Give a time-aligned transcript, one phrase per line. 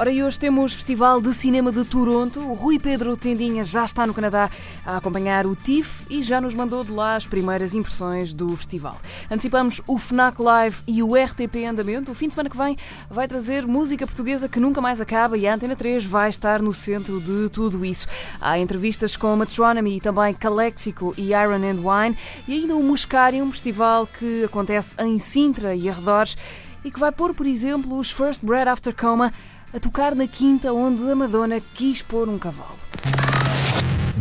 [0.00, 2.40] Ora, e hoje temos Festival de Cinema de Toronto.
[2.40, 4.48] O Rui Pedro Tendinha já está no Canadá
[4.82, 8.96] a acompanhar o TIFF e já nos mandou de lá as primeiras impressões do festival.
[9.30, 12.12] Antecipamos o FNAC Live e o RTP Andamento.
[12.12, 12.78] O fim de semana que vem
[13.10, 16.72] vai trazer música portuguesa que nunca mais acaba e a Antena 3 vai estar no
[16.72, 18.06] centro de tudo isso.
[18.40, 22.16] Há entrevistas com Metronomy e também Calexico e Iron and Wine
[22.48, 26.38] e ainda o Muscarium, um festival que acontece em Sintra e arredores
[26.82, 29.32] e que vai pôr, por exemplo, os First Bread After Coma
[29.72, 32.78] a tocar na quinta onde a Madonna quis pôr um cavalo.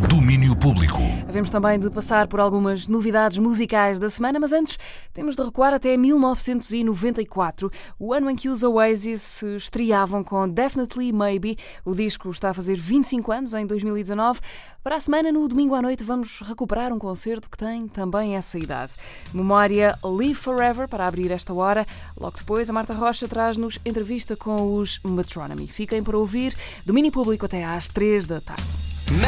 [0.08, 1.02] Domínio Público.
[1.28, 4.78] Havemos também de passar por algumas novidades musicais da semana, mas antes
[5.14, 7.70] temos de recuar até 1994,
[8.00, 11.58] o ano em que os Oasis estreavam com Definitely Maybe.
[11.84, 14.40] O disco está a fazer 25 anos em 2019.
[14.82, 18.58] Para a semana, no domingo à noite, vamos recuperar um concerto que tem também essa
[18.58, 18.94] idade.
[19.34, 21.86] Memória Live Forever para abrir esta hora.
[22.18, 25.68] Logo depois, a Marta Rocha traz-nos entrevista com os Metronomy.
[25.68, 28.89] Fiquem para ouvir Domínio Público até às 3 da tarde.
[29.12, 29.26] Maybe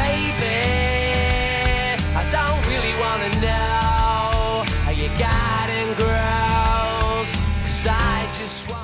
[2.14, 5.51] I don't really wanna know how you got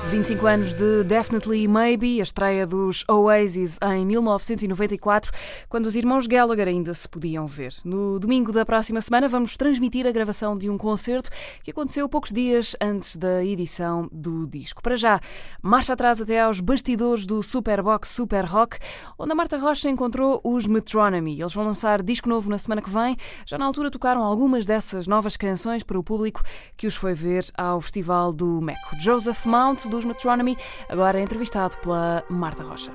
[0.09, 5.31] 25 anos de Definitely Maybe, a estreia dos Oasis em 1994,
[5.69, 7.75] quando os irmãos Gallagher ainda se podiam ver.
[7.85, 11.29] No domingo da próxima semana vamos transmitir a gravação de um concerto
[11.61, 14.81] que aconteceu poucos dias antes da edição do disco.
[14.81, 15.19] Para já,
[15.61, 18.79] marcha atrás até aos bastidores do Superbox Super Rock,
[19.15, 21.39] onde a Marta Rocha encontrou os Metronomy.
[21.39, 23.15] Eles vão lançar disco novo na semana que vem.
[23.45, 26.41] Já na altura tocaram algumas dessas novas canções para o público
[26.75, 28.99] que os foi ver ao Festival do Meco.
[28.99, 32.91] Joseph Mount, do dos Metronomy, agora entrevistado pela Marta Rocha.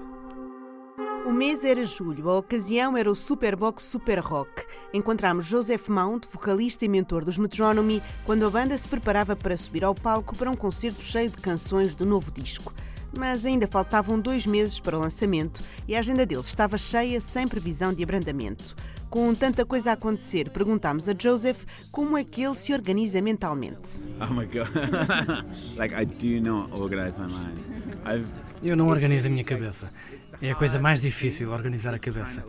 [1.26, 4.64] O mês era julho, a ocasião era o Superbox Super Rock.
[4.92, 9.84] Encontramos Joseph Mount, vocalista e mentor dos Metronomy, quando a banda se preparava para subir
[9.84, 12.72] ao palco para um concerto cheio de canções do novo disco.
[13.16, 17.46] Mas ainda faltavam dois meses para o lançamento e a agenda deles estava cheia, sem
[17.46, 18.74] previsão de abrandamento.
[19.14, 24.02] Com tanta coisa a acontecer, perguntámos a Joseph como é que ele se organiza mentalmente.
[24.20, 24.66] Oh my god.
[25.78, 27.60] like I do not organize my mind.
[28.04, 28.28] I've...
[28.60, 29.88] Eu não organizo a minha cabeça.
[30.42, 32.44] É a coisa mais difícil organizar a cabeça.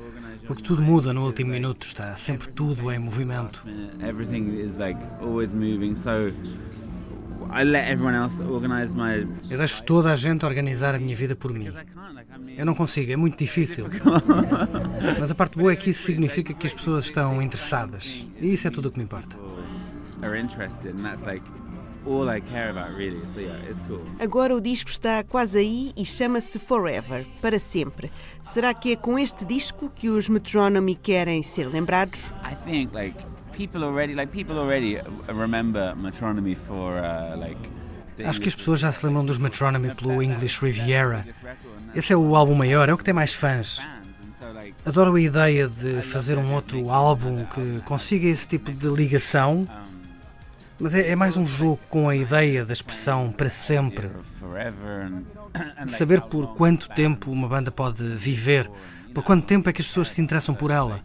[0.48, 3.64] Porque tudo muda no último minuto, está sempre tudo em movimento.
[4.02, 6.34] Everything is like always moving, so
[9.50, 11.72] Eu deixo toda a gente organizar a minha vida por mim.
[12.58, 13.88] Eu não consigo, é muito difícil.
[15.20, 18.28] Mas a parte boa é que isso significa que as pessoas estão interessadas.
[18.40, 19.38] E isso é tudo o que me importa.
[24.20, 28.12] Agora o disco está quase aí e chama-se Forever, para sempre.
[28.44, 32.32] Será que é com este disco que os Metronomy querem ser lembrados?
[32.44, 33.18] I think like
[33.56, 37.58] people already like people already remember Metronomy for uh, like
[38.24, 41.28] Acho que as pessoas já se lembram dos Metronomy pelo English Riviera.
[41.94, 43.82] Esse é o álbum maior, é o que tem mais fãs.
[44.86, 49.68] Adoro a ideia de fazer um outro álbum que consiga esse tipo de ligação,
[50.80, 54.10] mas é, é mais um jogo com a ideia da expressão para sempre.
[55.86, 58.70] De saber por quanto tempo uma banda pode viver,
[59.14, 61.00] por quanto tempo é que as pessoas se interessam por ela.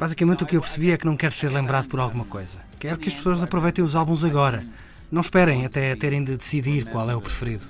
[0.00, 2.58] Basicamente o que eu percebi é que não quero ser lembrado por alguma coisa.
[2.78, 4.64] Quero que as pessoas aproveitem os álbuns agora
[5.10, 7.66] não esperem até terem de decidir qual é o preferido.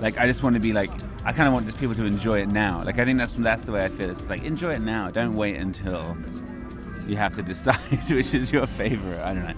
[0.00, 0.92] Like I just want to be like
[1.24, 2.82] I kind of want just people to enjoy it now.
[2.84, 4.10] Like I think that's that's the way I feel.
[4.10, 5.10] It's like enjoy it now.
[5.10, 6.16] Don't wait until
[7.08, 9.20] you have to decide which is your favorite.
[9.20, 9.56] I don't know.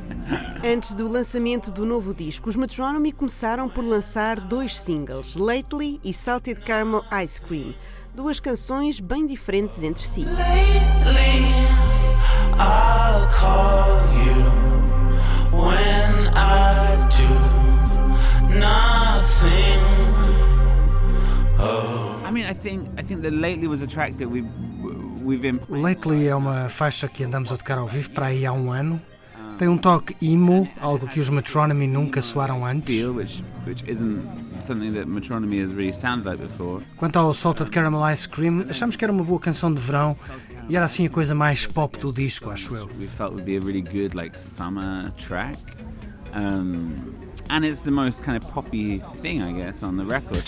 [0.65, 6.15] Antes do lançamento do novo disco, os Metronomy começaram por lançar dois singles, Lately e
[6.15, 7.75] Salted Caramel Ice Cream,
[8.19, 10.25] duas canções bem diferentes entre si.
[10.25, 11.45] Lately,
[12.59, 14.69] I'll call you.
[15.53, 17.29] when I do
[18.59, 19.79] nothing.
[22.25, 24.43] I mean, I think I think that lately was a track that we
[25.25, 25.61] we've been.
[25.69, 29.01] Lately é uma faixa que andamos a tocar ao vivo para aí há um ano.
[29.59, 33.09] Tem um toque emo, algo que os Metronomy nunca soaram antes.
[33.09, 34.23] Which, which isn't
[34.63, 36.85] something that Metronomy has really sounded like before.
[36.97, 40.17] Quanto ao Salted Caramel Ice Cream, achamos que era uma boa canção de verão
[40.69, 42.89] e era assim a coisa mais pop do disco, acho eu.
[43.01, 45.59] We felt would be a really good like summer track.
[46.35, 47.15] Um,
[47.51, 50.45] and it's the most kind of poppy thing, I guess, on the record.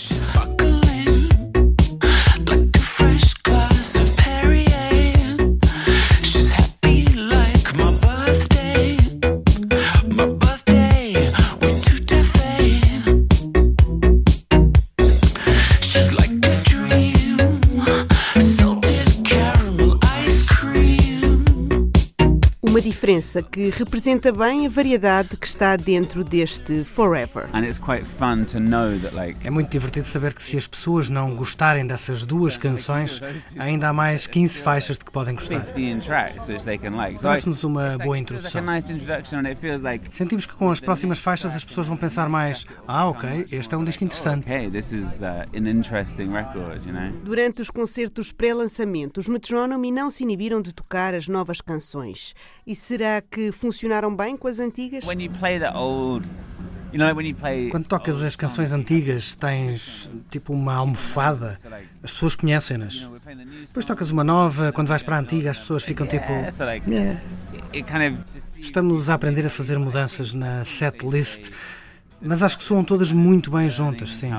[23.01, 27.49] Diferença que representa bem a variedade que está dentro deste Forever.
[29.11, 29.39] Like...
[29.43, 33.19] É muito divertido saber que se as pessoas não gostarem dessas duas canções,
[33.57, 35.65] ainda há mais 15 faixas de que podem gostar.
[37.19, 38.63] Parece-nos uma boa introdução.
[40.11, 43.77] Sentimos que com as próximas faixas as pessoas vão pensar mais: ah, ok, este é
[43.79, 44.45] um disco interessante.
[47.23, 52.35] Durante os concertos pré-lançamento, os Metronomy não se inibiram de tocar as novas canções.
[52.65, 55.05] E será que funcionaram bem com as antigas?
[57.71, 61.57] Quando tocas as canções antigas, tens tipo uma almofada,
[62.03, 63.09] as pessoas conhecem-nas.
[63.65, 66.33] Depois tocas uma nova, quando vais para a antiga, as pessoas ficam tipo.
[68.59, 71.49] Estamos a aprender a fazer mudanças na set list
[72.21, 74.31] mas acho que soam todas muito bem juntas, sim.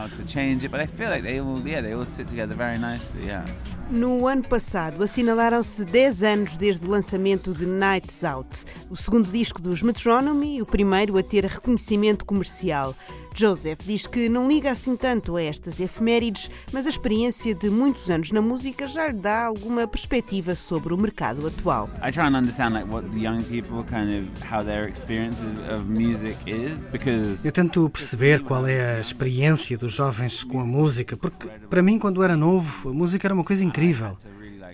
[3.91, 9.61] No ano passado, assinalaram-se 10 anos desde o lançamento de Nights Out, o segundo disco
[9.61, 12.95] dos Metronomy e o primeiro a ter reconhecimento comercial.
[13.35, 18.11] Joseph diz que não liga assim tanto a estas efemérides, mas a experiência de muitos
[18.11, 21.89] anos na música já lhe dá alguma perspectiva sobre o mercado atual.
[22.03, 25.39] I try and understand like what the young people kind of how their experience
[25.75, 30.67] of music is because Eu tento perceber qual é a experiência dos jovens com a
[30.67, 34.17] música, porque para mim quando era novo, a música era uma coisa incrível.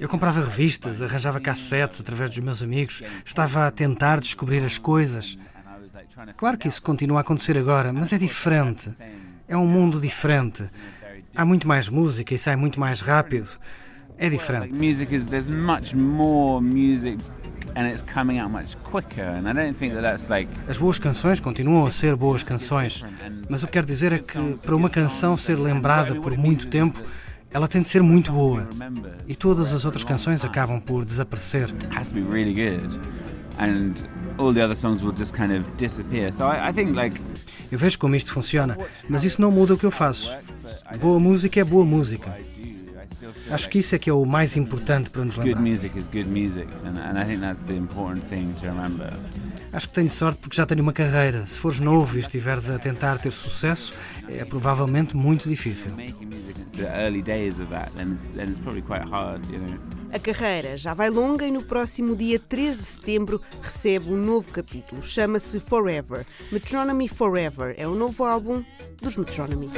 [0.00, 5.37] Eu comprava revistas, arranjava cassetes através dos meus amigos, estava a tentar descobrir as coisas.
[6.37, 8.91] Claro que isso continua a acontecer agora, mas é diferente.
[9.47, 10.69] É um mundo diferente.
[11.35, 13.49] Há muito mais música e sai muito mais rápido.
[14.17, 14.79] É diferente.
[14.79, 17.19] Music is there's much more music
[17.76, 20.99] and it's coming out much quicker and I don't think that that's like As boas
[20.99, 23.05] canções continuam a ser boas canções,
[23.49, 27.00] mas o que quero dizer é que para uma canção ser lembrada por muito tempo,
[27.53, 28.69] ela tem de ser muito boa.
[29.29, 31.69] E todas as outras canções acabam por desaparecer.
[33.58, 33.94] And
[34.38, 36.32] all the other songs will just kind of disappear.
[36.32, 37.20] So I, I think like
[37.70, 38.78] Eu vejo como isto funciona,
[39.08, 40.34] mas isso não muda o que eu faço.
[41.00, 42.34] Boa música é boa música.
[43.50, 45.61] Acho que isso é que é o mais importante para nos lembrar.
[45.61, 49.12] Good music is good music, and, and I think that's the important thing to remember.
[49.73, 51.47] Acho que tenho sorte porque já tenho uma carreira.
[51.47, 53.95] Se fores novo e estiveres a tentar ter sucesso,
[54.29, 55.93] é provavelmente muito difícil.
[60.12, 64.51] A carreira já vai longa e no próximo dia 13 de setembro recebe um novo
[64.51, 65.03] capítulo.
[65.03, 66.25] Chama-se Forever.
[66.51, 68.65] Metronomy Forever é o novo álbum
[69.03, 69.71] dos Metronomy.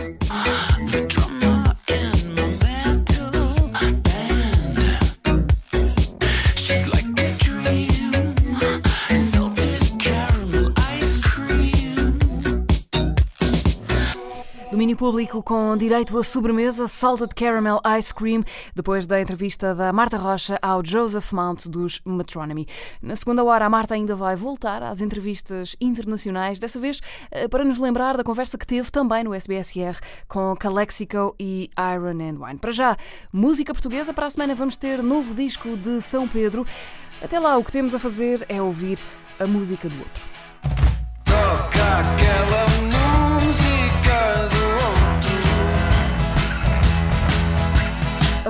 [14.81, 18.43] Domínio público com direito a sobremesa Salted Caramel Ice Cream,
[18.75, 22.67] depois da entrevista da Marta Rocha ao Joseph Mount dos Metronomy.
[23.03, 27.63] Na segunda hora, a Marta ainda vai voltar às entrevistas internacionais, dessa vez eh, para
[27.63, 32.59] nos lembrar da conversa que teve também no SBSR com Calexico e Iron and Wine.
[32.59, 32.97] Para já,
[33.31, 34.15] música portuguesa.
[34.15, 36.65] Para a semana vamos ter novo disco de São Pedro.
[37.23, 38.99] Até lá, o que temos a fazer é ouvir
[39.39, 40.25] a música do outro.
[41.27, 42.70] Toca aquela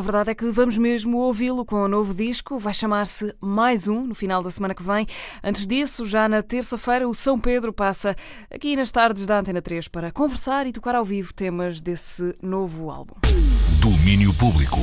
[0.01, 2.59] A verdade é que vamos mesmo ouvi-lo com o um novo disco.
[2.59, 5.07] Vai chamar-se Mais Um no final da semana que vem.
[5.45, 8.17] Antes disso, já na terça-feira, o São Pedro passa
[8.51, 12.91] aqui nas tardes da Antena 3 para conversar e tocar ao vivo temas desse novo
[12.91, 13.13] álbum.
[13.83, 14.79] Domínio Público.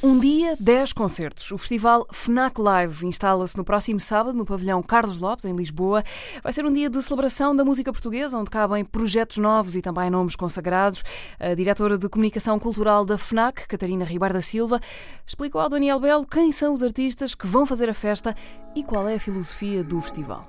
[0.00, 1.50] Um dia, 10 concertos.
[1.50, 6.04] O festival FNAC Live instala-se no próximo sábado no pavilhão Carlos Lopes, em Lisboa.
[6.40, 10.08] Vai ser um dia de celebração da música portuguesa, onde cabem projetos novos e também
[10.08, 11.02] nomes consagrados.
[11.40, 14.80] A diretora de comunicação cultural da FNAC, Catarina Ribeiro da Silva,
[15.26, 18.36] explicou ao Daniel Belo quem são os artistas que vão fazer a festa
[18.76, 20.46] e qual é a filosofia do festival.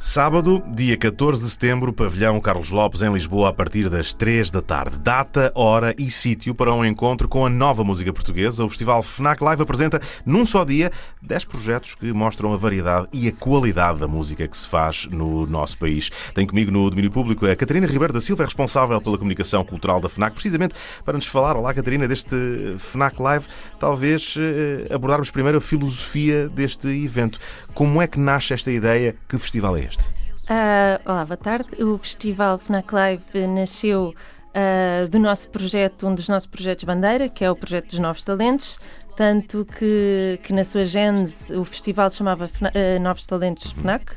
[0.00, 4.62] Sábado, dia 14 de setembro, pavilhão Carlos Lopes em Lisboa a partir das 3 da
[4.62, 4.96] tarde.
[4.96, 8.64] Data, hora e sítio para um encontro com a nova música portuguesa.
[8.64, 13.26] O Festival FNAC Live apresenta num só dia 10 projetos que mostram a variedade e
[13.26, 16.08] a qualidade da música que se faz no nosso país.
[16.32, 20.08] Tem comigo no domínio público a Catarina Ribeiro da Silva, responsável pela comunicação cultural da
[20.08, 22.36] FNAC, precisamente para nos falar, olá Catarina, deste
[22.78, 23.46] FNAC Live,
[23.80, 27.40] talvez eh, abordarmos primeiro a filosofia deste evento.
[27.74, 29.16] Como é que nasce esta ideia?
[29.28, 30.04] Que festival é este?
[30.44, 31.82] Uh, olá, boa tarde.
[31.82, 37.44] O Festival FNAC Live nasceu uh, do nosso projeto, um dos nossos projetos bandeira, que
[37.44, 38.78] é o projeto dos Novos Talentos,
[39.16, 44.14] tanto que, que na sua gênese o festival chamava FNAC, uh, Novos Talentos FNAC,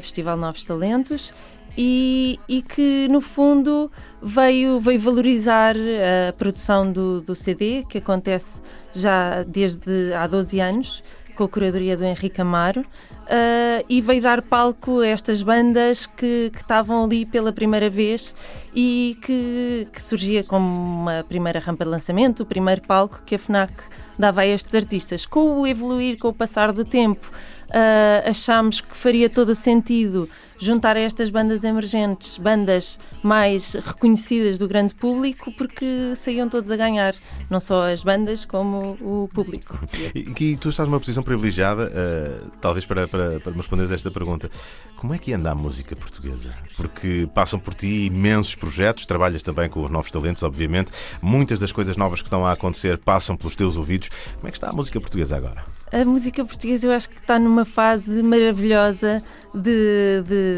[0.00, 1.34] Festival Novos Talentos,
[1.76, 3.90] e, e, que no fundo
[4.22, 8.60] veio, veio valorizar a produção do, do CD, que acontece
[8.94, 11.02] já desde há 12 anos
[11.34, 12.84] com a curadoria do Henrique Amaro,
[13.22, 18.34] uh, e veio dar palco a estas bandas que, estavam ali pela primeira vez
[18.74, 23.38] e que, que surgia como uma primeira rampa de lançamento, o primeiro palco que a
[23.38, 23.72] FNAC
[24.18, 25.26] dava a estes artistas.
[25.26, 27.26] Com o evoluir, com o passar do tempo,
[27.68, 30.28] uh, achámos que faria todo o sentido
[30.62, 36.76] juntar a estas bandas emergentes, bandas mais reconhecidas do grande público, porque saíam todos a
[36.76, 37.16] ganhar,
[37.50, 39.76] não só as bandas como o público.
[40.14, 44.10] E, e tu estás numa posição privilegiada, uh, talvez para, para, para me responderes esta
[44.10, 44.48] pergunta.
[44.96, 46.54] Como é que anda a música portuguesa?
[46.76, 50.92] Porque passam por ti imensos projetos, trabalhas também com os novos talentos, obviamente.
[51.20, 54.10] Muitas das coisas novas que estão a acontecer passam pelos teus ouvidos.
[54.36, 55.64] Como é que está a música portuguesa agora?
[55.92, 59.22] A música portuguesa eu acho que está numa fase maravilhosa
[59.54, 60.51] de, de,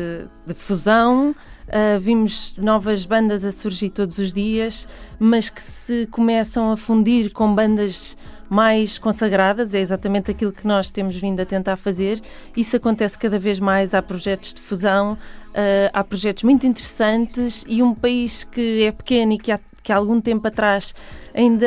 [0.46, 1.34] de fusão.
[1.66, 4.86] Uh, vimos novas bandas a surgir todos os dias,
[5.18, 8.18] mas que se começam a fundir com bandas
[8.50, 12.20] mais consagradas, é exatamente aquilo que nós temos vindo a tentar fazer.
[12.54, 17.82] Isso acontece cada vez mais, há projetos de fusão, uh, há projetos muito interessantes e
[17.82, 20.94] um país que é pequeno e que há que há algum tempo atrás
[21.34, 21.66] ainda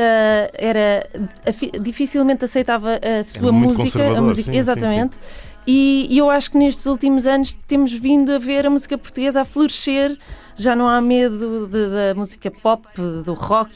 [0.55, 1.07] era
[1.79, 5.13] dificilmente aceitava a sua música, a música sim, exatamente.
[5.13, 5.56] Sim, sim.
[5.67, 9.41] E, e, eu acho que nestes últimos anos temos vindo a ver a música portuguesa
[9.41, 10.17] a florescer.
[10.55, 13.71] Já não há medo da música pop, do rock.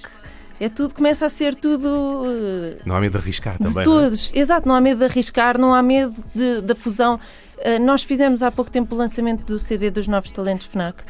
[0.57, 2.23] É tudo, começa a ser tudo.
[2.25, 3.81] Eh, não há medo de arriscar de também.
[3.81, 3.83] É?
[3.83, 4.39] Todos, é?
[4.39, 6.15] exato, não há medo de arriscar, não há medo
[6.63, 7.19] da fusão.
[7.57, 11.05] Uh, nós fizemos há pouco tempo o lançamento do CD dos Novos Talentos FNAC uh,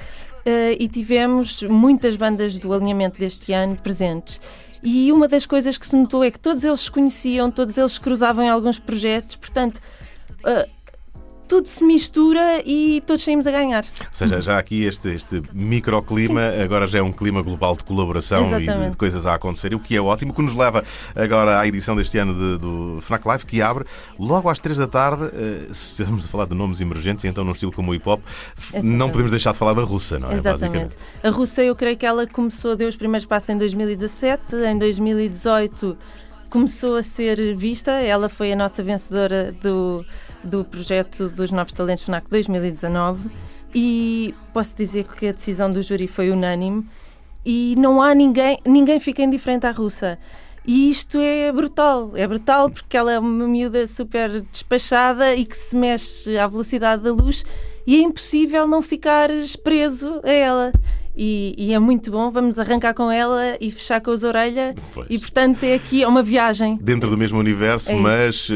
[0.80, 4.40] e tivemos muitas bandas do alinhamento deste ano presentes.
[4.82, 7.92] E uma das coisas que se notou é que todos eles se conheciam, todos eles
[7.92, 9.80] se cruzavam em alguns projetos, portanto.
[10.44, 10.82] Uh,
[11.52, 13.84] tudo se mistura e todos saímos a ganhar.
[13.84, 16.62] Ou seja, já aqui este, este microclima, Sim.
[16.62, 18.88] agora já é um clima global de colaboração Exatamente.
[18.88, 20.82] e de, coisas a acontecer, o que é ótimo, que nos leva
[21.14, 23.84] agora à edição deste ano de, do FNAC Live, que abre
[24.18, 25.30] logo às três da tarde,
[25.74, 28.22] se estamos a falar de nomes emergentes, então num estilo como o hip hop,
[28.58, 28.98] Exatamente.
[28.98, 30.36] não podemos deixar de falar da russa, não é?
[30.36, 30.96] Exatamente.
[31.22, 35.98] A russa, eu creio que ela começou, deu os primeiros passos em 2017, em 2018
[36.50, 40.06] começou a ser vista, ela foi a nossa vencedora do
[40.44, 43.30] do projeto dos Novos Talentos FNAC 2019
[43.74, 46.86] e posso dizer que a decisão do júri foi unânime
[47.46, 50.20] e não há ninguém, ninguém fica indiferente à russa.
[50.66, 55.58] E isto é brutal, é brutal porque ela é uma miúda super despachada e que
[55.58, 57.44] se mexe à velocidade da luz
[57.88, 60.72] e é impossível não ficares preso a ela.
[61.16, 62.30] E, e, é muito bom.
[62.32, 64.76] Vamos arrancar com ela e fechar com as orelhas.
[64.94, 65.08] Pois.
[65.10, 66.78] E portanto é aqui é uma viagem.
[66.82, 68.48] Dentro do mesmo universo, é mas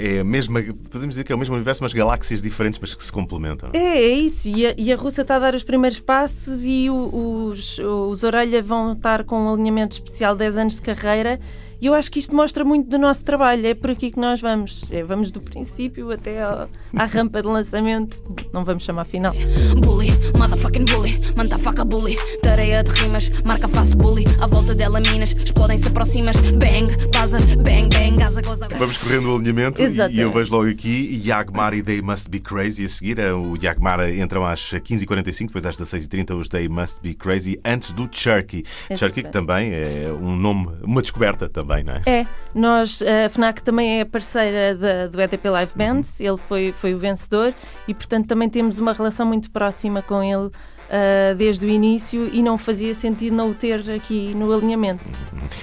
[0.00, 0.62] é a mesma.
[0.62, 3.70] Podemos dizer que é o mesmo universo, mas galáxias diferentes, mas que se complementam.
[3.72, 4.48] É, é isso.
[4.48, 8.22] E a, e a Rússia está a dar os primeiros passos e o, os, os
[8.22, 11.40] Orelha vão estar com um alinhamento especial 10 anos de carreira
[11.80, 13.66] e eu acho que isto mostra muito do nosso trabalho.
[13.66, 14.84] É por aqui que nós vamos.
[14.90, 18.22] É, vamos do princípio até à, à rampa de lançamento.
[18.52, 19.34] Não vamos chamar final.
[19.82, 22.16] Bully, motherfucking bully, manda faca bully.
[22.42, 24.24] Tareia de rimas, marca face bully.
[24.40, 26.36] À volta dela minas, explodem, se aproximas.
[26.36, 28.68] Bang, baza, bang, bang, gaza, goza.
[28.78, 30.18] Vamos correndo o alinhamento Exatamente.
[30.18, 33.18] e eu vejo logo aqui Yagmar e They Must Be Crazy a seguir.
[33.18, 37.92] É o Yagmar entram às 15h45, depois às 16h30 os They Must Be Crazy, antes
[37.92, 38.64] do Cherky.
[38.96, 42.02] Cherky que também é um nome, uma descoberta também também, não é?
[42.06, 46.26] É, nós, a FNAC também é parceira do EDP Live Bands, uhum.
[46.26, 47.54] ele foi, foi o vencedor
[47.88, 50.50] e, portanto, também temos uma relação muito próxima com ele.
[50.84, 55.10] Uh, desde o início e não fazia sentido não o ter aqui no alinhamento.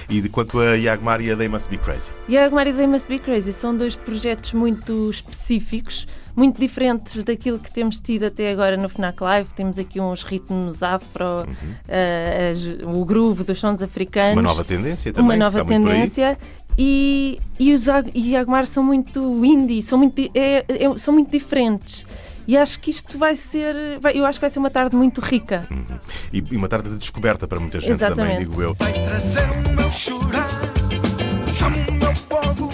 [0.08, 2.10] E de quanto a Yagmar e a They Must Be Crazy?
[2.28, 7.72] Yagmar e They Must Be Crazy são dois projetos muito específicos, muito diferentes daquilo que
[7.72, 9.54] temos tido até agora no FNAC Live.
[9.54, 12.94] Temos aqui uns ritmos afro, uhum.
[12.94, 14.34] uh, o groove dos sons africanos.
[14.34, 15.36] Uma nova tendência também.
[15.36, 16.38] Uma nova tendência.
[16.78, 22.06] E, e os Yagmar são muito indie, são muito, é, é, são muito diferentes.
[22.46, 25.20] E acho que isto vai ser, vai, eu acho que vai ser uma tarde muito
[25.20, 25.66] rica.
[25.70, 25.98] Uhum.
[26.32, 28.32] E, e uma tarde de descoberta para muita gente Exatamente.
[28.32, 28.74] também, digo eu.
[28.74, 30.48] Vai trazer o meu chorar.
[31.54, 32.68] Chamo o meu povo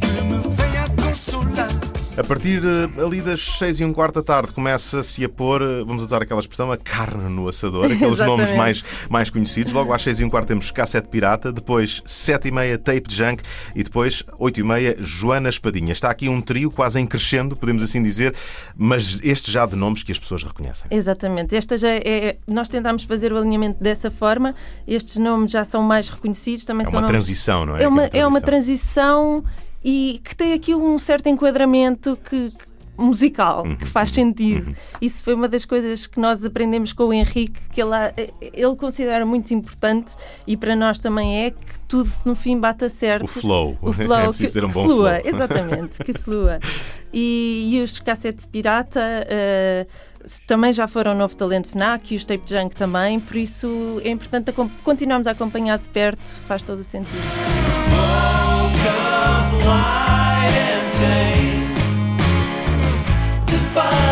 [0.00, 1.79] que me venha consolar.
[2.18, 5.82] A partir eh, ali das seis e um quarto da tarde começa-se a pôr, eh,
[5.86, 9.72] vamos usar aquela expressão, a carne no assador, aqueles nomes mais, mais conhecidos.
[9.72, 13.42] Logo às seis e um quarto temos Cassete Pirata, depois sete e meia Tape Junk
[13.74, 15.92] e depois oito e meia Joana Espadinha.
[15.92, 18.34] Está aqui um trio quase em crescendo, podemos assim dizer,
[18.76, 20.88] mas este já de nomes que as pessoas reconhecem.
[20.90, 21.54] Exatamente.
[21.56, 24.54] Esta já é, nós tentámos fazer o alinhamento dessa forma.
[24.86, 27.84] Estes nomes já são mais reconhecidos, também É são uma nomes- transição, não é?
[27.84, 29.42] É uma, é uma transição
[29.84, 34.76] e que tem aqui um certo enquadramento que, que- musical, Uhum, que faz sentido.
[35.00, 37.94] Isso foi uma das coisas que nós aprendemos com o Henrique, que ele,
[38.52, 40.14] ele considera muito importante
[40.46, 43.24] e para nós também é que tudo no fim bata certo.
[43.24, 43.78] O flow.
[43.80, 45.22] O flow, É que, ter um que bom flua, flow.
[45.34, 46.60] exatamente, que flua.
[47.10, 49.86] E, e os cassetes pirata eh,
[50.46, 54.10] também já foram um novo talento FNAC e os tape junk também, por isso é
[54.10, 54.52] importante
[54.84, 57.16] continuarmos a acompanhar de perto, faz todo o sentido.
[59.34, 61.74] of lie and tame
[63.46, 64.09] to find.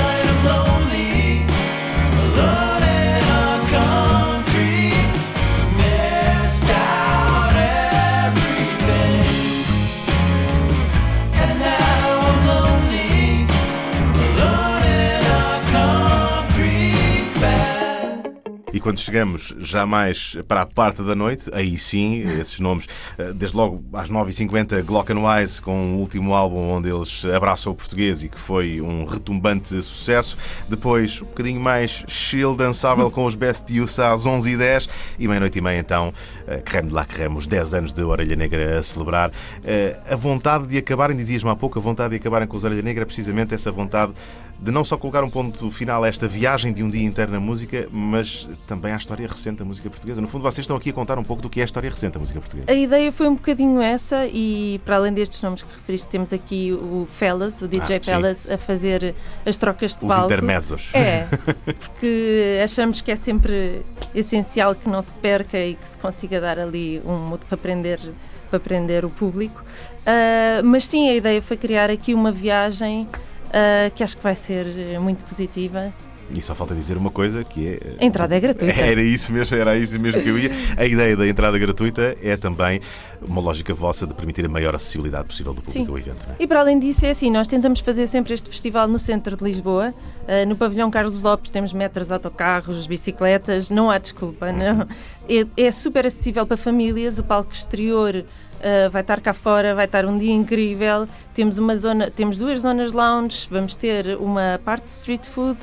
[18.78, 22.87] E quando chegamos já mais para a parte da noite, aí sim, esses nomes,
[23.18, 28.23] eh, desde logo às 9h50, Glockenwise, com o último álbum onde eles abraçam o português
[28.23, 30.38] e que foi um retumbante sucesso.
[30.68, 35.61] Depois, um bocadinho mais chill, dançável com os Best Use às 11h10 e meia-noite e
[35.61, 36.14] meia, então,
[36.47, 39.32] eh, creme de lá creme, os 10 anos de Orelha Negra a celebrar.
[39.64, 42.82] Eh, A vontade de acabarem, dizias-me há pouco, a vontade de acabarem com os Orelha
[42.82, 44.12] Negra é precisamente essa vontade
[44.60, 47.38] de não só colocar um ponto final a esta viagem de um dia inteiro na
[47.38, 50.20] música, mas também à história recente da música portuguesa.
[50.20, 52.14] No fundo, vocês estão aqui a contar um pouco do que é a história recente
[52.14, 52.70] da música portuguesa.
[52.70, 56.72] A ideia foi um bocadinho essa, e para além destes nomes que referiste, temos aqui
[56.72, 58.10] o Fellas, o DJ Ah, sim.
[58.10, 59.14] Fellas, a fazer
[59.46, 60.24] as trocas de Os palco.
[60.26, 60.90] intermezos.
[60.92, 61.28] É,
[61.78, 66.58] porque achamos que é sempre essencial que não se perca e que se consiga dar
[66.58, 68.00] ali um modo para aprender,
[68.50, 69.62] para aprender o público.
[70.04, 73.06] Ah, mas sim, a ideia foi criar aqui uma viagem
[73.52, 75.93] ah, que acho que vai ser muito positiva.
[76.30, 77.97] E só falta dizer uma coisa que é.
[77.99, 78.75] A entrada é gratuita.
[78.78, 80.50] Era isso mesmo, era isso mesmo que eu ia.
[80.76, 82.80] A ideia da entrada gratuita é também
[83.23, 85.91] uma lógica vossa de permitir a maior acessibilidade possível do público Sim.
[85.91, 86.26] ao evento.
[86.28, 86.43] É?
[86.43, 89.45] E para além disso, é assim, nós tentamos fazer sempre este festival no centro de
[89.45, 89.95] Lisboa.
[90.26, 94.87] Ah, no pavilhão Carlos Lopes temos metros, autocarros, bicicletas, não há desculpa, não.
[95.30, 98.25] É, é super acessível para famílias, o palco exterior
[98.62, 101.06] ah, vai estar cá fora, vai estar um dia incrível.
[101.34, 105.58] Temos uma zona, temos duas zonas lounge, vamos ter uma parte de street food,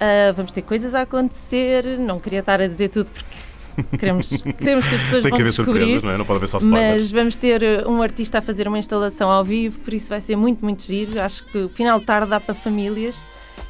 [0.00, 1.98] ah, vamos ter coisas a acontecer.
[1.98, 3.36] Não queria estar a dizer tudo porque
[3.98, 5.80] queremos, queremos que as pessoas Tem vão que haver descobrir.
[5.80, 6.16] surpresas, não é?
[6.18, 7.02] Não pode haver só spoilers.
[7.02, 10.20] Mas vamos ter uh, um artista a fazer uma instalação ao vivo, por isso vai
[10.20, 11.20] ser muito, muito giro.
[11.20, 13.16] Acho que o final de tarde dá para famílias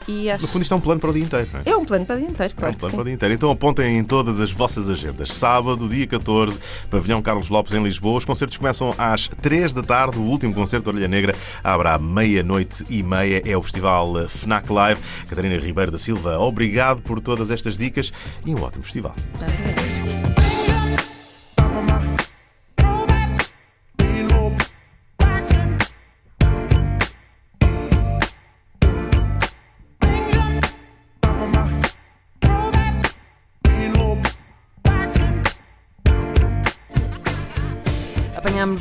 [0.09, 1.63] e acho No fundo, isto é um plano para o dia inteiro, não é?
[1.67, 2.71] é um plano para o dia inteiro, É claro.
[2.71, 3.35] um que plano para o dia inteiro.
[3.35, 5.33] Então apontem em todas as vossas agendas.
[5.33, 6.59] Sábado, dia 14,
[6.91, 8.19] Pavilhão Carlos Lopes em Lisboa.
[8.19, 10.19] Os concertos começam às 3 da tarde.
[10.19, 13.43] O último concerto Orelha Negra abre à meia-noite e meia.
[13.45, 15.01] É o festival eh, FNAC Live.
[15.29, 18.13] Catarina Ribeiro da Silva, obrigado por todas estas dicas
[18.45, 19.15] e um ótimo festival.
[19.35, 20.46] Apanhamos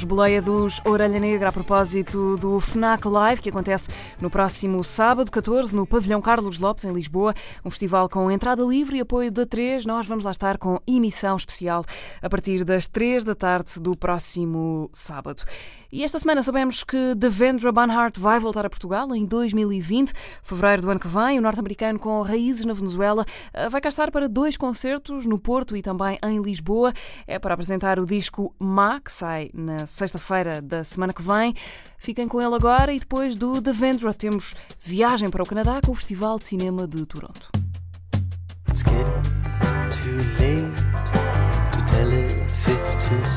[0.06, 3.89] boleia dos Orelha Negra a propósito do FNAC Live, que acontece
[4.22, 7.34] no próximo sábado, 14, no Pavilhão Carlos Lopes, em Lisboa.
[7.63, 9.86] Um festival com entrada livre e apoio da 3.
[9.86, 11.84] Nós vamos lá estar com emissão especial
[12.22, 15.41] a partir das 3 da tarde do próximo sábado.
[15.95, 20.12] E esta semana sabemos que Devendra Banhart vai voltar a Portugal em 2020,
[20.43, 21.39] fevereiro do ano que vem.
[21.39, 25.73] O norte-americano com raízes na Venezuela eh, vai cá estar para dois concertos no Porto
[25.73, 26.91] e também em Lisboa.
[27.25, 31.53] É para apresentar o disco Ma, que sai na sexta-feira da semana que vem.
[31.97, 35.95] Fiquem com ele agora e depois do Devendra temos viagem para o Canadá com o
[35.95, 37.49] Festival de Cinema de Toronto.
[43.08, 43.35] It's.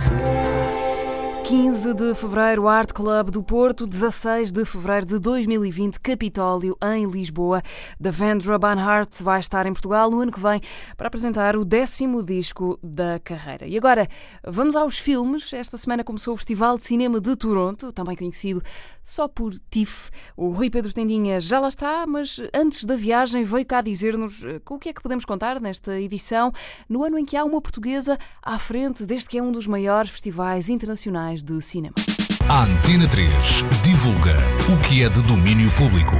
[1.48, 7.62] 15 de fevereiro, Art Club do Porto, 16 de fevereiro de 2020, Capitólio, em Lisboa.
[7.98, 10.60] Devendra Banhart vai estar em Portugal no ano que vem
[10.94, 13.66] para apresentar o décimo disco da carreira.
[13.66, 14.06] E agora,
[14.46, 15.50] vamos aos filmes.
[15.54, 18.62] Esta semana começou o Festival de Cinema de Toronto, também conhecido
[19.02, 20.10] só por TIFF.
[20.36, 24.60] O Rui Pedro Tendinha já lá está, mas antes da viagem veio cá dizer-nos eh,
[24.68, 26.52] o que é que podemos contar nesta edição,
[26.86, 30.10] no ano em que há uma portuguesa à frente deste que é um dos maiores
[30.10, 31.94] festivais internacionais de cinema.
[32.48, 33.28] A Antena 3
[33.82, 34.34] divulga
[34.72, 36.16] o que é de domínio público.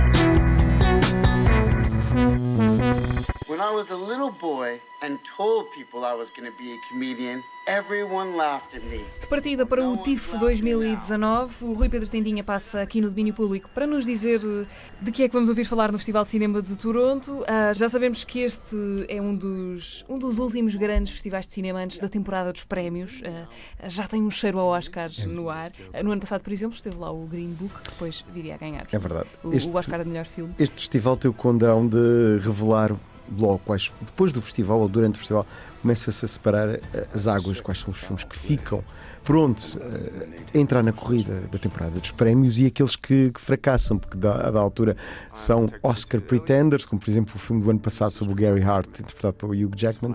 [3.69, 7.43] I was a little boy and told people I was going to be a comedian,
[7.67, 9.05] everyone laughed at me.
[9.21, 13.69] De partida para o TIFF 2019, o Rui Pedro Tendinha passa aqui no domínio público
[13.75, 14.65] para nos dizer eh,
[15.03, 17.45] de que é que vamos ouvir falar no Festival de Cinema de Toronto.
[17.47, 18.77] Ah, já sabemos que este
[19.09, 23.21] é um dos, um dos últimos grandes festivais de cinema antes da temporada dos prémios.
[23.25, 25.73] Ah, já tem um cheiro ao Oscars no ar.
[25.93, 28.59] Ah, no ano passado, por exemplo, esteve lá o Green Book, que depois viria a
[28.59, 29.29] ganhar É verdade.
[29.45, 30.55] o, Este- o Oscar de melhor filme.
[30.59, 32.93] Este festival tem o condão de revelar
[33.37, 35.47] logo quais, depois do festival ou durante o festival,
[35.83, 36.81] começa-se a separar eh,
[37.15, 38.83] as águas, quais são os filmes que ficam
[39.29, 43.99] prontos eh, a entrar na corrida da temporada dos prémios e aqueles que, que fracassam,
[43.99, 44.97] porque da, da altura
[45.33, 48.89] são Oscar pretenders, como por exemplo o filme do ano passado sobre o Gary Hart,
[49.01, 50.15] interpretado pelo Hugh Jackman.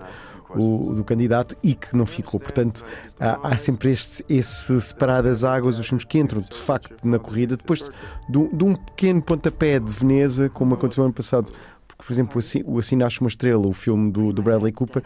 [0.56, 2.38] O, do candidato e que não ficou.
[2.38, 2.84] Portanto,
[3.18, 7.18] há, há sempre este, esse separar das águas, os filmes que entram de facto na
[7.18, 7.90] corrida, depois
[8.28, 11.52] de, de um pequeno pontapé de Veneza, como aconteceu ano passado
[12.06, 12.62] por exemplo, o Assim-
[12.96, 15.02] Nasce uma Estrela, o filme do, do Bradley Cooper,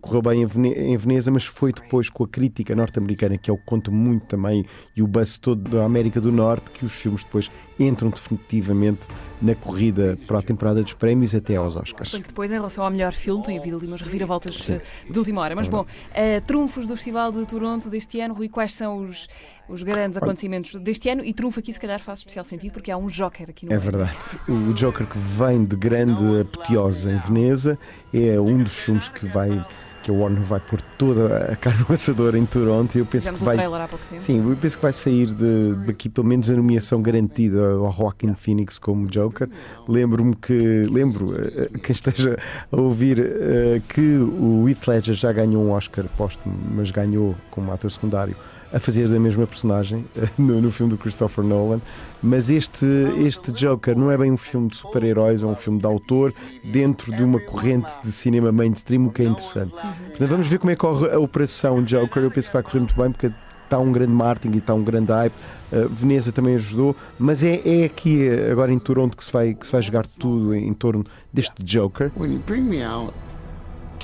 [0.00, 3.52] correu bem em Vene- em Veneza, mas foi depois com a crítica norte-americana, que é
[3.52, 4.64] o que conta muito também,
[4.96, 9.06] e o buzz todo da América do Norte, que os filmes depois entram definitivamente
[9.40, 12.10] na corrida para a temporada dos prémios até aos Oscars.
[12.10, 15.40] que depois, em relação ao melhor filme, tem havido ali umas reviravoltas eh, de última
[15.40, 15.56] hora.
[15.56, 19.26] Mas bom, eh, trunfos do Festival de Toronto deste ano, Rui, quais são os,
[19.66, 21.24] os grandes acontecimentos deste ano?
[21.24, 23.78] E trunfo aqui, se calhar, faz especial sentido, porque há um Joker aqui no É
[23.78, 24.14] verdade.
[24.46, 27.78] O Joker que vem de grande apoteose em Veneza
[28.12, 29.64] é um dos filmes que vai
[30.10, 33.32] que a Warner vai pôr toda a carne no assador em Toronto e eu penso
[33.32, 34.20] que um vai trailer há pouco tempo.
[34.20, 38.34] Sim, eu penso que vai sair de, daqui pelo menos a nomeação garantida ao Joaquin
[38.34, 39.48] Phoenix como Joker.
[39.88, 42.36] Lembro-me que, lembro, eh, eh, quem esteja
[42.70, 47.72] a ouvir, eh, que o Heath Ledger já ganhou um Oscar póstumo, mas ganhou como
[47.72, 48.36] ator secundário
[48.72, 50.04] a fazer a mesma personagem
[50.38, 51.80] no, no filme do Christopher Nolan.
[52.22, 52.86] Mas este,
[53.18, 57.14] este Joker não é bem um filme de super-heróis, é um filme de autor dentro
[57.14, 59.72] de uma corrente de cinema mainstream, o que é interessante.
[59.72, 62.22] Portanto, vamos ver como é que corre a operação Joker.
[62.22, 63.32] Eu penso que vai correr muito bem, porque
[63.64, 65.32] está um grande marketing e está um grande hype.
[65.72, 69.64] Uh, Veneza também ajudou, mas é, é aqui, agora em Toronto, que se, vai, que
[69.64, 72.10] se vai jogar tudo em, em torno deste Joker.
[72.46, 73.14] Bring me out,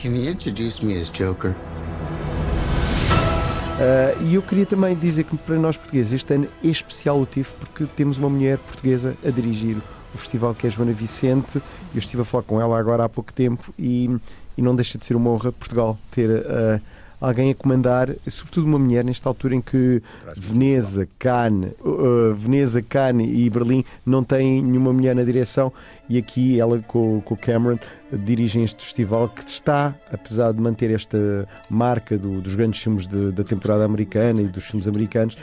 [0.05, 1.55] me Joker?
[3.77, 7.27] Uh, e eu queria também dizer que para nós portugueses este ano é especial o
[7.27, 9.77] TIFF porque temos uma mulher portuguesa a dirigir
[10.15, 11.59] o festival que é a Joana Vicente.
[11.95, 14.09] Eu estive a falar com ela agora há pouco tempo e,
[14.57, 16.81] e não deixa de ser uma honra Portugal ter uh,
[17.21, 20.03] alguém a comandar, sobretudo uma mulher nesta altura em que
[20.35, 25.71] Veneza, Cannes, uh, Veneza, Cannes e Berlim não têm nenhuma mulher na direção
[26.09, 27.79] e aqui ela com, com o Cameron
[28.13, 33.33] dirigem este festival que está, apesar de manter esta marca do- dos grandes filmes de-
[33.33, 35.37] da temporada americana e dos filmes americanos,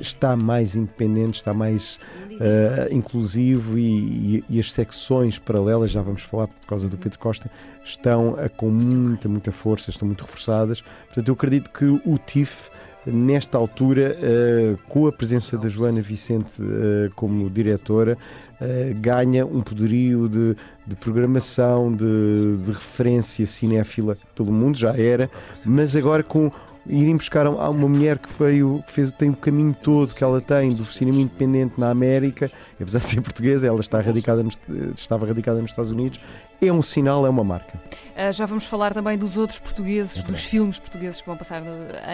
[0.00, 1.98] está mais independente, está mais
[2.42, 7.18] eh, inclusivo e, e- e as secções paralelas, já vamos falar por causa do Pedro
[7.18, 7.50] Costa,
[7.84, 10.82] estão eh, com muita, muita força, estão muito reforçadas.
[11.06, 12.70] Portanto, eu acredito que o TIFF
[13.06, 18.16] nesta altura, eh, com a presença da Joana Vicente eh, como diretora,
[18.60, 25.30] eh, ganha um poderio de, de programação, de, de referência cinéfila pelo mundo, já era,
[25.66, 26.50] mas agora com
[26.86, 30.40] irem buscar a uma mulher que veio, que fez, tem o caminho todo que ela
[30.40, 34.58] tem do cinema independente na América, apesar de ser portuguesa, ela está radicada nos,
[34.96, 36.20] estava radicada nos Estados Unidos,
[36.60, 37.80] é um sinal, é uma marca.
[38.14, 41.62] Ah, já vamos falar também dos outros portugueses, dos filmes portugueses que vão passar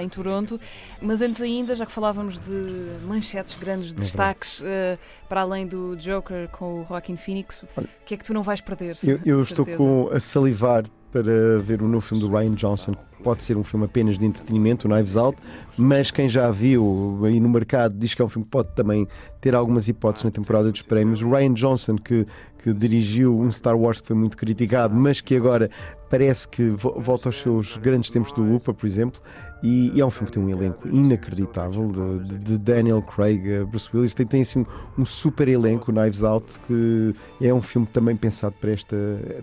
[0.00, 0.60] em Toronto,
[1.00, 4.98] mas antes ainda, já que falávamos de manchetes, grandes destaques, ah,
[5.28, 8.60] para além do Joker com o Joaquin Phoenix, o que é que tu não vais
[8.60, 8.96] perder?
[9.04, 12.94] Eu, eu estou com, a salivar para ver o novo filme do Ryan Johnson.
[13.22, 15.36] Pode ser um filme apenas de entretenimento, o Knives Out,
[15.78, 19.08] mas quem já viu aí no mercado diz que é um filme que pode também
[19.40, 21.22] ter algumas hipóteses na temporada dos prémios.
[21.22, 22.26] O Ryan Johnson, que,
[22.62, 25.70] que dirigiu um Star Wars que foi muito criticado, mas que agora
[26.08, 29.20] parece que vo- volta aos seus grandes tempos do Lupa, por exemplo.
[29.62, 33.40] E, e é um filme que tem um elenco inacreditável de, de- de Daniel Craig,
[33.50, 34.12] eh, Bruce Willis.
[34.14, 38.54] Tem, tem assim um, um super elenco, Knives Out, que é um filme também pensado
[38.60, 38.96] para esta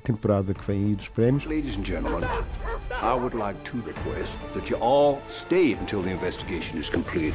[0.03, 1.45] temporada que vem aí dos prémios.
[1.45, 2.21] Ladies and gentlemen,
[2.91, 7.33] I would like to request that you all stay until the investigation is completed.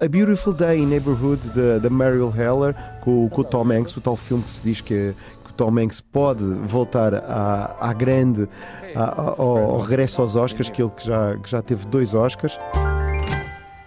[0.00, 1.40] A Beautiful Day in Neighborhood
[1.80, 5.14] da, Mariel Heller com, com o Tom Hanks, o tal filme que se diz que,
[5.33, 8.48] o Tom Hanks pode voltar à, à grande,
[8.94, 12.58] à- ao, ao regresso aos Oscars, que ele que já, que já teve dois Oscars.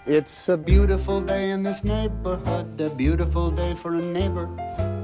[0.07, 4.47] It's a beautiful day in this neighborhood, a beautiful day for a neighbor.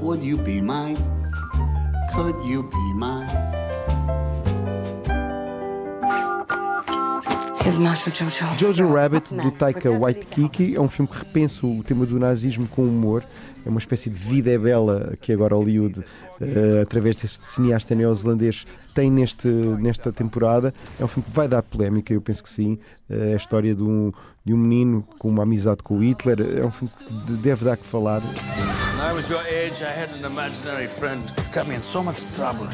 [0.01, 0.95] Would you be mine?
[2.15, 3.27] Could you be mine?
[8.57, 12.81] Jojo Rabbit, do Taika Waititi, é um filme que repensa o tema do nazismo com
[12.83, 13.23] humor.
[13.65, 16.03] É uma espécie de vida é bela que agora Hollywood,
[16.41, 20.73] eh, através deste cineasta neozelandês, tem neste, nesta temporada.
[20.99, 22.77] É um filme que vai dar polémica, eu penso que sim.
[23.09, 24.11] Eh, é a história de um,
[24.43, 26.41] de um menino com uma amizade com o Hitler.
[26.41, 28.21] É um filme que deve dar que falar.
[28.21, 31.23] When I was your age, I had an imaginary friend.
[31.53, 32.67] Got me in so much trouble.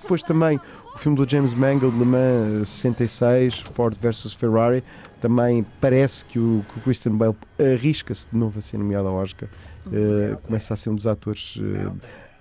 [0.00, 0.60] Depois também
[0.94, 4.82] o filme do James Mangold, Le Mans eh, 66, Ford versus Ferrari.
[5.20, 9.14] Também parece que o, que o Christian Bale arrisca-se de novo a ser nomeado ao
[9.14, 9.48] Oscar.
[9.92, 11.92] Eh, começa a ser um dos atores eh,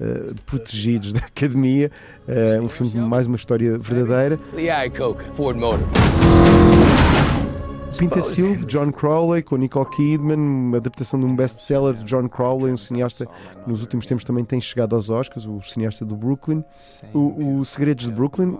[0.01, 1.91] eh, protegidos da academia.
[2.61, 4.39] Um filme de mais uma história verdadeira.
[4.53, 5.88] Lee Iacocca, Ford Motor.
[7.97, 12.73] Pintacil, de John Crowley, com Nicole Kidman, uma adaptação de um best-seller de John Crowley,
[12.73, 16.61] um cineasta que nos últimos tempos também tem chegado aos Oscars, o cineasta do Brooklyn.
[17.13, 18.57] O, o Segredos de Brooklyn,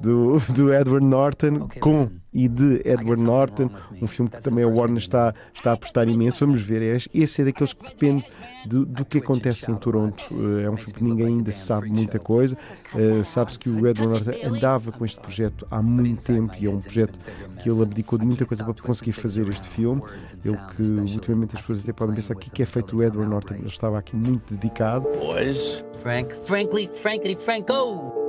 [0.00, 3.70] do, do Edward Norton, com e de Edward Norton,
[4.02, 6.44] um filme que também a Warner está, está a apostar imenso.
[6.44, 8.26] Vamos ver, é- esse é daqueles que depende
[8.66, 10.22] do, do que acontece em Toronto.
[10.30, 12.54] Eh, É um filme que ninguém ainda sabe muita coisa.
[12.94, 16.70] Eh, Sabe-se que o Edward Norton andava com este projeto há muito tempo e é
[16.70, 17.18] um projeto
[17.62, 20.02] que ele abdicou de muita coisa para conseguir fazer este filme.
[20.44, 20.82] Ele que
[21.14, 23.66] ultimamente as pessoas até podem pensar que o que é feito o Edward Norton, ele
[23.66, 25.08] estava aqui muito dedicado.
[25.18, 25.82] Boys.
[26.02, 28.26] Frank, frankly, frankity, Franco.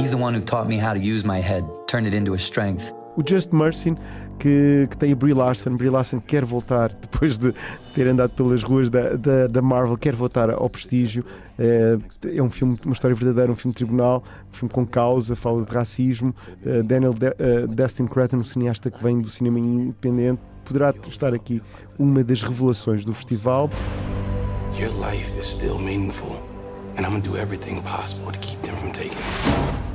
[0.00, 2.38] He's the one who taught me how to use my head, turn it into a
[2.38, 2.90] strength.
[3.18, 3.94] O Just Mercy,
[4.38, 5.76] que, que tem a Brie Larson.
[5.76, 7.52] Brie Larson quer voltar, depois de
[7.94, 11.22] ter andado pelas ruas da, da, da Marvel, quer voltar ao prestígio.
[11.58, 11.98] É,
[12.34, 15.62] é um filme, uma história verdadeira, um filme de tribunal, um filme com causa, fala
[15.66, 16.34] de racismo.
[16.64, 21.34] É, Daniel De, uh, Destin Cretton, um cineasta que vem do cinema independente, poderá estar
[21.34, 21.60] aqui
[21.98, 23.68] uma das revelações do festival.
[24.78, 26.40] Your life is still meaningful,
[26.96, 29.89] and I'm gonna do everything possible to keep them from taking it.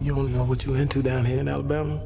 [0.00, 2.00] You don't know what you're into down here in Alabama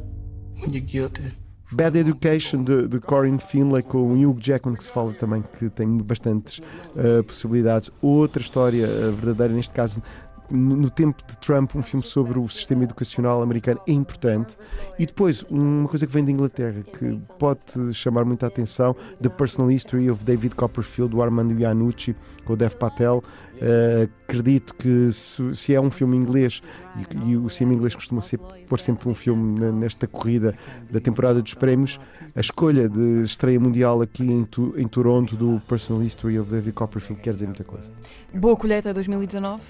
[0.59, 1.33] when you're guilty.
[1.73, 5.99] Bad Education de, de Corinne Finlay com Hugh Jackman que se fala também que tem
[5.99, 7.91] bastantes uh, possibilidades.
[8.03, 10.03] Outra história uh, verdadeira, neste caso
[10.51, 14.59] no tempo de Trump, um filme sobre o sistema educacional americano é importante.
[14.99, 19.71] E depois, uma coisa que vem da Inglaterra que pode chamar muita atenção: The Personal
[19.71, 23.23] History of David Copperfield, do Armando Iannucci, com o Dev Patel.
[23.61, 26.63] Uh, acredito que se, se, é um filme inglês
[26.97, 30.55] e, e, o cinema inglês costuma ser pôr sempre um filme nesta corrida
[30.91, 32.01] da temporada dos prémios,
[32.41, 36.73] a escolha de estreia mundial aqui em, tu, em Toronto do Personal History of David
[36.73, 37.93] Copperfield quer dizer muita coisa.
[38.33, 39.63] Boa colheita 2019?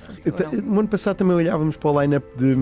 [0.63, 2.55] No ano passado também olhávamos para o line-up de,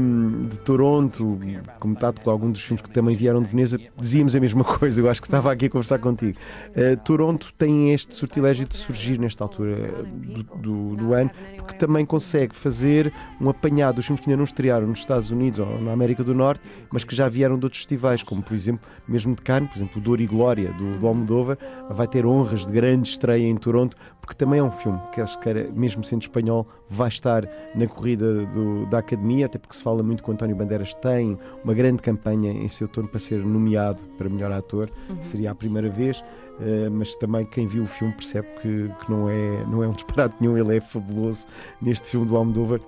[0.49, 1.39] de, Toronto,
[1.79, 4.99] como está com alguns dos filmes que também vieram de Veneza, dizíamos a mesma coisa.
[4.99, 6.39] Eu acho que estava aqui a conversar contigo.
[6.71, 12.07] Uh, Toronto tem este sortilégio de surgir nesta altura do, do, do ano, porque também
[12.07, 15.93] consegue fazer um apanhado dos filmes que ainda não estrearam nos Estados Unidos ou na
[15.93, 19.43] América do Norte, mas que já vieram de outros festivais, como por exemplo, mesmo de
[19.43, 21.59] Cannes, por exemplo, o Dor e Glória do, do Almodóvar,
[21.91, 25.39] vai ter honras de grande estreia em Toronto, porque também é um filme que acho
[25.39, 30.03] que, mesmo sendo espanhol, vai estar na corrida do, da Academia, até porque se fala
[30.03, 34.01] muito que o António Bandeiras tem uma grande campanha em seu torno para ser nomeado
[34.17, 35.23] para melhor ator, uhum.
[35.23, 36.23] seria a primeira vez.
[36.59, 39.93] Uh, mas também quem viu o filme percebe que, que, não, é, não é um
[39.93, 41.47] disparate nenhum, ele é fabuloso
[41.81, 42.81] neste filme do Almodóvar.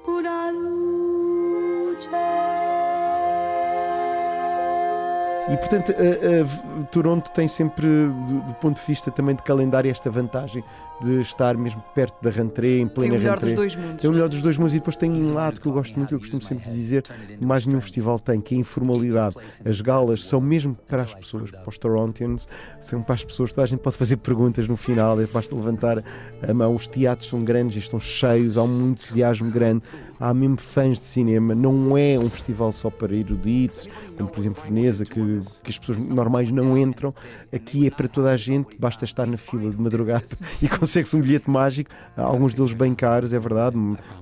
[5.50, 9.90] E portanto, a, a, Toronto tem sempre, do, do, ponto de vista também de calendário,
[9.90, 10.62] esta vantagem
[11.02, 13.18] de estar mesmo perto da rentrée, em plena rentrée.
[13.18, 13.54] Tem o melhor rentrée.
[13.54, 14.00] dos dois mundos.
[14.00, 16.14] Tem o melhor dos dois mundos e depois tem um lado que eu gosto muito,
[16.14, 17.02] eu costumo sempre dizer,
[17.40, 19.34] mais nenhum festival tem, que é a informalidade.
[19.64, 22.46] As galas são mesmo para as pessoas, para os Torontians,
[22.80, 26.04] são para as pessoas, toda a gente pode fazer perguntas no final, basta levantar
[26.46, 26.76] a mão.
[26.76, 29.82] Os teatros são grandes, estão cheios, há um entusiasmo grande,
[30.20, 31.54] há mesmo fãs de cinema.
[31.54, 36.06] Não é um festival só para eruditos, como por exemplo Veneza, que, que as pessoas
[36.06, 37.14] normais não entram.
[37.52, 40.26] Aqui é para toda a gente, basta estar na fila de madrugada
[40.60, 43.76] e consegue-se um bilhete mágico, alguns deles bem caros, é verdade,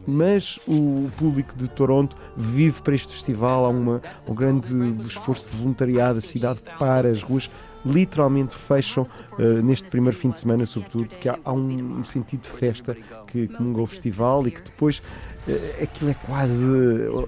[0.07, 4.73] mas o público de Toronto vive para este festival, há uma, um grande
[5.07, 7.51] esforço de voluntariado, a cidade para, as ruas
[7.85, 9.07] literalmente fecham
[9.39, 12.97] uh, neste primeiro fim de semana, sobretudo, porque há, há um, um, sentido de festa
[13.27, 15.03] que comunga o festival e que depois
[15.83, 16.55] aquilo é quase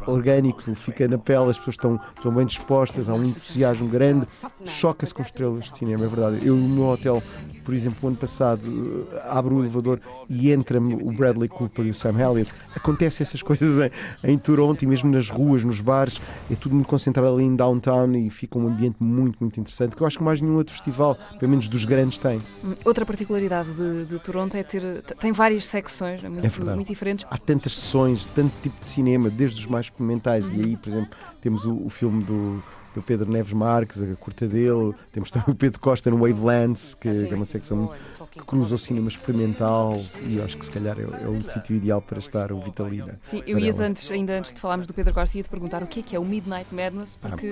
[0.07, 4.27] orgânico, fica na pele, as pessoas estão, estão bem dispostas, há um entusiasmo grande,
[4.65, 6.47] choca-se com estrelas de cinema, é verdade.
[6.47, 7.23] Eu no meu hotel
[7.71, 11.91] por exemplo, o ano passado eh, abro o elevador e entra-me o Bradley Cooper e
[11.91, 12.51] o Sam Elliott.
[12.75, 13.79] Acontece essas coisas
[14.25, 17.55] em, em Toronto e mesmo nas ruas, nos bares, é tudo muito concentrado ali em
[17.55, 20.75] downtown e fica um ambiente muito, muito interessante, que eu acho que mais nenhum outro
[20.75, 22.43] festival, pelo menos dos grandes, tem.
[22.65, 24.81] Hum, outra particularidade de, de Toronto é ter
[25.21, 27.25] tem várias secções muito, é muito diferentes.
[27.31, 31.11] Há tantas sessões, tanto tipo de cinema, desde os mais experimentais, e aí, por exemplo,
[31.41, 32.63] temos o, o filme do
[32.95, 34.95] do Pedro Neves Marques, a curta dele.
[35.13, 37.93] Temos também o Pedro Costa no Wavelands, que, que é uma secção
[38.41, 42.01] que cruza o cinema experimental e acho que se calhar é, é o sítio ideal
[42.01, 43.19] para estar o Vitalina.
[43.23, 45.87] Sim, eu ia antes, ainda antes de falarmos do Pedro Costa, ia te perguntar o
[45.87, 47.47] que é que é o Midnight Madness, Ah, porque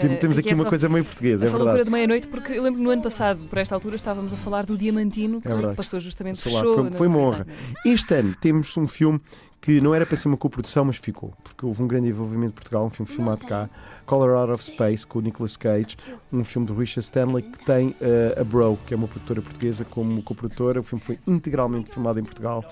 [0.00, 1.84] temos, temos aqui é uma só- coisa meio portuguesa, é essa loucura verdade.
[1.84, 4.64] de meia-noite, porque eu lembro que no ano passado, por esta altura, estávamos a falar
[4.66, 5.76] do Diamantino, que É verdade.
[5.76, 6.74] passou justamente, lá, fechou.
[6.74, 7.46] foi, foi uma honra.
[7.84, 9.20] Este ano temos um filme
[9.60, 12.54] que não era para ser uma coprodução, mas ficou, porque houve um grande envolvimento de
[12.54, 13.68] Portugal, um filme filmado cá,
[14.12, 15.96] Color Out of Space, com o Nicolas Cage,
[16.30, 19.86] um filme do Richard Stanley, que tem eh, a Bro, que é uma produtora portuguesa,
[19.86, 20.80] como coprodutora.
[20.80, 22.62] O filme foi integralmente filmado em Portugal,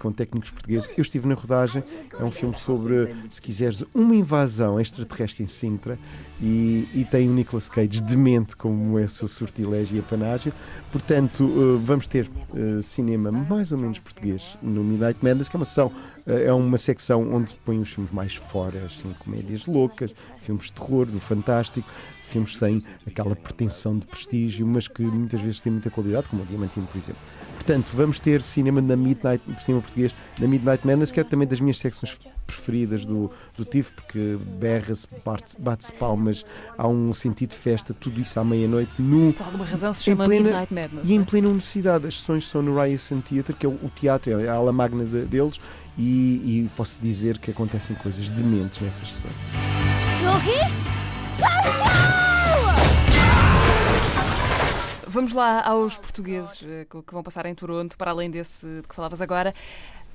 [0.00, 0.88] com técnicos portugueses.
[0.96, 1.84] Eu estive na rodagem,
[2.18, 5.98] é um filme sobre, se quiseres, uma invasão extraterrestre em Sintra
[6.40, 10.52] e, e tem o Nicolas Cage demente como é seu sortilégio e apanágio.
[10.90, 15.58] Portanto, eh, vamos ter eh, cinema mais ou menos português no Midnight Madness, que é
[15.58, 15.92] uma sessão,
[16.26, 20.72] eh, é uma secção onde põe os filmes mais fora, assim, comédias loucas, filmes de
[20.72, 21.88] terror, do fantástico,
[22.30, 26.46] filmes sem aquela pretensão de prestígio, mas que muitas vezes têm muita qualidade, como o
[26.46, 27.20] Diamantino, por exemplo.
[27.60, 31.60] Portanto, vamos ter cinema na Midnight, cinema português, na Midnight Madness, que é também das
[31.60, 36.44] minhas secções preferidas do, do TIFF, porque berra-se, bate- bate-se palmas,
[36.78, 39.34] há um sentido de festa, tudo isso à meia-noite, nu.
[39.34, 41.08] Por alguma razão se em chama plena- Midnight Madness.
[41.08, 41.24] E em é?
[41.24, 44.54] plena universidade, as sessões são no Ryerson Theatre, que é o, o teatro, é a
[44.54, 45.60] ala magna de- deles,
[45.98, 49.34] e, e posso dizer que acontecem coisas dementes nessas sessões.
[55.10, 58.94] Vamos lá aos portugueses eh, que vão passar em Toronto, para além desse de que
[58.94, 59.52] falavas agora.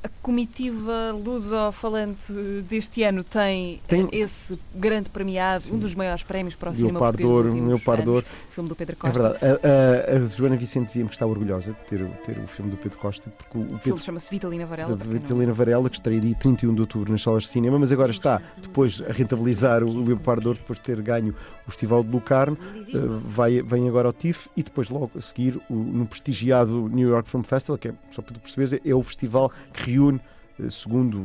[0.06, 2.32] A comitiva luso-falante
[2.70, 7.00] deste ano tem, Tem- eh, esse grande premiado, um dos maiores prémios para o cinema
[7.00, 9.30] Leopardo de português dos últimos Leopardo de anos, filme do Pedro É Costa.
[9.40, 9.62] verdade.
[9.66, 12.78] A, a- a Joana Vicente dizia-me que está orgulhosa de ter, ter o filme do
[12.78, 14.96] Pedro Costa, porque o O filme chama-se Vitalina Varela.
[14.96, 18.40] Vitalina Varela, que estreia dia 31 de outubro nas salas de cinema, mas agora está
[18.62, 21.34] depois a rentabilizar o Leopardo de Ouro, depois de ter ganho
[21.68, 25.60] o Festival de Lucarno, eh, vai, vem agora ao TIFF e depois logo a seguir
[25.68, 29.02] o- no prestigiado New York Film Festival, que é, só para tu perceberes, é o
[29.02, 30.20] festival que reúne
[30.60, 31.20] eh, segundo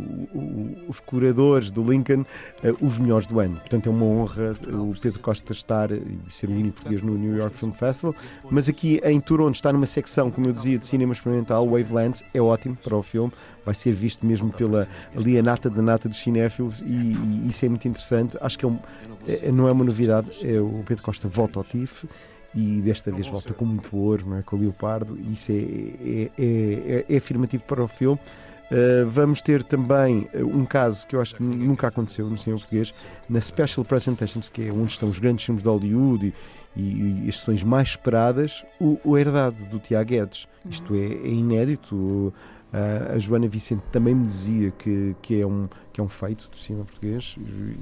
[0.88, 2.24] os curadores do Lincoln,
[2.64, 3.56] eh, os melhores do ano.
[3.56, 7.16] Portanto, é uma honra eh, o Pedro Costa estar e ser o único português no
[7.16, 8.14] New York Film Festival.
[8.50, 12.40] Mas aqui em Toronto está numa secção, como eu dizia, de cinema experimental, Wavelands, é
[12.40, 13.32] ótimo para o filme.
[13.64, 17.64] Vai ser visto mesmo pela ali a nata da nata dos cinéfilos e, e isso
[17.64, 18.36] é muito interessante.
[18.40, 18.78] Acho que é um-
[19.28, 20.28] é- não é uma novidade.
[20.44, 22.08] É, o Pedro Costa volta ao TIFF
[22.52, 24.42] e desta vez volta com muito ouro, não é?
[24.42, 28.18] com o Leopardo, e isso é, é- é- é afirmativo para o filme.
[28.70, 32.58] Uh, vamos ter também uh, um caso que eu acho que nunca aconteceu no cinema
[32.60, 36.32] português, na Special Presentations, que é onde estão os grandes filmes de Hollywood
[36.76, 40.46] e, e, e as sessões mais esperadas, o, o Herdade, do Tiago Guedes.
[40.68, 41.96] Isto é, é inédito.
[42.72, 46.48] Uh, a Joana Vicente também me dizia que, que, é um, que é um feito
[46.48, 47.36] do cinema português,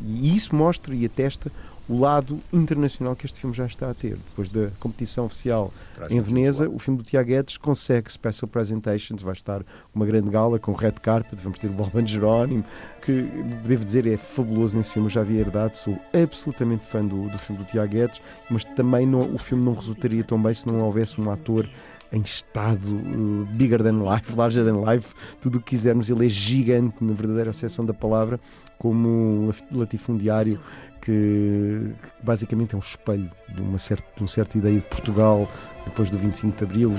[0.07, 1.53] e isso mostra e atesta
[1.89, 4.17] o lado internacional que este filme já está a ter.
[4.17, 9.23] Depois da competição oficial Traz em Veneza, o filme do Tiago Guedes consegue Special Presentations,
[9.23, 9.63] vai estar
[9.95, 12.65] uma grande gala com Red Carpet, vamos ter o Balban Jerónimo,
[13.01, 13.23] que
[13.65, 17.39] devo dizer é fabuloso nesse filme, eu já vi herdade, sou absolutamente fã do, do
[17.39, 18.21] filme do Tiago Guedes,
[18.51, 21.69] mas também não, o filme não resultaria tão bem se não houvesse um ator
[22.13, 26.29] em estado uh, bigger than life, larger than life, tudo o que quisermos, ele é
[26.29, 28.41] gigante na verdadeira acessão da palavra,
[28.79, 30.61] como um latifundiário
[31.01, 35.49] que, que basicamente é um espelho de uma, certa, de uma certa ideia de Portugal
[35.85, 36.95] depois do 25 de Abril.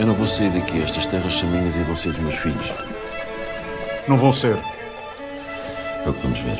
[0.00, 2.72] Eu não vou sair daqui, estas terras são minhas e vão ser dos meus filhos.
[4.08, 4.56] Não vão ser.
[6.04, 6.56] É o que vamos ver.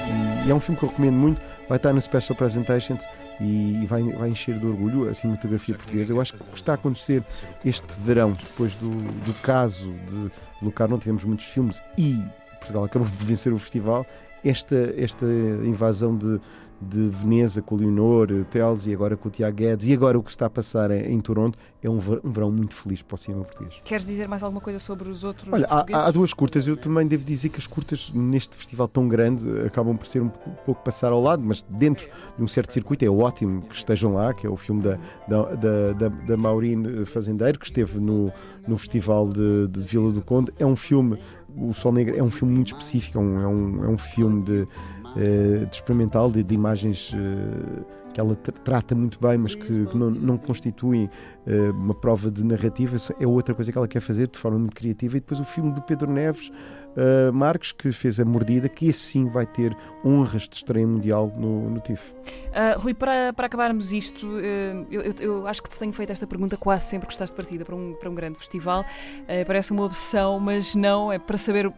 [0.47, 3.07] E é um filme que eu recomendo muito, vai estar no Special Presentations
[3.41, 6.13] e vai, vai encher de orgulho a cinematografia portuguesa.
[6.13, 7.23] Eu acho que o que está a acontecer
[7.65, 12.23] este verão, depois do, do caso de Lucar, não tivemos muitos filmes e
[12.59, 14.05] Portugal acabou por vencer o festival,
[14.45, 15.27] esta, esta
[15.65, 16.41] invasão de,
[16.81, 20.23] de Veneza com o Leonor, Teles e agora com o Tiago Guedes e agora o
[20.23, 23.45] que está a passar em, Toronto é um, ver- verão muito feliz para o cinema
[23.45, 23.81] português.
[23.85, 26.67] Queres dizer mais alguma coisa sobre os outros Olha, há, há duas curtas.
[26.67, 30.29] Eu também devo dizer que as curtas neste festival tão grande acabam por ser um
[30.29, 34.15] pouco, pouco passar ao lado, mas dentro de um certo circuito é ótimo que estejam
[34.15, 34.99] lá, que é o filme da,
[35.29, 38.33] da, da, da, da Maureen Fazendeiro, que esteve no,
[38.67, 40.53] no Festival de, de Vila do Conde.
[40.59, 41.17] É um filme,
[41.57, 44.69] o Sol Negro é um filme muito específico, é um, é um, é filme de,
[45.17, 47.13] eh, de experimental, de, de imagens.
[47.15, 51.11] eh, que ela tra- trata muito bem, mas que, que não, não constituem
[51.47, 54.75] eh, uma prova de narrativa, é outra coisa que ela quer fazer de forma muito
[54.75, 55.17] criativa.
[55.19, 56.51] E depois o filme do Pedro Neves
[56.99, 61.33] eh, Marques, que fez A Mordida, que esse sim vai ter honras de estreia mundial
[61.37, 62.13] no, no TIFF.
[62.53, 66.11] Ah, Rui, para, para acabarmos isto, eh, eu, eu- eu acho que te tenho feito
[66.11, 68.85] esta pergunta quase sempre que estás de partida para um, para um grande festival.
[69.29, 71.73] Eh, parece uma opção, mas não, é para saber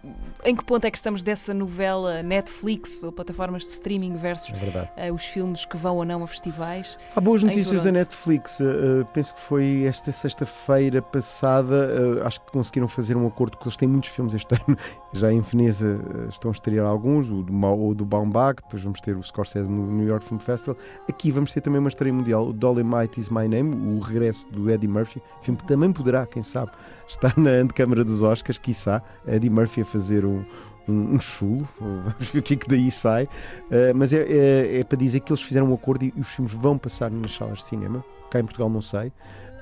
[0.44, 4.52] em que ponto é que estamos dessa novela Netflix ou plataformas de streaming versus
[4.96, 6.98] É eh, os filmes que vão ou não a festivais.
[7.14, 7.90] Há boas notícias da.
[7.92, 8.60] Netflix.
[8.60, 8.64] Uh,
[9.02, 11.90] uh, penso que foi esta sexta-feira passada.
[12.20, 14.76] uh, acho que conseguiram fazer um acordo, porque eles têm muitos filmes este ano.
[15.12, 19.00] Já em Veneza uh, estão a estrear alguns, o do, o do Baumbach, depois vamos
[19.00, 20.76] ter o Scorsese no New York Film Festival.
[21.08, 24.70] Aqui vamos ter também uma estreia mundial, o Dolomite is My Name, o regresso do
[24.70, 26.70] Eddie Murphy, filme que também poderá, quem sabe,
[27.08, 30.44] estar na antecâmara dos Oscars, quiçá, Eddie Murphy a fazer um,
[30.88, 33.24] um, um chulo, vamos ver o que é que daí sai.
[33.24, 36.52] Uh, mas é, é- é para dizer que eles fizeram um acordo e os filmes
[36.54, 38.04] vão passar nas salas de cinema.
[38.30, 39.08] Cá em Portugal não sei.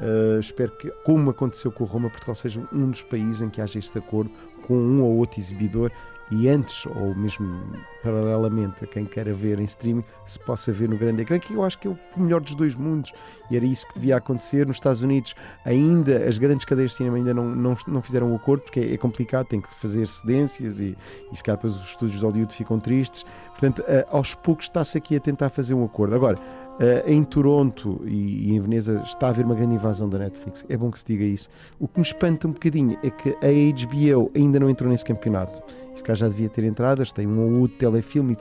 [0.01, 3.78] Uh, espero que, como aconteceu com Roma, Portugal seja um dos países em que haja
[3.78, 4.30] este acordo
[4.69, 5.91] com um ou outro exibidor
[6.31, 7.62] e antes, ou mesmo
[8.03, 11.64] paralelamente a quem queira ver em streaming, se possa ver no grande ecrã, que eu
[11.64, 13.12] acho que é o melhor dos dois mundos.
[13.51, 14.66] E era isso que devia acontecer.
[14.66, 18.37] Nos Estados Unidos, ainda as grandes cadeias de cinema ainda não, não, não fizeram o
[18.37, 20.97] acordo, porque é, é complicado, tem que fazer cedências e,
[21.33, 23.25] e se calhar depois os estúdios de Hollywood ficam tristes.
[23.49, 26.14] Portanto, eh, aos poucos está-se aqui a tentar fazer um acordo.
[26.14, 26.39] Agora,
[26.81, 30.64] eh, em Toronto e, e em Veneza está a haver uma grande invasão da Netflix.
[30.68, 31.49] É bom que se diga isso.
[31.81, 33.49] O que me espanta um bocadinho é que a
[33.87, 35.61] HBO ainda não entrou nesse campeonato.
[35.97, 38.37] Se calhar já devia ter entradas, tem um ou outro telefilme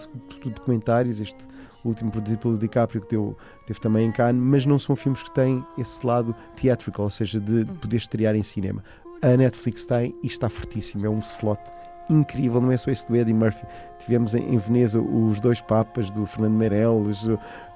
[0.46, 1.20] e documentários.
[1.20, 1.48] Este
[1.84, 3.36] último produzido pelo DiCaprio que deu,
[3.66, 7.40] teve também em Cannes, mas não são filmes que têm esse lado theatrical, ou seja,
[7.40, 8.84] de poder estrear em cinema.
[9.22, 11.06] A Netflix tem e está fortíssimo.
[11.06, 11.62] É um slot
[12.10, 13.66] incrível, não é só esse do Eddie Murphy.
[14.00, 17.28] Tivemos em, em Veneza os dois papas do Fernando Meirelles,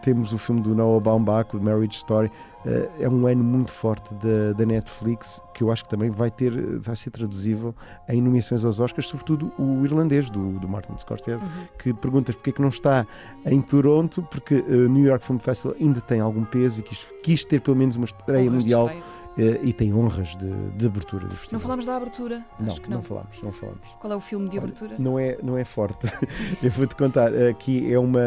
[0.01, 2.31] temos o filme do Noah Baumbach, o Marriage Story.
[2.65, 6.29] Eh, é um ano muito forte da, da Netflix que eu acho que também vai
[6.29, 7.75] ter vai ser traduzível
[8.07, 11.41] em nomeações aos Oscars, sobretudo o irlandês do, do Martin Scorsese,
[11.79, 13.05] que perguntas porque é que não está
[13.45, 17.45] em Toronto, porque eh, New York Film Festival ainda tem algum peso e quis, quis
[17.45, 19.20] ter pelo menos uma estreia mundial estreia.
[19.37, 21.61] Eh, e tem honras de, de abertura do Não festival.
[21.61, 22.45] falamos da abertura?
[22.59, 22.97] Não, Acho que não.
[22.97, 23.03] não.
[23.03, 23.79] falamos, não falamos.
[23.99, 24.95] Qual é o filme de Olha, abertura?
[24.99, 26.07] Não é, não é forte.
[26.61, 27.33] eu vou-te contar.
[27.33, 28.21] Aqui é uma.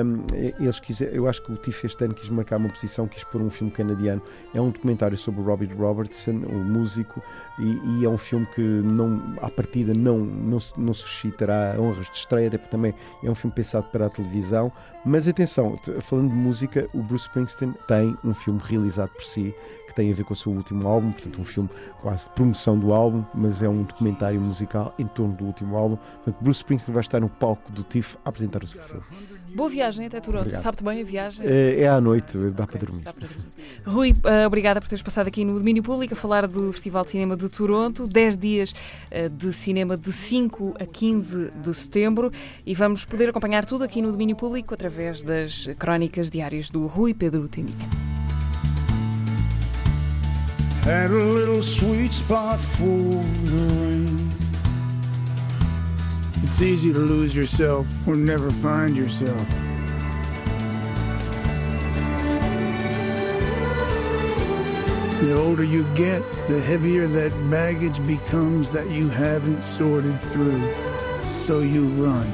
[0.59, 3.42] Eles quiser, eu acho que o TIFF este ano quis marcar uma posição, quis pôr
[3.42, 4.22] um filme canadiano.
[4.55, 7.22] É um documentário sobre o Robbie Robertson, o músico,
[7.59, 12.16] e, e é um filme que não, à partida não, não, não suscitará honras de
[12.16, 14.72] estreia, até porque também é um filme pensado para a televisão.
[15.05, 19.55] Mas atenção, falando de música, o Bruce Springsteen tem um filme realizado por si
[19.95, 21.70] que tem a ver com o seu último álbum, portanto, um filme
[22.03, 25.97] quase de promoção do álbum, mas é um documentário musical em torno do último álbum.
[25.97, 29.05] Portanto, Bruce Springsteen vai estar no palco do TIFF a apresentar o seu filme.
[29.55, 30.40] Boa viagem até Toronto.
[30.40, 30.61] Obrigado.
[30.61, 31.47] Sabe-te bem a viagem?
[31.47, 33.05] É, é à noite, dá para dormir.
[33.86, 37.12] Rui, eh, obrigada por teres passado aqui no Domínio Público a falar do Festival de
[37.12, 38.09] Cinema de Toronto.
[38.09, 38.74] 10 dias
[39.12, 42.32] eh, de cinema de 5 a 15 de setembro
[42.66, 47.14] e vamos poder acompanhar tudo aqui no Domínio Público através das crónicas diárias do Rui
[47.14, 48.14] Pedro Tendinha.
[50.85, 54.30] Had a little sweet spot for the rain.
[56.43, 59.49] It's easy to lose yourself or never find yourself.
[65.22, 70.70] The older you get, the heavier that baggage becomes that you haven't sorted through.
[71.24, 72.30] So you run.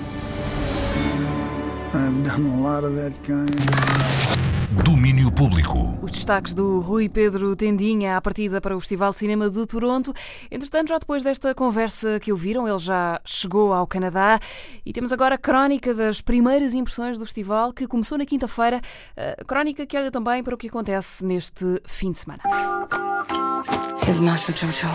[1.94, 4.49] I've done a lot of that kind.
[4.70, 5.98] Domínio Público.
[6.00, 10.14] Os destaques do Rui Pedro Tendinha à partida para o Festival de Cinema de Toronto.
[10.48, 14.38] Entretanto, já depois desta conversa que ouviram, ele já chegou ao Canadá
[14.86, 18.80] e temos agora a crónica das primeiras impressões do festival que começou na quinta-feira.
[19.16, 22.40] A crónica que olha também para o que acontece neste fim de semana.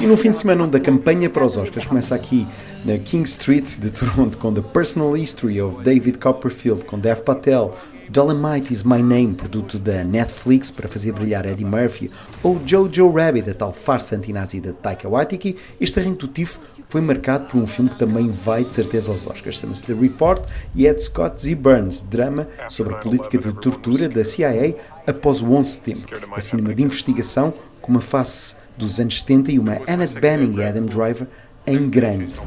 [0.01, 2.47] E no fim de semana da campanha para os Oscars começa aqui
[2.85, 7.75] na King Street de Toronto com The Personal History of David Copperfield com Dev Patel,
[8.15, 12.09] Dolomite is My Name, produto da Netflix para fazer brilhar Eddie Murphy,
[12.41, 17.47] ou Jojo Rabbit, a tal farsa antinazi da Taika Waititi, este arranque tifo foi marcado
[17.47, 19.57] por um filme que também vai de certeza aos Oscars.
[19.57, 20.41] Chama-se The Report
[20.73, 21.55] e é de Scott Z.
[21.55, 26.29] Burns, drama sobre a política de tortura da CIA após o 11 de setembro.
[26.37, 30.63] É cinema de investigação com uma face dos anos 70 e uma Annette Bening e
[30.63, 31.27] Adam Driver
[31.67, 32.39] em grande.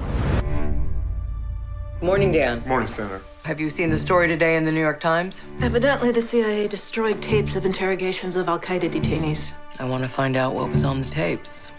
[2.00, 2.62] Morning, Dan.
[2.66, 3.20] Morning, Senator.
[3.49, 5.42] Have you seen the story today in the New York Times?
[5.62, 9.55] Evidently, the CIA destroyed tapes of interrogations of Al Qaeda detainees.
[9.78, 11.72] I want to find out what was on the tapes.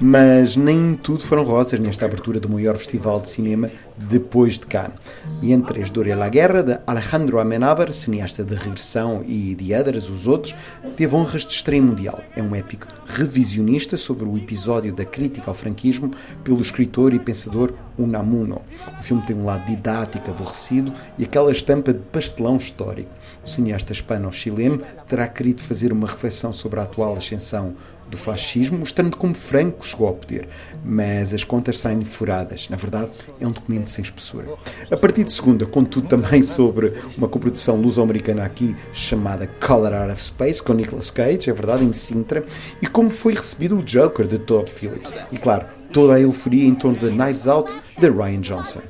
[0.00, 4.98] Mas nem tudo foram rosas nesta abertura do maior festival de cinema depois de Cannes.
[5.40, 10.10] E entre as Dore la Guerra, de Alejandro Amenábar, cineasta de Regressão, e de Others,
[10.10, 10.54] os outros,
[10.96, 12.20] teve honras de estreia mundial.
[12.34, 16.10] É um épico revisionista sobre o episódio da crítica ao franquismo
[16.42, 18.62] pelo escritor e pensador Unamuno.
[18.98, 23.10] O filme tem um lado didático, aborrecido e aquela estampa de pastelão histórico.
[23.44, 27.74] O cineasta hispano-chileno terá querido fazer uma reflexão sobre a atual ascensão
[28.08, 30.48] do fascismo, mostrando como Franco chegou ao poder.
[30.84, 32.68] Mas as contas saem furadas.
[32.68, 34.46] Na verdade, é um documento sem espessura.
[34.90, 40.24] A partir de segunda, contudo, também sobre uma coprodução luso-americana aqui chamada Color Out of
[40.24, 42.44] Space, com Nicolas Cage, é verdade, em Sintra,
[42.80, 45.14] e como foi recebido o Joker de Todd Phillips.
[45.32, 48.80] E claro, toda a euforia em torno de Knives Out de Ryan Johnson.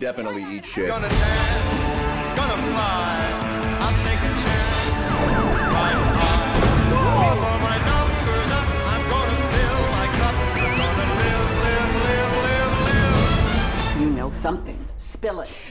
[0.00, 0.90] Definitely eat shit.
[14.44, 14.76] Something.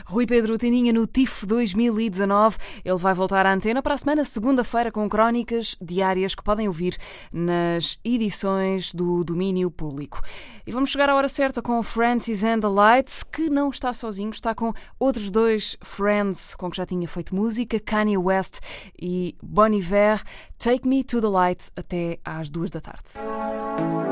[0.05, 2.57] Rui Pedro Tendinha no TIF 2019.
[2.83, 6.97] Ele vai voltar à antena para a semana, segunda-feira, com crónicas diárias que podem ouvir
[7.31, 10.21] nas edições do domínio público.
[10.65, 14.31] E vamos chegar à hora certa com Francis and the Lights, que não está sozinho,
[14.31, 18.59] está com outros dois friends com que já tinha feito música, Kanye West
[18.99, 20.19] e Bon Iver.
[20.57, 24.02] Take Me to the Light até às duas da tarde.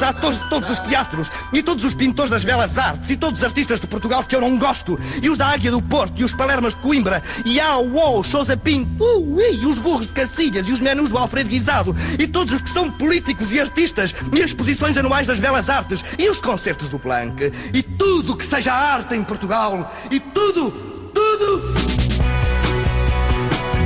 [0.00, 3.40] Os atores de todos os teatros, e todos os pintores das belas artes, e todos
[3.40, 6.24] os artistas de Portugal que eu não gosto, e os da Águia do Porto, e
[6.24, 10.66] os Palermas de Coimbra, e a UOL, Sousa Pinto, uh, e os burros de Cacilhas,
[10.68, 14.38] e os menus do Alfredo Guisado, e todos os que são políticos e artistas, e
[14.42, 18.72] as exposições anuais das belas artes, e os concertos do Planck, e tudo que seja
[18.72, 20.70] arte em Portugal, e tudo,
[21.12, 21.74] tudo.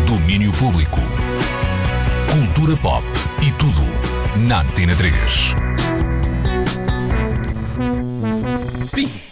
[0.06, 1.00] Domínio Público.
[2.30, 3.04] Cultura pop
[3.42, 3.82] e tudo
[4.36, 5.93] na Antena 3.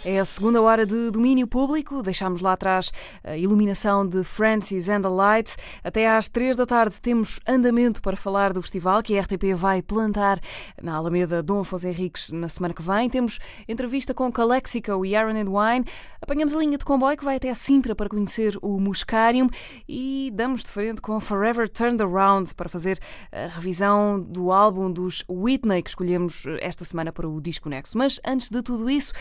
[0.03, 2.01] É a segunda hora de domínio público.
[2.01, 2.91] Deixámos lá atrás
[3.23, 5.57] a iluminação de Francis and the Lights.
[5.81, 9.81] Até às três da tarde temos andamento para falar do festival que a RTP vai
[9.81, 10.41] plantar
[10.81, 13.09] na Alameda Dom Afonso Henriques na semana que vem.
[13.09, 15.85] Temos entrevista com Calexico e Aaron and Wine.
[16.21, 19.49] Apanhamos a linha de comboio que vai até a Sintra para conhecer o Muscarium
[19.87, 22.99] e damos de frente com Forever Turned Around para fazer
[23.31, 27.97] a revisão do álbum dos Whitney que escolhemos esta semana para o Disco Nexo.
[27.97, 29.13] Mas antes de tudo isso,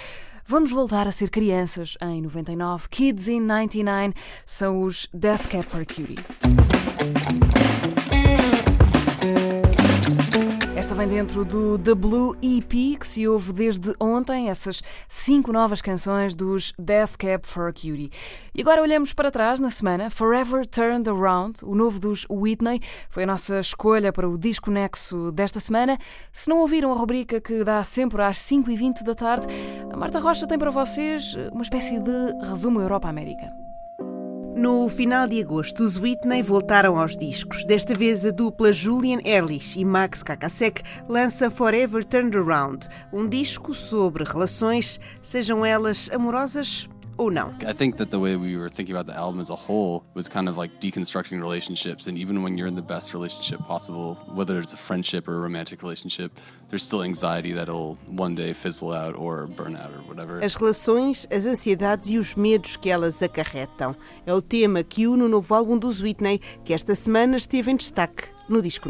[0.46, 2.88] Vamos voltar a ser crianças em 99.
[2.88, 4.12] Kids in 99
[4.44, 6.16] são os Death Cab for Cutie.
[10.82, 15.80] Esta vem dentro do The Blue EP, que se ouve desde ontem, essas cinco novas
[15.80, 18.10] canções dos Death Cab for Cutie.
[18.52, 23.22] E agora olhamos para trás na semana, Forever Turned Around, o novo dos Whitney, foi
[23.22, 25.96] a nossa escolha para o disco nexo desta semana.
[26.32, 29.46] Se não ouviram a rubrica que dá sempre às 5h20 da tarde,
[29.88, 33.71] a Marta Rocha tem para vocês uma espécie de resumo Europa-América.
[34.54, 37.64] No final de agosto, os Whitney voltaram aos discos.
[37.64, 43.74] Desta vez, a dupla Julian Ehrlich e Max Kakasek lança Forever Turned Around, um disco
[43.74, 46.86] sobre relações, sejam elas amorosas
[47.16, 47.54] ou não.
[47.62, 50.28] I think that the way we were thinking about the album as a whole was
[50.28, 54.60] kind of like deconstructing relationships and even when you're in the best relationship possible, whether
[54.60, 56.32] it's a friendship or a romantic relationship,
[56.68, 60.42] there's still anxiety that'll one day fizzle out or burn out or whatever.
[60.42, 63.94] As relações, as ansiedades e os medos que elas acarretam.
[64.26, 67.76] É o tema que une o novo álbum dos Whitney, que esta semana esteve em
[67.76, 68.88] destaque no Disco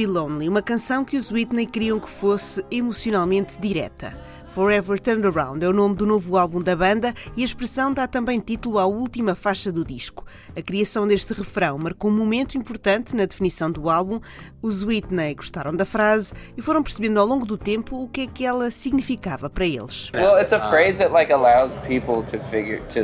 [0.00, 4.16] Be Lonely, uma canção que os Whitney queriam que fosse emocionalmente direta.
[4.48, 8.06] Forever Turned Around é o nome do novo álbum da banda e a expressão dá
[8.06, 10.24] também título à última faixa do disco.
[10.56, 14.20] A criação deste refrão marcou um momento importante na definição do álbum.
[14.62, 18.26] Os Whitney gostaram da frase e foram percebendo ao longo do tempo o que é
[18.26, 20.10] que ela significava para eles.
[20.14, 23.00] Well, it's a phrase that like allows people to figure to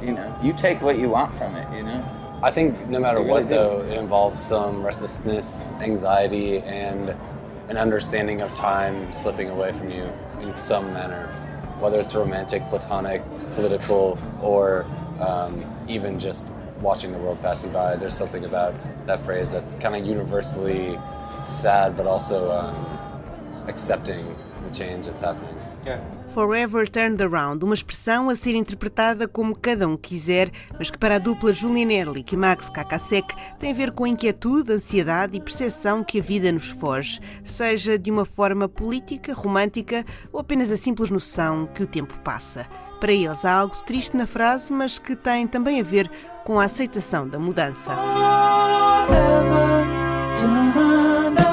[0.00, 2.19] you know, you take what you want from it, you know.
[2.42, 3.48] I think no matter what, do.
[3.54, 7.14] though, it involves some restlessness, anxiety, and
[7.68, 10.10] an understanding of time slipping away from you
[10.40, 11.26] in some manner,
[11.80, 13.22] whether it's romantic, platonic,
[13.54, 14.86] political, or
[15.20, 17.94] um, even just watching the world passing by.
[17.96, 18.74] There's something about
[19.06, 20.98] that phrase that's kind of universally
[21.42, 24.34] sad, but also um, accepting
[24.64, 25.56] the change that's happening.
[26.34, 31.16] Forever Turned Around, uma expressão a ser interpretada como cada um quiser, mas que para
[31.16, 35.40] a dupla Julian Ehrlich e Max Kakasek tem a ver com a inquietude, ansiedade e
[35.40, 40.76] percepção que a vida nos foge, seja de uma forma política, romântica ou apenas a
[40.76, 42.66] simples noção que o tempo passa.
[43.00, 46.10] Para eles há algo triste na frase, mas que tem também a ver
[46.44, 47.96] com a aceitação da mudança.
[50.40, 51.49] Should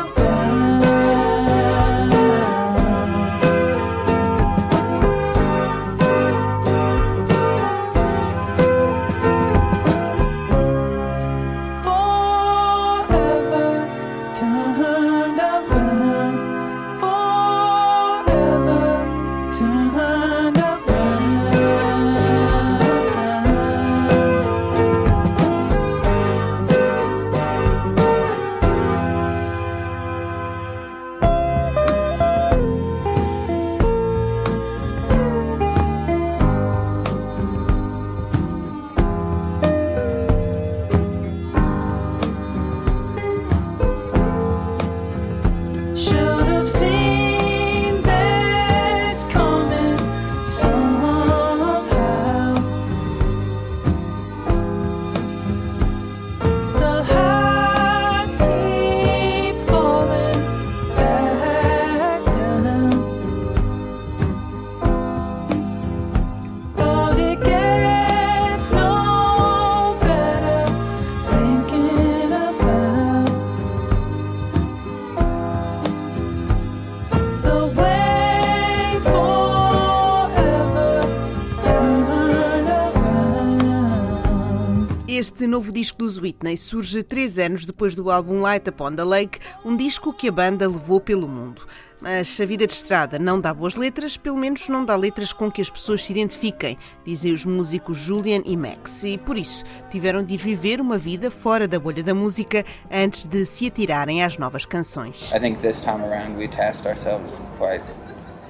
[85.20, 89.40] Este novo disco dos Whitney surge três anos depois do álbum Light Upon the Lake,
[89.66, 91.66] um disco que a banda levou pelo mundo.
[92.00, 95.50] Mas a vida de estrada não dá boas letras, pelo menos não dá letras com
[95.50, 100.24] que as pessoas se identifiquem, dizem os músicos Julian e Max, e por isso tiveram
[100.24, 104.68] de viver uma vida fora da bolha da música antes de se atirarem às novas
[104.68, 105.32] canções.
[105.34, 107.82] I think this time around we tasked ourselves quite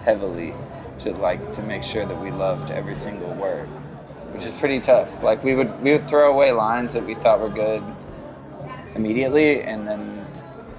[0.05, 0.53] heavily
[0.99, 3.69] to like to make sure that we loved every single word,
[4.37, 5.23] which is pretty tough.
[5.23, 7.81] Like we would we would throw away lines that we thought were good
[8.93, 10.27] immediately, and then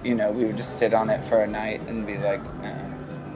[0.05, 2.41] you know we would just sit on it for a night and be like,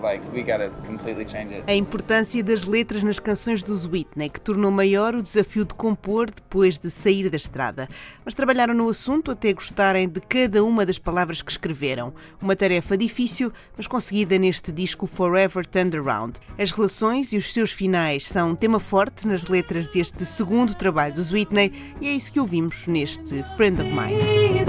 [0.03, 1.65] like we got to completely change it.
[1.67, 6.31] A importância das letras nas canções dos Whitney, que tornou maior o desafio de compor
[6.31, 7.89] depois de sair da estrada.
[8.25, 12.13] Mas trabalharam no assunto até gostarem de cada uma das palavras que escreveram.
[12.41, 16.41] Uma tarefa difícil, mas conseguida neste disco Forever Turned Around.
[16.59, 21.15] As relações e os seus finais são um tema forte nas letras deste segundo trabalho
[21.15, 24.63] dos Whitney e é isso que ouvimos neste Friend of Mine.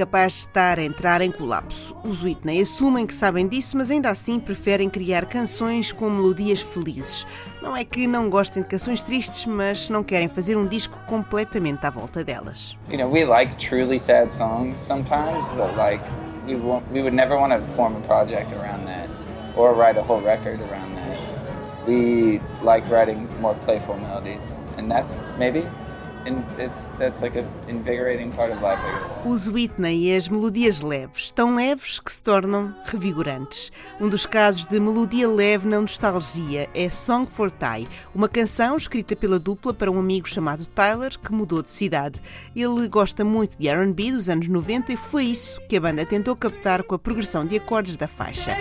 [0.00, 1.94] Capaz de estar a entrar em colapso.
[2.02, 7.26] Os Whitney assumem que sabem disso, mas ainda assim preferem criar canções com melodias felizes.
[7.60, 11.84] Não é que não gostem de canções tristes, mas não querem fazer um disco completamente
[11.84, 12.78] à volta delas.
[12.90, 16.02] You know, we like truly sad songs sometimes, but like
[16.46, 19.10] we won't, we would never want to form a project around that
[19.54, 21.18] or write a whole record around that.
[21.86, 25.66] We like writing more playful melodies, and that's maybe
[26.26, 28.80] and it's that's like an invigorating part of life.
[28.80, 29.26] I guess.
[29.26, 33.70] Os Whitney e as melodias leves, tão leves que se tornam revigorantes.
[34.00, 39.14] Um dos casos de melodia leve na nostalgia é Song for Ty, uma canção escrita
[39.14, 42.20] pela dupla para um amigo chamado Tyler que mudou de cidade.
[42.54, 46.34] Ele gosta muito de R&B dos anos 90 e foi isso que a banda tentou
[46.36, 48.56] captar com a progressão de acordes da faixa.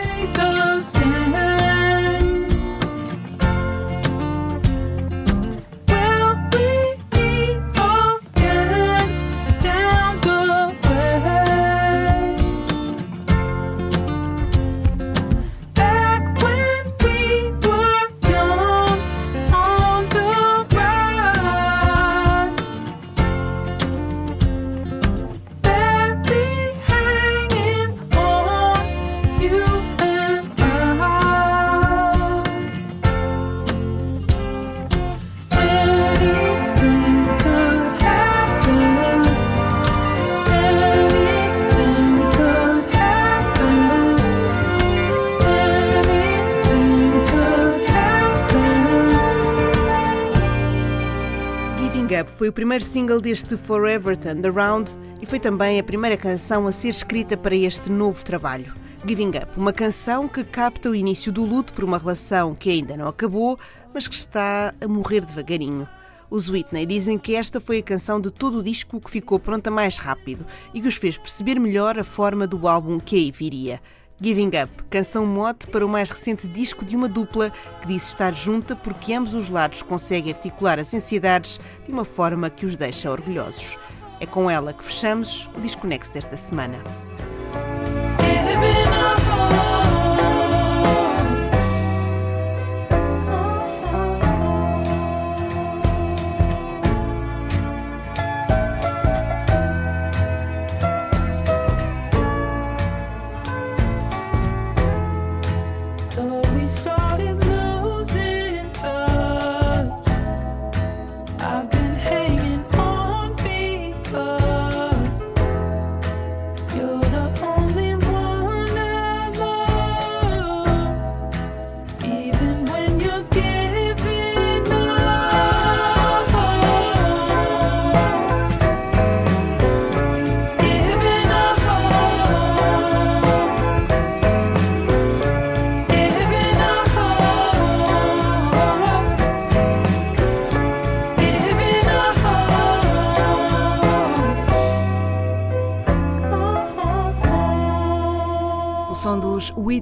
[52.22, 54.92] Up foi o primeiro single deste Forever Turned Around
[55.22, 58.74] e foi também a primeira canção a ser escrita para este novo trabalho.
[59.08, 62.98] Giving Up, uma canção que capta o início do luto por uma relação que ainda
[62.98, 63.58] não acabou,
[63.94, 65.88] mas que está a morrer devagarinho.
[66.30, 69.72] Os Whitney dizem que esta foi a canção de todo o disco que ficou pronta
[69.72, 73.82] mais rápido e que os fez perceber melhor a forma do álbum que aí viria.
[74.22, 78.34] Giving Up, canção mote para o mais recente disco de uma dupla que diz estar
[78.34, 83.10] junta porque ambos os lados conseguem articular as ansiedades de uma forma que os deixa
[83.10, 83.78] orgulhosos.
[84.20, 86.84] É com ela que fechamos o Desconexo desta semana.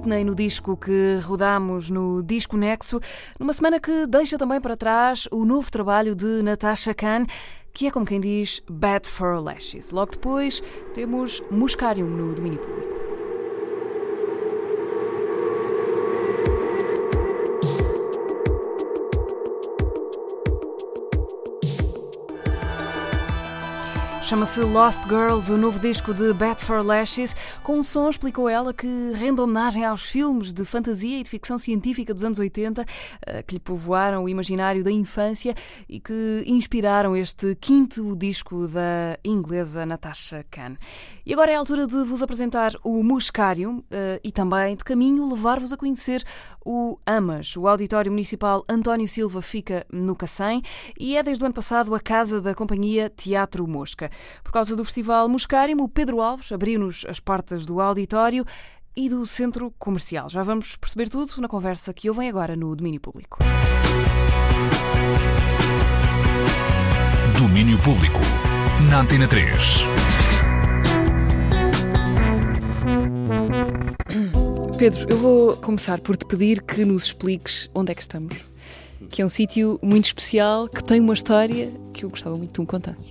[0.06, 3.00] No disco que rodamos no Disco Nexo,
[3.40, 7.24] numa semana que deixa também para trás o novo trabalho de Natasha Khan,
[7.72, 9.90] que é como quem diz Bad for Lashes.
[9.90, 10.62] Logo depois
[10.94, 13.07] temos Muscarium no domínio público.
[24.28, 28.74] Chama-se Lost Girls, o novo disco de Bad for Lashes, com um som, explicou ela,
[28.74, 32.84] que rende homenagem aos filmes de fantasia e de ficção científica dos anos 80,
[33.26, 35.54] eh, que lhe povoaram o imaginário da infância
[35.88, 40.76] e que inspiraram este quinto disco da inglesa Natasha Khan.
[41.24, 45.26] E agora é a altura de vos apresentar o Muscarium eh, e também, de caminho,
[45.26, 46.22] levar-vos a conhecer
[46.70, 47.56] o AMAS.
[47.56, 50.60] O Auditório Municipal António Silva fica no Cacém
[51.00, 54.10] e é desde o ano passado a casa da companhia Teatro Mosca.
[54.44, 58.44] Por causa do Festival Muscarium, o Pedro Alves abriu-nos as portas do auditório
[58.94, 60.28] e do centro comercial.
[60.28, 63.38] Já vamos perceber tudo na conversa que ouvem agora no domínio público.
[67.40, 68.20] Domínio Público.
[68.90, 69.88] Na Antena 3.
[74.78, 78.36] Pedro, eu vou começar por te pedir que nos expliques onde é que estamos.
[79.10, 82.54] Que é um sítio muito especial, que tem uma história que eu gostava muito que
[82.54, 83.10] tu me contasses.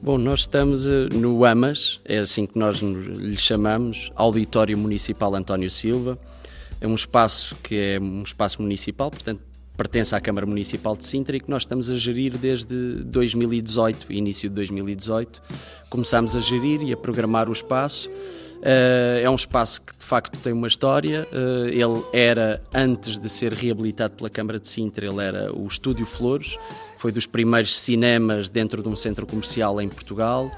[0.00, 5.68] Bom, nós estamos eh, no AMAS, é assim que nós lhe chamamos, Auditório Municipal António
[5.68, 6.16] Silva.
[6.80, 9.40] É um espaço que é um espaço municipal, portanto
[9.76, 14.48] pertence à Câmara Municipal de Sintra e que nós estamos a gerir desde 2018, início
[14.48, 15.42] de 2018.
[15.90, 18.08] Começámos a gerir e a programar o espaço.
[18.58, 21.26] Uh, é um espaço que de facto tem uma história.
[21.32, 26.06] Uh, ele era, antes de ser reabilitado pela Câmara de Sintra, ele era o Estúdio
[26.06, 26.56] Flores,
[26.96, 30.50] foi dos primeiros cinemas dentro de um centro comercial em Portugal.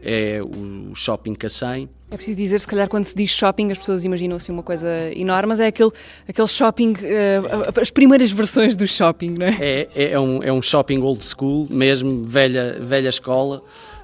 [0.00, 1.88] É o Shopping Cacém.
[2.08, 4.88] É preciso dizer, se calhar, quando se diz shopping, as pessoas imaginam assim uma coisa
[5.12, 5.90] enorme, mas é aquele,
[6.26, 9.58] aquele shopping, uh, as primeiras versões do shopping, não é?
[9.60, 13.60] É, é, um, é um shopping old school, mesmo velha, velha escola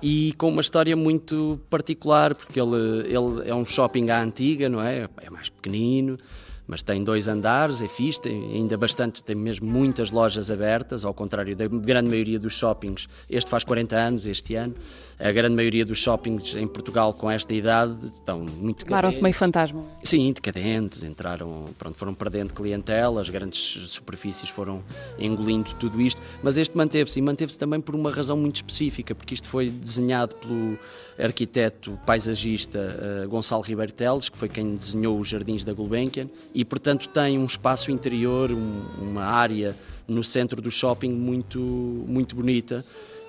[0.06, 4.82] e com uma história muito particular, porque ele, ele é um shopping à antiga, não
[4.82, 5.08] é?
[5.22, 6.18] É mais pequenino,
[6.66, 11.14] mas tem dois andares, é fixe, tem ainda bastante, tem mesmo muitas lojas abertas, ao
[11.14, 13.08] contrário da grande maioria dos shoppings.
[13.30, 14.74] Este faz 40 anos, este ano.
[15.18, 19.84] A grande maioria dos shoppings em Portugal com esta idade estão muito Tornaram-se meio fantasma.
[20.02, 23.58] Sim, decadentes, entraram, pronto, foram perdendo clientela, as grandes
[23.88, 24.82] superfícies foram
[25.18, 29.34] engolindo tudo isto, mas este manteve-se e manteve-se também por uma razão muito específica, porque
[29.34, 30.76] isto foi desenhado pelo
[31.18, 32.78] arquiteto paisagista
[33.24, 37.38] uh, Gonçalo Ribeiro Teles, que foi quem desenhou os jardins da Gulbenkian, e portanto tem
[37.38, 42.84] um espaço interior, um, uma área no centro do shopping muito, muito bonita.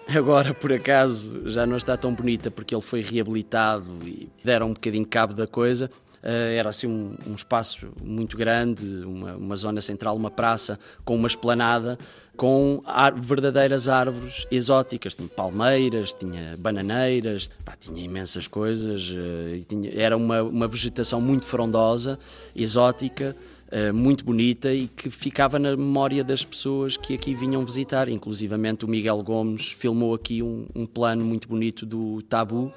[0.07, 4.73] Agora, por acaso, já não está tão bonita porque ele foi reabilitado e deram um
[4.73, 5.89] bocadinho cabo da coisa.
[6.21, 11.15] Uh, era assim um, um, espaço muito grande, uma, uma, zona central, uma praça com
[11.15, 11.99] uma esplanada,
[12.35, 12.81] com
[13.21, 15.13] verdadeiras árvores exóticas.
[15.13, 19.07] Tinha palmeiras, tinha bananeiras, pá, tinha imensas coisas.
[19.09, 22.17] Uh, tinha, era uma, uma vegetação muito frondosa,
[22.55, 23.35] exótica.
[23.65, 28.07] Uh, muito bonita e que ficava na memória das pessoas que aqui vinham visitar.
[28.07, 32.71] Inclusivamente o Miguel Gomes filmou aqui um, um plano muito bonito do Tabu,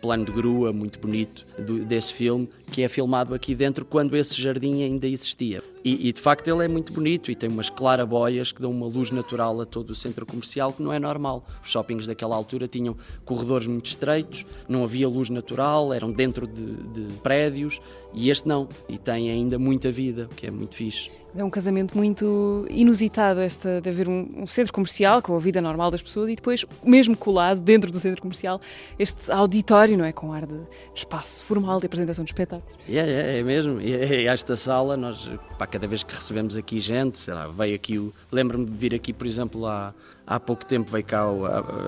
[0.00, 4.40] plano de grua muito bonito do, desse filme, que é filmado aqui dentro quando esse
[4.40, 5.62] jardim ainda existia.
[5.86, 8.88] E, e, de facto ele é muito bonito e tem umas claraboias que dão uma
[8.88, 11.46] luz natural a todo o centro comercial que não é normal.
[11.62, 16.74] Os shoppings daquela altura tinham corredores muito estreitos, não havia luz natural, eram dentro de,
[16.74, 17.80] de prédios
[18.12, 18.68] e este não.
[18.88, 21.08] E tem ainda muita vida, o que é muito fixe.
[21.36, 25.60] É um casamento muito inusitado esta de haver um, um, centro comercial com a vida
[25.60, 28.58] normal das pessoas e depois, mesmo colado dentro do centro comercial,
[28.98, 30.12] este auditório, não é?
[30.12, 30.58] Com ar de
[30.94, 32.74] espaço formal de apresentação de espetáculos.
[32.88, 33.78] É, é, é mesmo.
[33.82, 37.74] E é, esta sala, nós, pá, cada vez que recebemos aqui gente, sei lá, veio
[37.74, 38.10] aqui o.
[38.32, 39.92] Lembro-me de vir aqui, por exemplo, há,
[40.26, 41.26] há pouco tempo veio cá,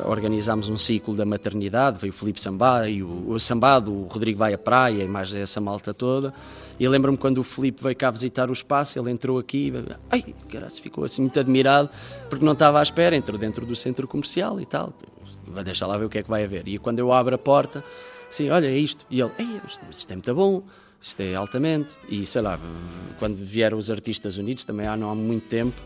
[0.05, 4.39] organizámos um ciclo da maternidade, veio o Felipe Sambá e o, o Sambado, o Rodrigo
[4.39, 6.35] vai à praia e mais essa malta toda.
[6.79, 9.73] E lembro-me quando o Felipe veio cá visitar o espaço, ele entrou aqui
[10.11, 11.89] ai, caralho, ficou assim muito admirado
[12.29, 14.93] porque não estava à espera, entrou dentro do centro comercial e tal.
[15.47, 16.69] Vai deixar lá ver o que é que vai haver.
[16.69, 17.83] E quando eu abro a porta,
[18.29, 19.07] assim, olha, é isto.
[19.09, 19.61] E ele, ei,
[19.91, 20.63] isto é muito bom,
[21.01, 21.97] isto é altamente.
[22.09, 22.59] E sei lá,
[23.19, 25.81] quando vieram os artistas unidos, também há não há muito tempo,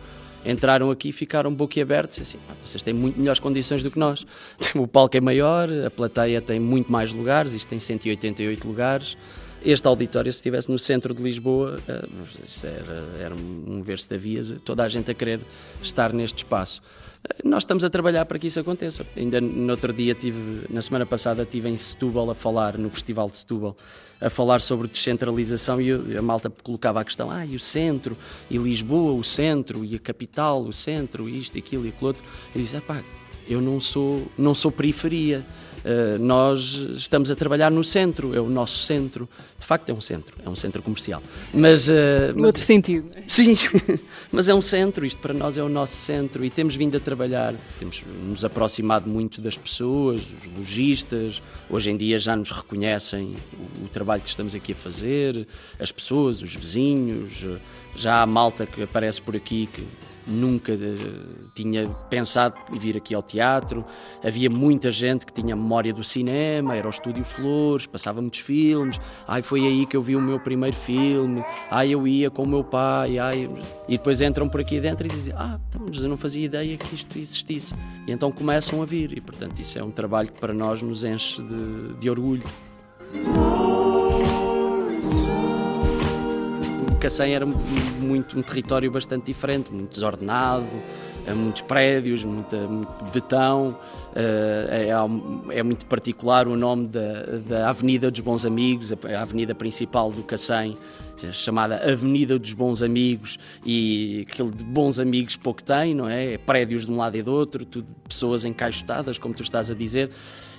[0.44, 4.26] entraram aqui e ficaram boquiabertos, assim, vocês têm muito melhores condições do que nós.
[4.74, 9.16] O palco é maior, a plateia tem muito mais lugares, isto tem 188 lugares.
[9.64, 14.82] Este auditório, se estivesse no centro de Lisboa, era, era um ver-se da vias, toda
[14.82, 15.40] a gente a querer
[15.80, 16.82] estar neste espaço.
[17.44, 19.06] Nós estamos a trabalhar para que isso aconteça.
[19.16, 23.30] Ainda no outro dia, tive, na semana passada, estive em Setúbal a falar, no Festival
[23.30, 23.76] de Setúbal,
[24.20, 28.16] a falar sobre descentralização e a malta colocava a questão, ah, e o centro,
[28.50, 32.24] e Lisboa, o centro, e a capital, o centro, isto, aquilo e aquilo outro.
[32.54, 33.02] E disse, pá,
[33.48, 35.46] eu não sou, não sou periferia.
[35.84, 39.28] Uh, nós estamos a trabalhar no centro, é o nosso centro.
[39.58, 41.22] De facto, é um centro, é um centro comercial.
[41.52, 41.92] Mas, uh,
[42.34, 43.08] no outro sentido.
[43.26, 43.56] Sim,
[44.30, 47.00] mas é um centro, isto para nós é o nosso centro e temos vindo a
[47.00, 53.36] trabalhar, temos nos aproximado muito das pessoas, os lojistas, hoje em dia já nos reconhecem
[53.80, 55.46] o, o trabalho que estamos aqui a fazer,
[55.78, 57.46] as pessoas, os vizinhos,
[57.94, 59.84] já há malta que aparece por aqui que
[60.26, 63.84] nunca uh, tinha pensado vir aqui ao teatro.
[64.24, 69.00] Havia muita gente que tinha memória do cinema, era o Estúdio Flores, passava muitos filmes.
[69.26, 71.44] Ai, foi aí que eu vi o meu primeiro filme.
[71.70, 73.18] Ai, eu ia com o meu pai.
[73.18, 73.50] Ai...
[73.88, 76.76] E depois entram por aqui dentro e dizem: Ah, então, mas eu não fazia ideia
[76.76, 77.74] que isto existisse.
[78.06, 79.16] E então começam a vir.
[79.16, 82.42] E portanto, isso é um trabalho que para nós nos enche de, de orgulho.
[87.02, 90.64] Cacém era muito um território bastante diferente, muito desordenado,
[91.34, 93.76] muitos prédios, muita, muito betão.
[94.14, 94.90] É,
[95.50, 100.22] é, muito particular o nome da, da Avenida dos Bons Amigos, a avenida principal do
[100.22, 100.76] Cacém,
[101.32, 106.36] chamada Avenida dos Bons Amigos, e aquele de bons amigos pouco tem, não é?
[106.38, 110.10] Prédios de um lado e do outro, tudo pessoas encaixotadas, como tu estás a dizer,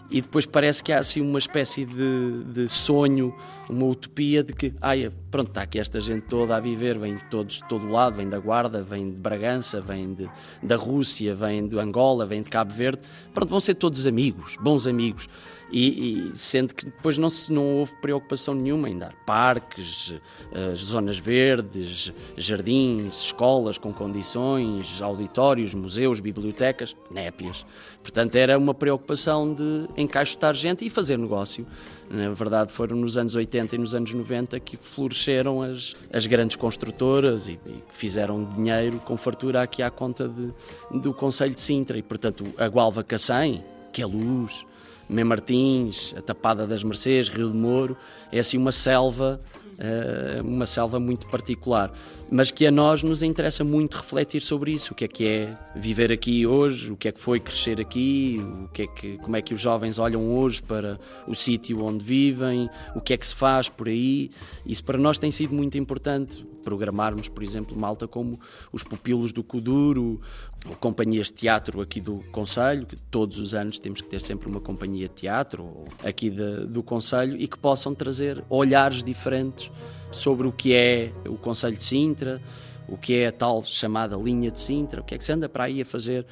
[0.10, 3.34] e depois parece que há assim uma espécie de, de sonho,
[3.70, 7.56] uma utopia de que, ai, pronto, está aqui esta gente toda a viver, vem todos
[7.56, 10.30] de todo lado, vem da Guarda, vem de Bragança, vem de,
[10.62, 13.02] da Rússia, vem de Angola, vem de Cabo Verde,
[13.34, 15.28] pronto, vão ser todos amigos, bons amigos.
[15.76, 20.14] E, e sendo que depois não, se, não houve preocupação nenhuma em dar parques,
[20.52, 27.66] eh, zonas verdes, jardins, escolas com condições, auditórios, museus, bibliotecas, népias.
[28.04, 31.66] Portanto, era uma preocupação de encaixotar gente e fazer negócio.
[32.08, 36.56] Na verdade, foram nos anos 80 e nos anos 90 que floresceram as, as grandes
[36.56, 40.52] construtoras e, e fizeram dinheiro com fartura aqui à conta de,
[41.00, 41.98] do Conselho de Sintra.
[41.98, 44.64] E, portanto, a Gualva Cacém, que é luz,
[45.10, 47.98] Mem Martins, a Tapada das Mercês, Rio de Moro,
[48.32, 49.42] é assim uma selva,
[49.78, 51.92] eh, uma selva muito particular,
[52.34, 55.56] mas que a nós nos interessa muito refletir sobre isso, o que é que é
[55.76, 59.36] viver aqui hoje, o que é que foi crescer aqui, o que é que, como
[59.36, 63.28] é que os jovens olham hoje para o sítio onde vivem, o que é que
[63.28, 64.32] se faz por aí.
[64.66, 68.40] Isso para nós tem sido muito importante, programarmos, por exemplo, malta como
[68.72, 70.20] os pupilos do Kuduro,
[70.68, 74.50] ou companhias de teatro aqui do Conselho, que todos os anos temos que ter sempre
[74.50, 79.70] uma companhia de teatro aqui de, do Conselho e que possam trazer olhares diferentes
[80.14, 82.23] sobre o que é o Conselho de Sintra,
[82.88, 85.48] o que é a tal chamada linha de Sintra, o que é que se anda
[85.48, 86.26] para aí a fazer.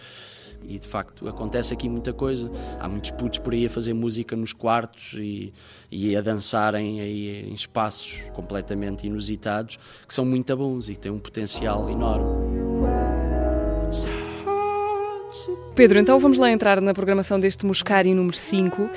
[0.64, 2.52] E de facto acontece aqui muita coisa.
[2.80, 5.52] Há muitos putos por aí a fazer música nos quartos e,
[5.90, 11.20] e a dançarem aí em espaços completamente inusitados que são muito bons e têm um
[11.20, 12.71] potencial enorme.
[15.76, 18.90] Pedro, então vamos lá entrar na programação deste Muscari número 5, uh,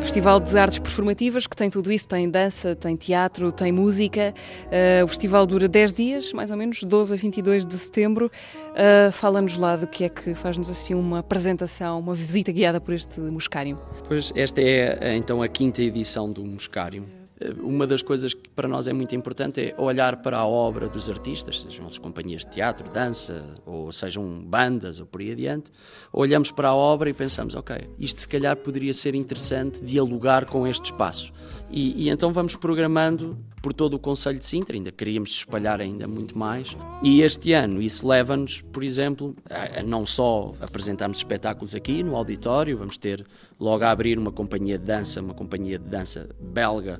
[0.00, 4.32] Festival de Artes Performativas, que tem tudo isso, tem dança, tem teatro, tem música.
[4.66, 8.30] Uh, o festival dura 10 dias, mais ou menos, 12 a 22 de setembro.
[8.70, 12.94] Uh, Fala-nos lá do que é que faz-nos assim uma apresentação, uma visita guiada por
[12.94, 13.76] este Muscário.
[14.06, 17.19] Pois esta é então a quinta edição do Muscário.
[17.62, 21.08] Uma das coisas que para nós é muito importante é olhar para a obra dos
[21.08, 25.70] artistas, sejam as companhias de teatro, dança, ou sejam bandas ou por aí adiante.
[26.12, 30.66] Olhamos para a obra e pensamos, ok, isto se calhar poderia ser interessante dialogar com
[30.66, 31.32] este espaço.
[31.70, 36.08] E, e então vamos programando por todo o Conselho de Sintra, ainda queríamos espalhar ainda
[36.08, 36.76] muito mais.
[37.02, 42.16] E este ano isso leva-nos, por exemplo, a, a não só apresentarmos espetáculos aqui no
[42.16, 43.24] auditório, vamos ter
[43.58, 46.98] logo a abrir uma companhia de dança, uma companhia de dança belga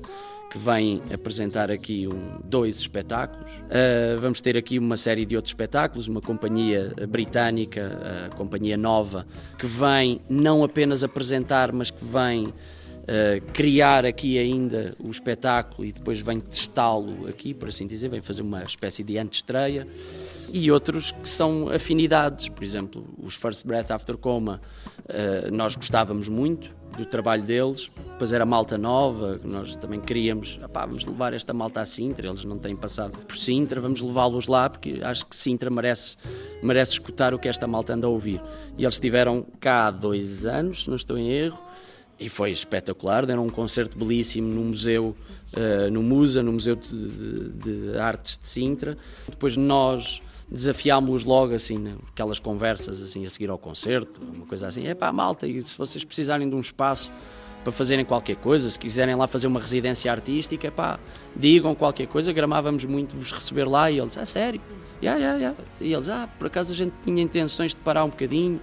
[0.51, 3.49] que vem apresentar aqui um, dois espetáculos.
[3.49, 9.25] Uh, vamos ter aqui uma série de outros espetáculos, uma companhia britânica, a Companhia Nova,
[9.57, 12.53] que vem não apenas apresentar, mas que vem uh,
[13.53, 18.41] criar aqui ainda o espetáculo e depois vem testá-lo aqui, por assim dizer, vem fazer
[18.41, 19.87] uma espécie de antestreia.
[20.51, 24.59] E outros que são afinidades, por exemplo, os First Breath After Coma,
[25.05, 27.89] uh, nós gostávamos muito, do trabalho deles.
[28.11, 32.57] Depois era malta nova, nós também queríamos, vamos levar esta malta a Sintra, eles não
[32.57, 36.17] têm passado por Sintra, vamos levá-los lá porque acho que Sintra merece,
[36.61, 38.41] merece escutar o que esta malta anda a ouvir.
[38.77, 41.59] E eles estiveram cá há dois anos, se não estou em erro,
[42.19, 45.15] e foi espetacular, deram um concerto belíssimo no museu,
[45.53, 48.95] uh, no Musa, no Museu de, de, de Artes de Sintra.
[49.27, 50.21] Depois nós
[50.51, 55.11] desafiámos-los logo assim, aquelas conversas assim a seguir ao concerto, uma coisa assim, é pá,
[55.11, 57.09] malta, e se vocês precisarem de um espaço
[57.63, 60.99] para fazerem qualquer coisa, se quiserem lá fazer uma residência artística, pá,
[61.35, 64.59] digam qualquer coisa, gramávamos muito vos receber lá e eles, ah, sério?
[65.01, 65.57] Yeah, yeah, yeah.
[65.79, 68.59] E eles, ah, por acaso a gente tinha intenções de parar um bocadinho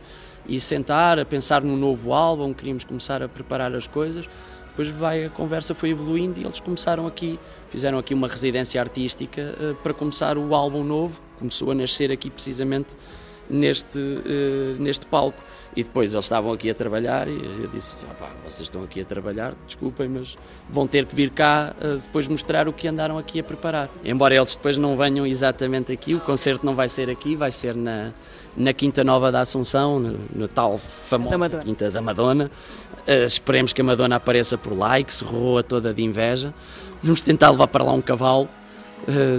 [0.46, 4.28] e sentar, a pensar num novo álbum, queríamos começar a preparar as coisas.
[4.68, 7.38] Depois vai, a conversa foi evoluindo e eles começaram aqui,
[7.70, 11.27] fizeram aqui uma residência artística uh, para começar o álbum novo.
[11.38, 12.96] Começou a nascer aqui precisamente
[13.48, 15.42] neste, uh, neste palco.
[15.76, 19.04] E depois eles estavam aqui a trabalhar e eu disse: ah, vocês estão aqui a
[19.04, 20.36] trabalhar, desculpem, mas
[20.68, 23.88] vão ter que vir cá uh, depois mostrar o que andaram aqui a preparar.
[24.04, 27.76] Embora eles depois não venham exatamente aqui, o concerto não vai ser aqui, vai ser
[27.76, 28.12] na,
[28.56, 32.50] na Quinta Nova da Assunção, no, no tal famosa da Quinta da Madonna.
[33.06, 36.52] Uh, esperemos que a Madonna apareça por lá e que se roa toda de inveja.
[37.00, 38.48] Vamos tentar levar para lá um cavalo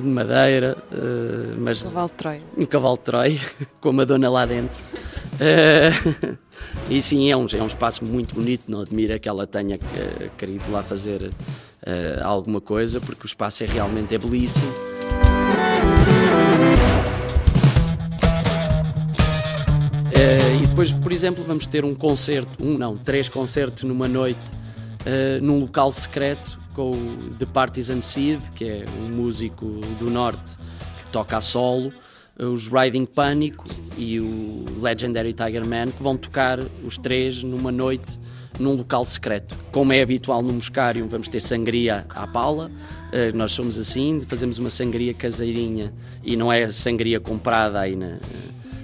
[0.01, 2.41] de madeira, uh, mas um cavalo de Troia.
[2.57, 3.39] Um cavalo de Troia,
[3.79, 4.81] com a Madonna lá dentro.
[5.35, 6.37] Uh,
[6.89, 9.79] e sim, é um, é um espaço muito bonito, não admira que ela tenha
[10.37, 11.29] querido lá fazer
[12.21, 14.71] alguma coisa, porque o espaço é realmente é belíssimo.
[20.61, 24.51] e depois, por exemplo, vamos ter um concerto, um não, três concertos numa noite,
[25.41, 29.65] num local secreto, com o The Partisan Seed, que é um músico
[29.99, 30.55] do norte
[30.97, 31.91] que toca a solo,
[32.37, 33.65] os Riding Pânico
[33.97, 38.17] e o Legendary Tiger Man, que vão tocar os três numa noite
[38.57, 39.57] num local secreto.
[39.73, 42.71] Como é habitual no Moscário, vamos ter sangria à Paula.
[43.11, 48.19] Uh, nós somos assim, fazemos uma sangria caseirinha e não é sangria comprada aí na,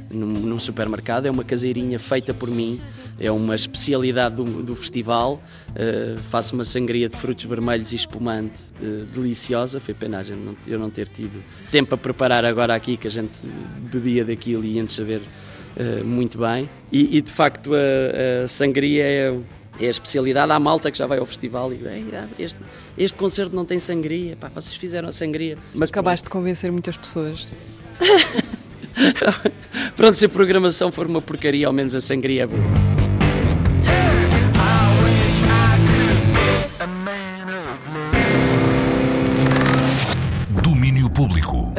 [0.10, 2.78] num, num supermercado, é uma caseirinha feita por mim
[3.20, 5.42] é uma especialidade do, do festival.
[5.70, 9.80] Uh, faço uma sangria de frutos vermelhos e espumante uh, deliciosa.
[9.80, 11.42] Foi pena a gente não, eu não ter tido
[11.72, 13.34] tempo a preparar agora aqui, que a gente
[13.92, 16.70] bebia daquilo e antes saber uh, muito bem.
[16.92, 19.40] E, e de facto a, a sangria é,
[19.80, 20.52] é, a especialidade.
[20.52, 21.80] Há malta que já vai ao festival e
[22.38, 22.60] este,
[22.98, 24.36] este concerto não tem sangria.
[24.36, 25.58] Pá, vocês fizeram a sangria.
[25.74, 27.50] Mas acabaste de convencer muitas pessoas.
[29.96, 33.05] Pronto, se a programação for uma porcaria, ao menos a sangria é boa.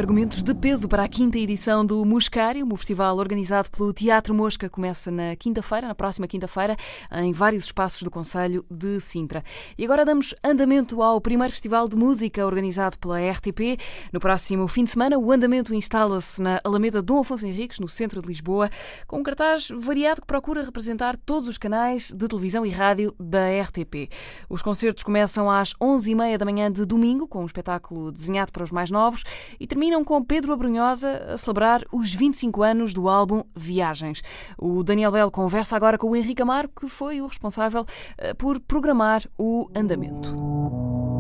[0.07, 4.71] Argumentos de peso para a quinta edição do Muscário, o festival organizado pelo Teatro Mosca,
[4.71, 6.77] começa na quinta-feira, na próxima quinta-feira,
[7.11, 9.43] em vários espaços do Conselho de Sintra.
[9.77, 13.77] E agora damos andamento ao primeiro festival de música organizado pela RTP.
[14.13, 18.23] No próximo fim de semana, o andamento instala-se na Alameda Dom Afonso Henriques, no centro
[18.23, 18.71] de Lisboa,
[19.09, 23.61] com um cartaz variado que procura representar todos os canais de televisão e rádio da
[23.61, 24.09] RTP.
[24.49, 28.71] Os concertos começam às 11h30 da manhã de domingo, com um espetáculo desenhado para os
[28.71, 29.25] mais novos,
[29.59, 34.23] e terminam com Pedro Abrunhosa a celebrar os 25 anos do álbum Viagens.
[34.59, 37.85] O Daniel Bell conversa agora com o Henrique Amaro, que foi o responsável
[38.19, 41.16] eh, por programar o andamento.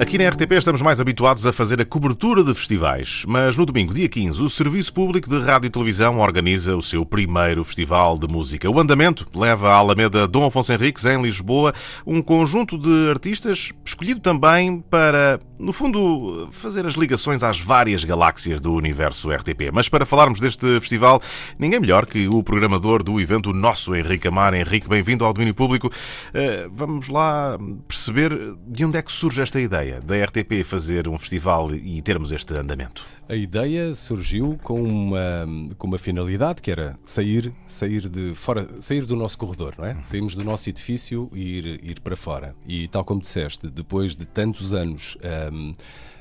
[0.00, 3.92] Aqui na RTP estamos mais habituados a fazer a cobertura de festivais, mas no domingo,
[3.92, 8.26] dia 15, o Serviço Público de Rádio e Televisão organiza o seu primeiro festival de
[8.26, 8.70] música.
[8.70, 11.74] O andamento leva à Alameda Dom Afonso Henriques, em Lisboa,
[12.06, 18.58] um conjunto de artistas escolhido também para, no fundo, fazer as ligações às várias galáxias
[18.58, 19.70] do universo RTP.
[19.70, 21.20] Mas para falarmos deste festival,
[21.58, 24.54] ninguém melhor que o programador do evento, o nosso Henrique Amar.
[24.54, 25.90] Henrique, bem-vindo ao Domínio Público.
[26.32, 28.32] Eh, vamos lá perceber
[28.66, 32.54] de onde é que surge esta ideia da RTP fazer um festival e termos este
[32.54, 33.04] andamento?
[33.28, 35.46] A ideia surgiu com uma,
[35.78, 39.96] com uma finalidade que era sair, sair, de fora, sair do nosso corredor, não é?
[40.02, 42.54] Saímos do nosso edifício e ir, ir para fora.
[42.66, 45.16] E tal como disseste, depois de tantos anos.
[45.52, 45.74] Um,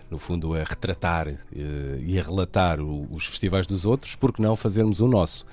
[0.09, 1.35] no fundo, a retratar uh,
[2.01, 5.45] e a relatar o, os festivais dos outros, porque não fazermos o nosso?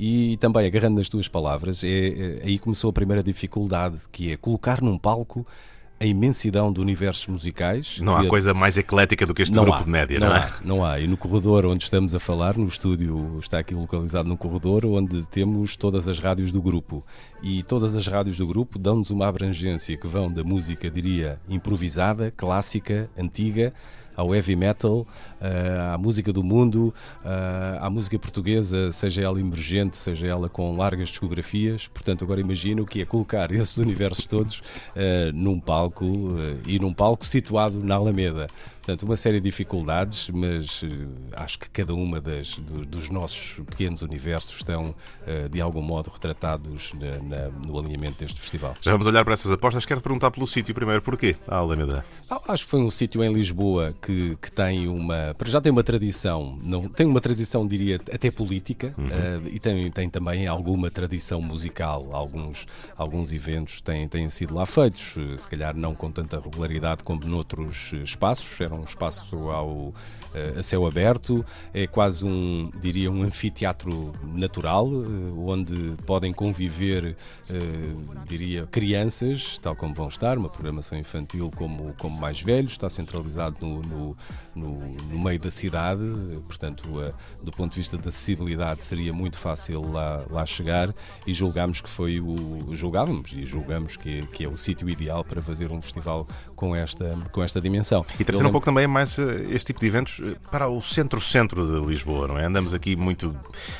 [0.00, 4.36] E também, agarrando nas tuas palavras, é, é, aí começou a primeira dificuldade, que é
[4.36, 5.46] colocar num palco
[6.00, 7.98] a imensidão de universos musicais.
[8.00, 10.34] Não há coisa mais eclética do que este não grupo há, de média, não, não,
[10.34, 10.50] há, é?
[10.64, 10.98] Não há.
[10.98, 15.22] E no corredor onde estamos a falar, no estúdio, está aqui localizado num corredor onde
[15.26, 17.04] temos todas as rádios do grupo.
[17.42, 22.32] E todas as rádios do grupo dão-nos uma abrangência que vão da música, diria, improvisada,
[22.34, 23.74] clássica, antiga,
[24.20, 25.06] ao heavy metal,
[25.40, 26.94] uh, à música do mundo,
[27.24, 31.88] uh, à música portuguesa, seja ela emergente, seja ela com largas discografias.
[31.88, 36.06] Portanto, agora imagino que é colocar esses universos todos uh, num palco
[36.66, 38.48] e num palco situado na Alameda.
[38.80, 40.88] Portanto, uma série de dificuldades, mas uh,
[41.34, 44.94] acho que cada uma das, do, dos nossos pequenos universos estão,
[45.26, 48.74] uh, de algum modo, retratados na, na, no alinhamento deste festival.
[48.80, 49.84] Já vamos olhar para essas apostas.
[49.84, 51.02] Quero perguntar pelo sítio primeiro.
[51.02, 52.04] Porquê a Alameda?
[52.30, 55.34] Ah, acho que foi um sítio em Lisboa que, que tem uma...
[55.44, 59.04] Já tem uma tradição, não, tem uma tradição, diria, até política uhum.
[59.04, 62.08] uh, e tem, tem também alguma tradição musical.
[62.12, 62.66] Alguns,
[62.96, 67.92] alguns eventos têm, têm sido lá feitos, se calhar não com tanta regularidade como noutros
[68.04, 68.69] espaços.
[68.72, 69.92] Um espaço ao,
[70.56, 74.88] a céu aberto, é quase um, diria, um anfiteatro natural,
[75.36, 77.16] onde podem conviver,
[78.26, 83.56] diria, crianças, tal como vão estar, uma programação infantil como, como mais velhos, está centralizado
[83.60, 84.16] no, no,
[84.54, 86.02] no, no meio da cidade,
[86.46, 86.84] portanto,
[87.42, 90.94] do ponto de vista da acessibilidade seria muito fácil lá, lá chegar
[91.26, 95.42] e julgámos que foi o, julgávamos e julgamos que, que é o sítio ideal para
[95.42, 98.04] fazer um festival com esta, com esta dimensão.
[98.18, 100.19] E trazer um pouco também mais este tipo de eventos
[100.50, 102.46] para o centro-centro de Lisboa, não é?
[102.46, 103.34] Andamos aqui muito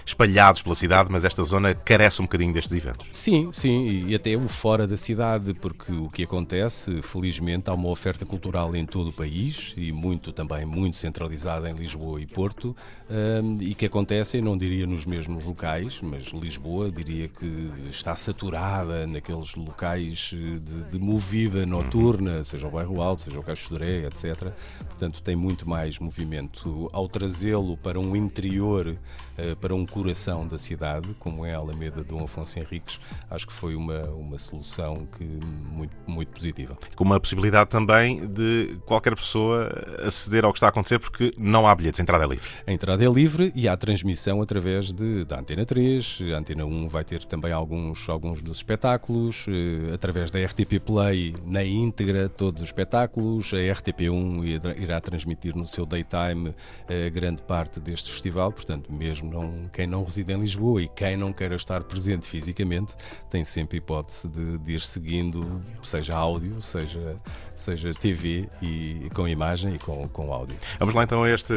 [0.05, 3.07] espalhados pela cidade, mas esta zona carece um bocadinho destes eventos.
[3.11, 7.89] Sim, sim, e até o fora da cidade, porque o que acontece, felizmente, há uma
[7.89, 12.75] oferta cultural em todo o país e muito também, muito centralizada em Lisboa e Porto,
[13.11, 19.07] um, e que acontecem, não diria nos mesmos locais, mas Lisboa diria que está saturada
[19.07, 22.45] naqueles locais de, de movida noturna, uhum.
[22.45, 24.53] sejam o Bairro Alto, seja o Caixo de etc.
[24.89, 28.95] Portanto, tem muito mais movimento ao trazê-lo para um interior,
[29.37, 33.01] eh, para um coração da cidade, como é a Alameda Dom Afonso Henriques,
[33.31, 36.77] acho que foi uma, uma solução que muito, muito positiva.
[36.95, 39.69] Com uma possibilidade também de qualquer pessoa
[40.07, 42.51] aceder ao que está a acontecer, porque não há bilhetes, a entrada é livre.
[42.67, 46.19] A entrada é livre e há transmissão através de, da Antena 3.
[46.35, 51.35] A Antena 1 vai ter também alguns, alguns dos espetáculos, eh, através da RTP Play,
[51.47, 53.53] na íntegra, todos os espetáculos.
[53.55, 56.55] A RTP1 irá, transmitir no seu daytime
[56.89, 61.17] eh, grande parte deste festival, portanto, mesmo não, quem não reside em Lisboa e quem
[61.17, 62.95] não queira estar presente fisicamente,
[63.31, 67.17] tem sempre hipótese de, de ir seguindo, seja áudio, seja,
[67.61, 70.57] seja TV e com imagem e com, com áudio.
[70.79, 71.55] Vamos lá então a este,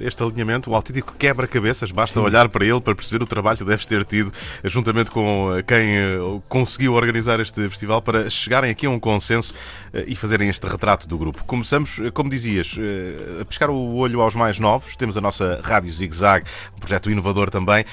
[0.00, 1.90] este alinhamento, um autêntico quebra-cabeças.
[1.90, 2.26] Basta Sim.
[2.26, 4.32] olhar para ele para perceber o trabalho que deves ter tido,
[4.64, 6.18] juntamente com quem eh,
[6.48, 9.54] conseguiu organizar este festival, para chegarem aqui a um consenso
[9.92, 11.44] eh, e fazerem este retrato do grupo.
[11.44, 12.76] Começamos, eh, como dizias,
[13.40, 14.96] a pescar o olho aos mais novos.
[14.96, 16.46] Temos a nossa Rádio Zig Zag,
[16.76, 17.84] um projeto inovador também.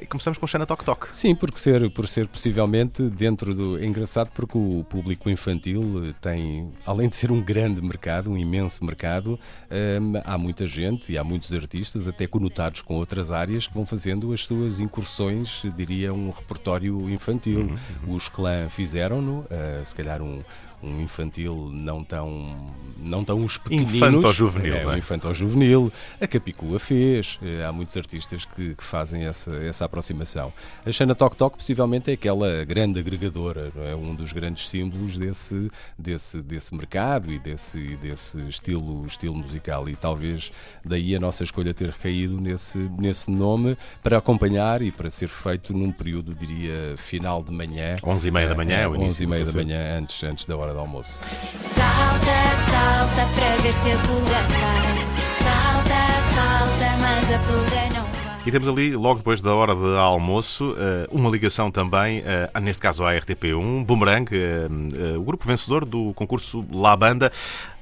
[0.00, 1.08] E começamos com Xana Tok Tok.
[1.12, 3.78] Sim, porque ser, por ser possivelmente dentro do.
[3.78, 8.84] É engraçado porque o público infantil tem, além de ser um grande mercado, um imenso
[8.84, 9.38] mercado,
[9.70, 13.86] hum, há muita gente e há muitos artistas, até conotados com outras áreas, que vão
[13.86, 17.76] fazendo as suas incursões, diria, um repertório infantil.
[18.06, 19.46] Os clã fizeram-no, uh,
[19.84, 20.42] se calhar um
[20.82, 22.56] um infantil não tão
[22.98, 23.94] não tão os pequeninos.
[23.94, 24.94] Infanto-juvenil é, não é?
[24.94, 25.92] um infanto-juvenil.
[26.20, 27.38] A Capicua fez.
[27.42, 30.52] Eh, há muitos artistas que, que, fazem essa, essa aproximação.
[30.84, 33.94] A Xana Tok Tok possivelmente é aquela grande agregadora é?
[33.94, 39.88] Um dos grandes símbolos desse desse desse mercado e desse desse estilo estilo musical.
[39.88, 40.50] E talvez
[40.84, 45.72] daí a nossa escolha ter recaído nesse nesse nome para acompanhar e para ser feito
[45.72, 47.96] num período diria final de manhã.
[48.02, 50.65] 11 e meia da manhã é, 11 e meia da manhã antes antes da hora
[50.72, 51.18] do almoço.
[51.62, 52.38] Salta,
[52.70, 55.06] salta para ver se a pulga sai.
[55.44, 56.00] Salta,
[56.34, 58.15] salta, mas a pulga não.
[58.46, 62.80] E temos ali, logo depois da hora de almoço, eh, uma ligação também, eh, neste
[62.80, 67.32] caso à RTP1, Boomerang, eh, o grupo vencedor do concurso La Banda.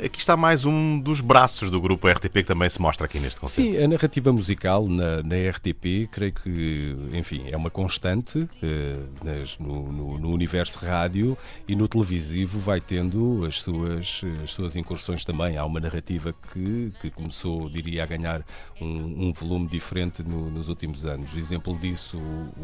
[0.02, 3.38] Aqui está mais um dos braços do grupo RTP que também se mostra aqui neste
[3.38, 3.74] concerto.
[3.74, 8.48] Sim, a narrativa musical na, na RTP, creio que, enfim, é uma constante
[9.22, 11.36] nas, no, no, no, universo rádio
[11.68, 15.58] e no televisivo vai tendo as suas, as suas incursões também.
[15.58, 18.42] Há uma narrativa que, que começou, diria, a ganhar
[18.80, 21.36] um, um volume diferente no, nos últimos anos.
[21.36, 22.18] Exemplo disso,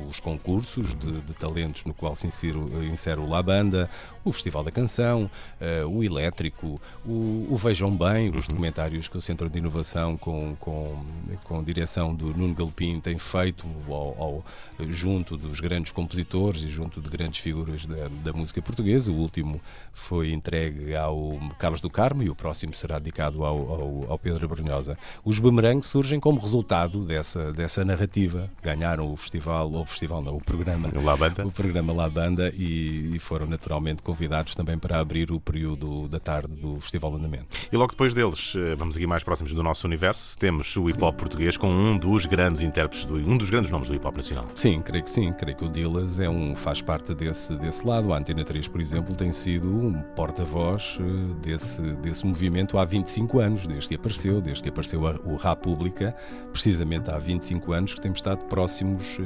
[0.08, 2.58] os concursos de, de talentos no qual se insere,
[2.90, 3.90] insere o La Banda,
[4.24, 5.30] o Festival da Canção,
[5.60, 10.56] uh, o Elétrico, o, o, Vejam Bem, os documentários que o Centro de Inovação, com,
[10.58, 11.04] com,
[11.44, 14.44] com direção do Nuno Galpim, tem feito ao, ao,
[14.88, 19.10] junto dos grandes compositores e junto de grandes figuras da, da, música portuguesa.
[19.10, 19.60] O último
[19.92, 24.48] foi entregue ao Carlos do Carmo e o próximo será dedicado ao, ao, ao Pedro
[24.48, 24.96] Brunhosa.
[25.24, 28.50] Os Boomerang surgem como resultado dessa, dessa narrativa.
[28.62, 32.52] Ganharam o festival, ou o festival não, o programa La Banda, o programa La Banda
[32.56, 37.46] e, e foram naturalmente convidados também para abrir o período da tarde do Festival Andamento.
[37.70, 41.16] E logo depois deles, vamos aqui mais próximos do nosso universo, temos o hip hop
[41.16, 44.46] português com um dos grandes intérpretes, do, um dos grandes nomes do hip hop nacional.
[44.54, 48.12] Sim, creio que sim, creio que o Dillas é um, faz parte desse, desse lado.
[48.12, 50.98] A Antena 3, por exemplo, tem sido um porta-voz
[51.42, 55.62] desse, desse movimento há 25 anos, desde que apareceu, desde que apareceu a, o Rap
[55.62, 56.14] Pública,
[56.52, 59.18] precisamente há 25 anos que temos estado próximos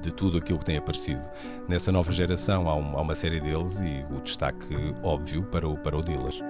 [0.00, 1.22] de tudo aquilo que tem aparecido.
[1.68, 5.96] Nessa nova geração há, um, uma série deles e o destaque óbvio para o, para
[5.96, 6.40] o Dillas.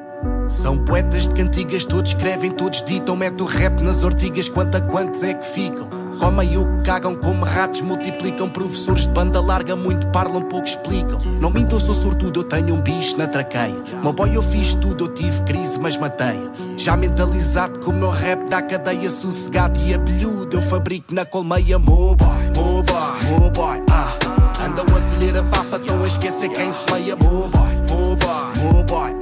[0.48, 4.80] São poetas de cantigas, todos escrevem, todos ditam, mete o rap nas ortigas, quanto a
[4.80, 5.88] quantos é que ficam?
[6.18, 11.18] Comem o que cagam, como ratos multiplicam, professores de banda larga, muito parlam, pouco explicam.
[11.40, 13.76] Não minto, eu sou sortudo, eu tenho um bicho na traqueia.
[14.02, 16.40] Meu boy, eu fiz tudo, eu tive crise, mas matei.
[16.76, 21.78] Já mentalizado que o meu rap dá cadeia, sossegado e abelhudo, eu fabrico na colmeia,
[21.78, 24.16] boy, boy, boy, ah.
[24.64, 29.17] Andam a colher a papa, estão a esquecer quem se leia, boy, boy, boy.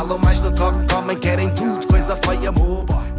[0.00, 2.50] Falam mais do toque, comem, querem tudo, coisa feia.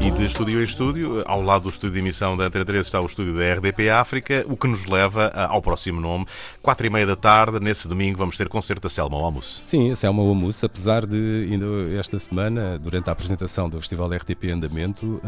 [0.03, 2.99] E de estúdio em estúdio, ao lado do estúdio de emissão da Antena 3 está
[2.99, 6.25] o estúdio da RDP África, o que nos leva ao próximo nome.
[6.59, 9.61] Quatro e meia da tarde, nesse domingo, vamos ter concerto da Selma almoço.
[9.63, 11.67] Sim, a Selma almoço, apesar de ainda
[11.99, 15.21] esta semana, durante a apresentação do Festival da RTP Andamento,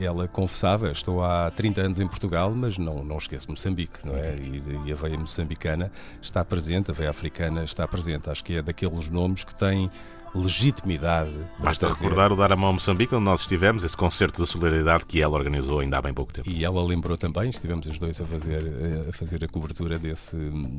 [0.00, 4.34] ela confessava, estou há 30 anos em Portugal, mas não, não esqueço Moçambique, não é?
[4.34, 5.92] E, e a veia moçambicana
[6.22, 8.30] está presente, a veia africana está presente.
[8.30, 9.90] Acho que é daqueles nomes que têm
[10.34, 11.32] legitimidade.
[11.58, 15.04] Basta trazer- recordar o Dar a Mão Moçambique, onde nós estivemos, esse concerto de solidariedade
[15.06, 16.48] que ela organizou ainda há bem pouco tempo.
[16.48, 18.62] E ela lembrou também, estivemos os dois a fazer
[19.08, 20.36] a, fazer a cobertura desse,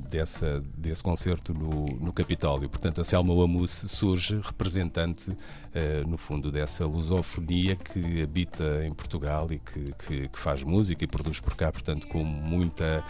[0.10, 2.70] dessa, desse concerto no, no Capitólio.
[2.70, 5.36] Portanto, a Selma Wamus surge representante,
[5.74, 11.04] eh, no fundo, dessa lusofonia que habita em Portugal e que, que, que faz música
[11.04, 13.04] e produz por cá, portanto, com muita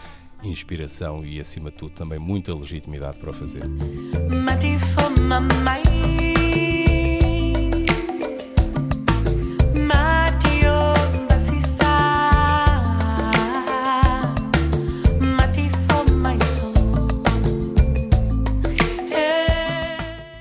[0.44, 3.62] inspiração e, acima de tudo, também muita legitimidade para o fazer.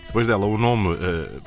[0.08, 1.42] Depois dela, o nome, por-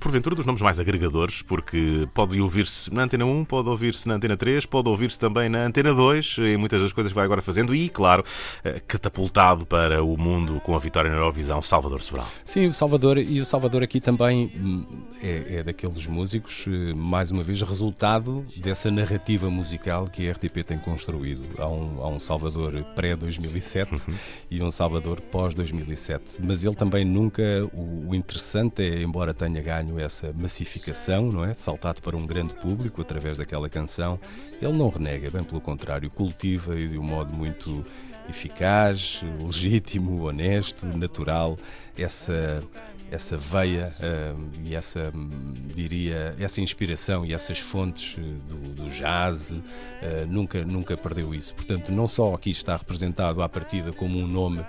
[0.00, 4.36] porventura, dos nomes mais agregadores, porque pode ouvir-se na Antena 1, pode ouvir-se na Antena
[4.36, 7.74] 3, pode ouvir-se também na Antena 2, em muitas das coisas que vai agora fazendo,
[7.74, 8.24] e, claro,
[8.64, 12.28] eh, catapultado para o mundo com a vitória na Eurovisão, Salvador Sobral.
[12.44, 14.86] Sim, o Salvador, e o Salvador aqui também hum,
[15.22, 20.64] é, é daqueles músicos, eh, mais uma vez, resultado dessa narrativa musical que a RTP
[20.64, 21.42] tem construído.
[21.58, 24.12] Há um, há um Salvador pré-2007
[24.50, 26.38] e um Salvador pós-2007.
[26.42, 27.42] Mas ele também nunca,
[27.72, 31.52] o, o interessante é, embora tenha ganho essa massificação, não é?
[31.52, 34.18] Saltado para um grande público através daquela canção,
[34.62, 37.84] ele não renega, bem pelo contrário, cultiva e de um modo muito
[38.28, 41.58] eficaz, legítimo, honesto, natural,
[41.98, 42.62] essa
[43.08, 43.92] essa veia
[44.36, 49.54] hum, e essa hum, diria essa inspiração e essas fontes eh, do, do jazz
[50.02, 54.26] eh, nunca nunca perdeu isso portanto não só aqui está representado à partida como um
[54.26, 54.60] nome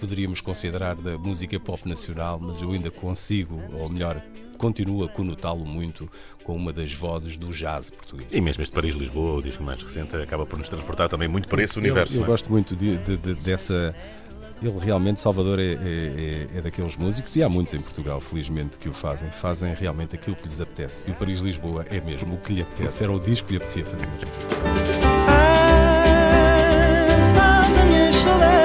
[0.00, 4.20] poderíamos considerar da música pop nacional mas eu ainda consigo ou melhor
[4.56, 6.08] continuo a conotá-lo muito
[6.42, 10.16] com uma das vozes do jazz português E mesmo este Paris-Lisboa, o disco mais recente,
[10.16, 12.14] acaba por nos transportar também muito para esse universo.
[12.14, 12.26] eu, eu é?
[12.26, 13.94] gosto muito de- de- de- dessa.
[14.62, 18.78] Ele realmente, Salvador, é, é- é- é daqueles músicos, e há muitos em Portugal, felizmente,
[18.78, 19.30] que o fazem.
[19.30, 21.08] Fazem realmente aquilo que lhes apetece.
[21.10, 23.02] E o Paris-Lisboa é mesmo o que lhe apetece.
[23.02, 24.08] Era o disco que lhe apetecia fazer.
[27.34, 28.63] Fala minhas saudades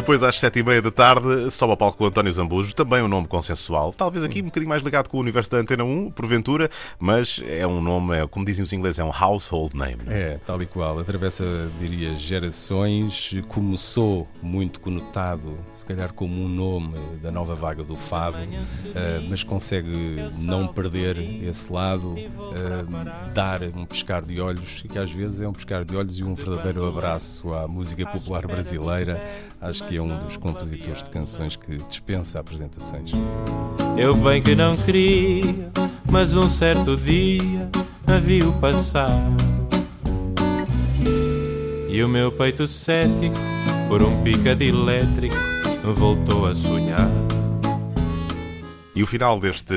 [0.00, 3.28] Depois, às sete e meia da tarde, sobe ao palco António Zambujo, também um nome
[3.28, 3.92] consensual.
[3.92, 7.66] Talvez aqui um bocadinho mais ligado com o universo da Antena 1, porventura, mas é
[7.66, 9.98] um nome, é, como dizem os ingleses, é um household name.
[10.08, 10.20] é?
[10.20, 10.98] É, tal e qual.
[10.98, 11.44] Atravessa,
[11.78, 13.30] diria, gerações.
[13.48, 19.42] Começou muito conotado, se calhar como um nome da nova vaga do Fado, eh, mas
[19.42, 25.48] consegue não perder esse lado, eh, dar um pescar de olhos, que às vezes é
[25.48, 29.49] um pescar de olhos e um verdadeiro abraço à música popular brasileira.
[29.60, 33.10] Acho que é um dos compositores de canções que dispensa apresentações.
[33.96, 35.70] Eu bem que não queria,
[36.10, 37.68] mas um certo dia
[38.06, 39.10] a vi-o passar.
[41.88, 43.36] E o meu peito cético,
[43.88, 45.36] por um picado elétrico,
[45.94, 47.29] voltou a sonhar.
[49.00, 49.74] E o final deste,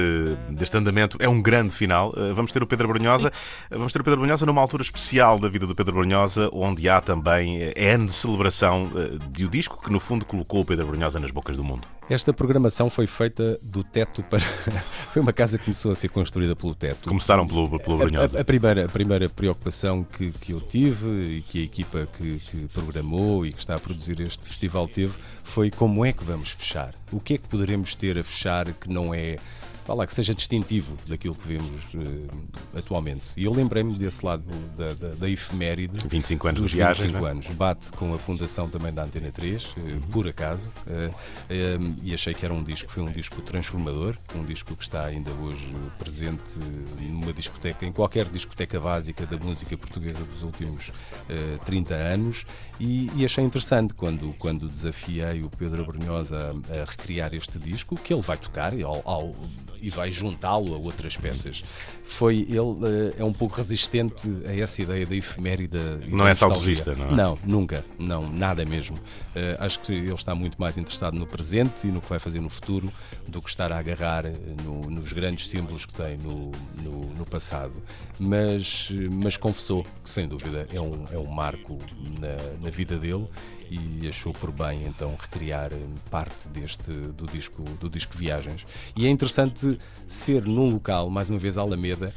[0.49, 2.09] deste andamento é um grande final.
[2.09, 3.29] Uh, Vamos ter o Pedro Brunhosa.
[3.71, 6.89] uh, Vamos ter o Pedro Brunhosa numa altura especial da vida do Pedro Brunhosa, onde
[6.89, 8.91] há também é ano de celebração
[9.31, 11.87] de o disco que, no fundo, colocou o Pedro Brunhosa nas bocas do mundo.
[12.09, 14.39] Esta programação foi feita do teto para.
[15.11, 17.07] foi uma casa que começou a ser construída pelo teto.
[17.07, 18.37] Começaram pelo, pelo A-.
[18.37, 22.39] A, a primeira, a primeira preocupação que, que eu tive e que a equipa que,
[22.39, 26.51] que programou e que está a produzir este festival teve foi como é que vamos
[26.51, 26.93] fechar?
[27.11, 29.37] O que é que poderemos ter a fechar que não é.
[29.85, 33.31] Vá lá, que seja distintivo daquilo que vemos eh, atualmente.
[33.35, 34.43] E eu lembrei-me desse lado
[34.77, 37.31] da, da, da efeméride 25 anos dos de viagem, 25 não é?
[37.31, 37.47] anos.
[37.47, 39.81] Bate com a fundação também da Antena 3, eh,
[40.11, 41.09] por acaso, eh,
[41.49, 45.03] eh, e achei que era um disco, foi um disco transformador, um disco que está
[45.05, 45.65] ainda hoje
[45.99, 46.57] presente
[47.01, 50.91] numa discoteca, em qualquer discoteca básica da música portuguesa dos últimos
[51.29, 52.45] eh, 30 anos,
[52.79, 57.95] e, e achei interessante quando, quando desafiei o Pedro Brunhosa a, a recriar este disco,
[57.97, 59.35] que ele vai tocar e, ao- ao-
[59.83, 61.61] e vai juntá-lo a outras peças.
[62.05, 65.77] Foi, ele eh, é um pouco resistente a essa ideia da efeméride
[66.09, 67.11] Não é saudosista, não é?
[67.15, 68.97] Não, nunca, não, nada mesmo.
[69.35, 72.39] Eh, acho que ele está muito mais interessado no presente e no que vai fazer
[72.39, 72.91] no futuro
[73.27, 74.33] do que estar a agarrar eh,
[74.63, 76.51] no- nos grandes símbolos que tem no,
[76.81, 77.73] no, no passado.
[78.17, 81.77] Mas, mas confessou que, sem dúvida, é um, é um marco
[82.21, 83.27] na, na vida dele
[83.69, 85.79] e achou por bem então recriar eh,
[86.09, 88.65] parte deste do disco do disco Viagens.
[88.95, 89.77] E é interessante
[90.07, 92.13] ser num local, mais uma vez Alameda,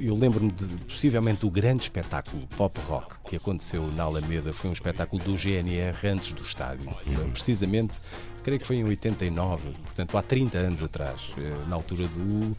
[0.00, 4.72] eu lembro-me de possivelmente o grande espetáculo pop rock que aconteceu na Alameda foi um
[4.72, 6.90] espetáculo do GNR antes do estádio.
[7.32, 7.98] Precisamente,
[8.42, 12.54] creio que foi em 89, portanto há 30 anos atrás, eh, na altura do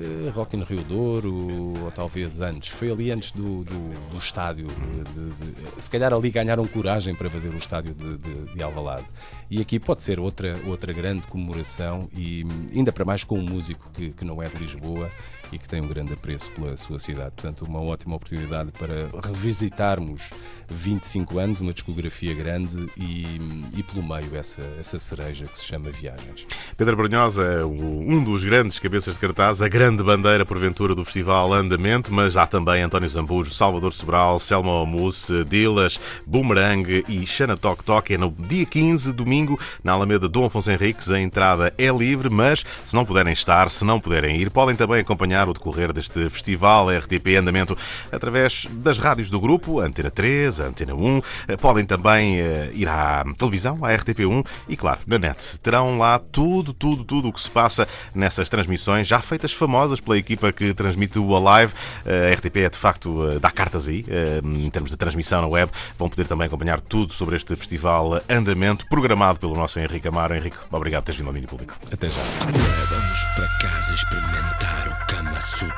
[0.00, 2.68] eh, Rock in Rio Douro, ou talvez antes.
[2.70, 4.66] Foi ali antes do, do, do estádio.
[4.66, 5.30] de-
[5.76, 9.06] de- se calhar ali ganharam coragem para fazer o estádio de, de, de Alvalade.
[9.50, 12.44] E aqui pode ser outra, outra grande comemoração, e
[12.74, 15.10] ainda para mais com um músico que, que não é de Lisboa
[15.52, 17.30] e que tem um grande apreço pela sua cidade.
[17.36, 20.30] Portanto, uma ótima oportunidade para revisitarmos
[20.70, 23.40] 25 anos, uma discografia grande e,
[23.76, 26.46] e pelo meio essa, essa cereja que se chama Viagens.
[26.76, 31.52] Pedro Brunhosa, o- um dos grandes cabeças de cartaz, a grande bandeira, porventura, do Festival
[31.54, 37.82] Andamento, mas há também António Zambujo, Salvador Sobral, Selma Omus, Dilas, Boomerang e Xana Tok
[37.84, 38.14] Tok.
[38.14, 41.10] É no dia 15, domingo, na Alameda Dom Afonso Henriques.
[41.10, 45.00] A entrada é livre, mas se não puderem estar, se não puderem ir, podem também
[45.00, 47.76] acompanhar o decorrer deste festival RTP Andamento
[48.10, 51.20] através das rádios do grupo, Antena 3, Antena 1.
[51.48, 55.58] Eh, Podem também eh, ir à televisão, à RTP1 e, claro, na net.
[55.60, 60.16] Terão lá tudo, tudo, tudo o que se passa nessas transmissões, já feitas famosas pela
[60.16, 61.74] equipa que transmite o Alive.
[62.06, 64.04] Eh, A RTP é, de facto, dá cartas aí,
[64.44, 65.70] em termos de transmissão na web.
[65.98, 70.34] Vão poder também acompanhar tudo sobre este festival Andamento, programado pelo nosso Henrique Amaro.
[70.34, 71.74] Henrique, obrigado por teres vindo ao Mini Público.
[71.92, 72.20] Até já.
[72.40, 75.06] Agora vamos para casa experimentar o
[75.38, 75.72] Kama Sutra.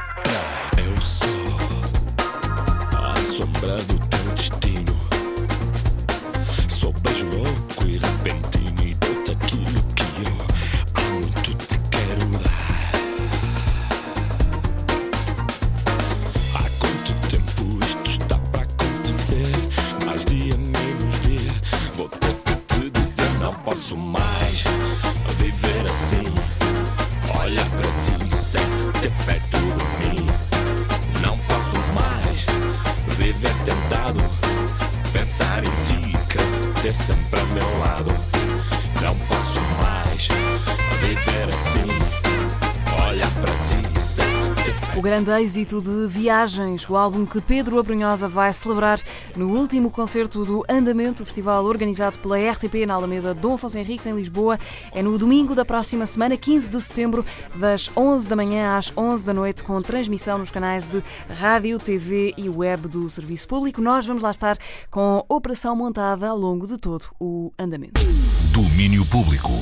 [0.79, 1.29] Eu sou
[2.97, 4.97] a sombra do teu destino.
[6.69, 10.33] Sou beijo louco e repentino e dou-te aquilo que eu
[10.95, 12.93] há muito te quero dar.
[16.55, 19.53] Há quanto tempo isto está para acontecer?
[20.07, 21.53] Mais dia, menos dia.
[21.97, 24.65] Vou ter que te dizer, não posso mais
[25.39, 26.25] viver assim.
[27.39, 29.50] Olha para ti, sente-te perto
[33.41, 34.21] viver tentado.
[35.13, 38.40] Pensar em ti, querer te ter sempre ao meu lado.
[45.01, 49.01] O grande êxito de Viagens, o álbum que Pedro Abrunhosa vai celebrar
[49.35, 54.07] no último concerto do Andamento, o festival organizado pela RTP na Alameda Dom Afonso Henriques,
[54.07, 54.59] em Lisboa.
[54.93, 57.25] É no domingo da próxima semana, 15 de setembro,
[57.55, 62.35] das 11 da manhã às 11 da noite, com transmissão nos canais de rádio, TV
[62.37, 63.81] e web do Serviço Público.
[63.81, 64.59] Nós vamos lá estar
[64.91, 67.99] com operação montada ao longo de todo o Andamento.
[68.53, 69.53] Domínio Público.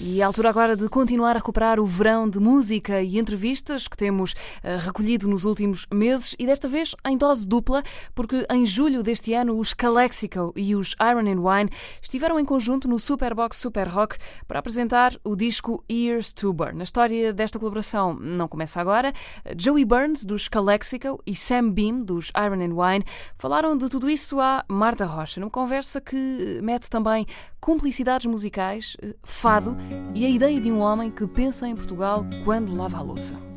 [0.00, 3.88] E é a altura agora de continuar a recuperar o verão de música e entrevistas
[3.88, 7.82] que temos eh, recolhido nos últimos meses e desta vez em dose dupla,
[8.14, 11.70] porque em julho deste ano os Calexico e os Iron and Wine
[12.02, 14.16] estiveram em conjunto no Superbox Super Rock
[14.46, 16.80] para apresentar o disco Years to Burn.
[16.80, 19.12] A história desta colaboração não começa agora.
[19.56, 23.04] Joey Burns, dos Calexico, e Sam Beam, dos Iron and Wine,
[23.36, 27.26] falaram de tudo isso à Marta Rocha, numa conversa que mete também
[27.60, 29.76] cumplicidades musicais, eh, fado
[30.14, 33.47] e a ideia de um homem que pensa em Portugal quando lava a louça.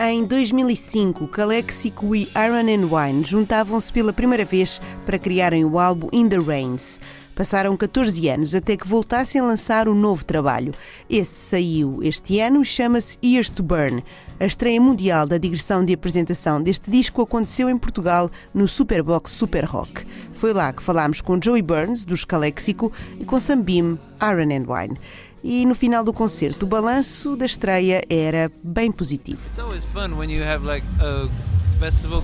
[0.00, 6.08] Em 2005, Calexico e Iron and Wine juntavam-se pela primeira vez para criarem o álbum
[6.12, 7.00] In the Rains.
[7.34, 10.72] Passaram 14 anos até que voltassem a lançar um novo trabalho.
[11.10, 14.04] Esse saiu este ano e chama-se Years to Burn.
[14.38, 19.64] A estreia mundial da digressão de apresentação deste disco aconteceu em Portugal no Superbox Super
[19.64, 20.06] Rock.
[20.34, 24.72] Foi lá que falámos com Joey Burns, dos Calexico, e com Sam Beam, Iron and
[24.72, 24.98] Wine.
[25.42, 29.40] E no final do concerto, o balanço da estreia era bem positivo.
[29.46, 29.56] It's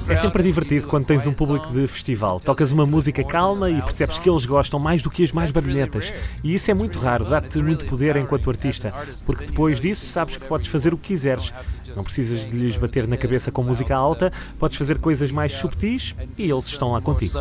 [0.08, 2.40] É sempre divertido quando tens um público de festival.
[2.40, 6.12] Tocas uma música calma e percebes que eles gostam mais do que as mais barulhentas.
[6.42, 8.92] E isso é muito raro, dá-te muito poder enquanto artista,
[9.24, 11.52] porque depois disso sabes que podes fazer o que quiseres.
[11.94, 16.16] Não precisas de lhes bater na cabeça com música alta, podes fazer coisas mais subtis
[16.36, 17.32] e eles estão lá contigo.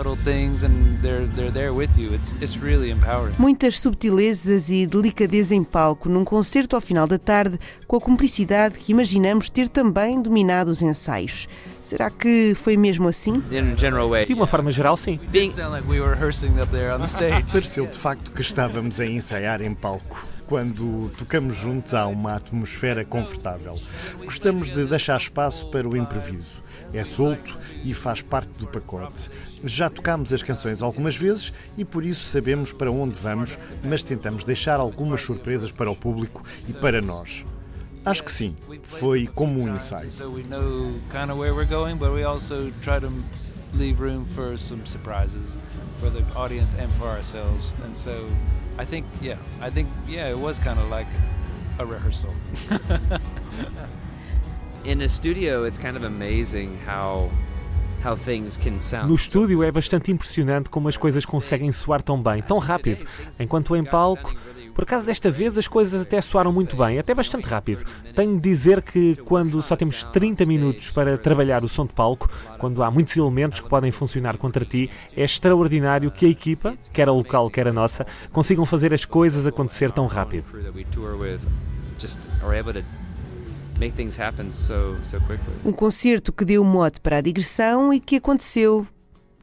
[3.39, 8.75] Muitas subtilezas e delicadeza em palco num concerto ao final da tarde, com a cumplicidade
[8.77, 11.47] que imaginamos ter também dominado os ensaios.
[11.83, 13.43] Será que foi mesmo assim?
[13.51, 14.25] In a general way.
[14.25, 15.19] De uma forma geral, sim.
[17.51, 20.25] Pareceu de facto que estávamos a ensaiar em palco.
[20.47, 23.77] Quando tocamos juntos há uma atmosfera confortável.
[24.23, 26.63] Gostamos de deixar espaço para o improviso.
[26.93, 29.29] É solto e faz parte do pacote.
[29.65, 34.45] Já tocámos as canções algumas vezes e por isso sabemos para onde vamos, mas tentamos
[34.45, 37.45] deixar algumas surpresas para o público e para nós.
[38.05, 40.11] Acho que sim, foi como um ensaio.
[40.11, 43.09] So we know kind of where we're going, but we also try to
[43.73, 45.55] leave room for some surprises
[45.99, 47.73] for the audience and for ourselves.
[47.85, 48.27] And so
[48.77, 51.07] I think, yeah, I think, yeah, it was kind of like
[51.79, 52.33] a rehearsal.
[54.83, 57.29] in a studio, it's kind of amazing how
[58.03, 59.07] how things can sound.
[59.07, 63.05] No estúdio é bastante impressionante como as coisas conseguem soar tão bem, tão rápido,
[63.39, 64.35] enquanto em palco.
[64.73, 67.83] Por acaso desta vez as coisas até soaram muito bem, até bastante rápido.
[68.15, 72.29] Tenho de dizer que quando só temos 30 minutos para trabalhar o som de palco,
[72.57, 77.07] quando há muitos elementos que podem funcionar contra ti, é extraordinário que a equipa, quer
[77.07, 80.43] a local, quer a nossa, consigam fazer as coisas acontecer tão rápido.
[80.43, 81.41] crew that we tour with
[81.99, 82.83] just are able to
[83.79, 85.53] make things happen so so quickly.
[85.65, 88.87] Um concerto que deu mote para a digressão e que aconteceu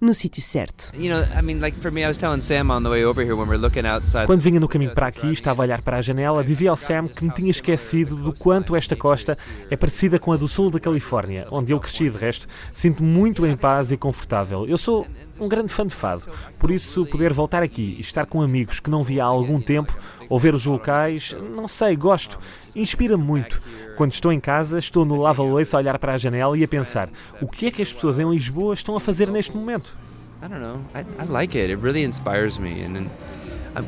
[0.00, 0.90] no sítio certo.
[0.94, 3.22] You know, I mean, like for me, I was telling Sam on the way over
[3.22, 4.26] here when we're looking outside.
[4.26, 7.06] Quando vinha no caminho para aqui, estava a olhar para a janela, dizia ao Sam
[7.06, 9.36] que me tinha esquecido do quanto esta costa
[9.70, 12.46] é parecida com a do sul da Califórnia, onde eu cresci de resto.
[12.72, 14.66] Sinto-me muito em paz e confortável.
[14.66, 15.06] Eu sou
[15.38, 16.22] um grande fã de fado,
[16.60, 19.96] por isso poder voltar aqui e estar com amigos que não via há algum tempo,
[20.28, 22.38] ou ver os locais, não sei, gosto.
[22.76, 23.60] Inspira-me muito.
[23.96, 27.08] Quando estou em casa, estou no lava-loiça a olhar para a janela e a pensar
[27.40, 29.96] o que é que as pessoas em Lisboa estão a fazer neste momento.
[30.42, 30.84] I don't know.
[30.94, 31.70] I, I like it.
[31.70, 32.84] It really inspires me.
[32.84, 33.10] And then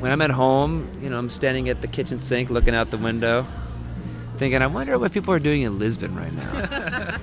[0.00, 2.98] when I'm at home, you know, I'm standing at the kitchen sink looking out the
[2.98, 3.46] window,
[4.38, 7.18] thinking, I wonder what people are doing in Lisbon right now.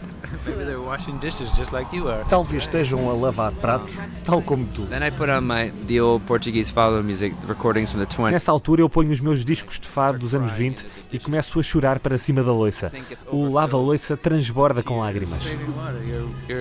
[0.46, 2.24] Maybe they're washing dishes just like you are.
[2.28, 4.86] Talvez estejam a lavar pratos, tal como tu.
[4.86, 8.30] Then I put on my the old Portuguese follow music, the recordings from the 20s.
[8.30, 11.62] Nessa altura eu ponho os meus discos de fado dos anos 20 e começo a
[11.62, 12.92] chorar para cima da loiça.
[13.30, 15.40] O lava-loiça transborda com lágrimas.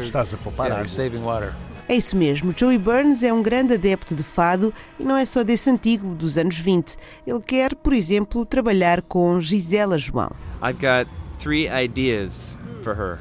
[0.01, 0.77] Estás a poupar água.
[0.79, 1.53] you're saving water.
[1.87, 5.43] É isso mesmo, Joey Burns é um grande adepto de fado e não é só
[5.43, 6.95] desse antigo, dos anos 20.
[7.27, 10.31] Ele quer, por exemplo, trabalhar com Gisela João.
[10.63, 11.07] I've got
[11.37, 13.19] three ideas for her.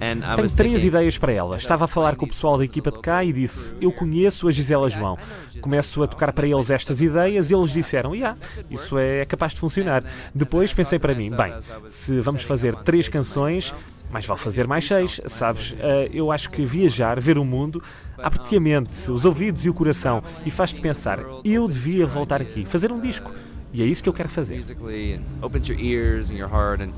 [0.00, 1.56] Tenho três ideias para ela.
[1.56, 4.50] Estava a falar com o pessoal da equipa de cá e disse: Eu conheço a
[4.50, 5.18] Gisela João.
[5.60, 8.38] Começo a tocar para eles estas ideias e eles disseram: Yeah,
[8.70, 10.02] isso é capaz de funcionar.
[10.34, 11.52] Depois pensei para mim: Bem,
[11.88, 13.74] se vamos fazer três canções,
[14.10, 15.76] mais vale fazer mais seis, sabes?
[15.80, 17.82] Ah, eu acho que viajar, ver o mundo,
[18.18, 22.64] abre-te a mente, os ouvidos e o coração e faz-te pensar: Eu devia voltar aqui,
[22.64, 23.30] fazer um disco.
[23.72, 24.56] E é isso que eu quero fazer.
[24.56, 26.90] musically and opens your ears and your heart and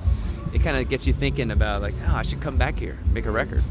[0.53, 3.27] it kind of gets you thinking about like, oh, I should come back here, make
[3.27, 3.63] a record.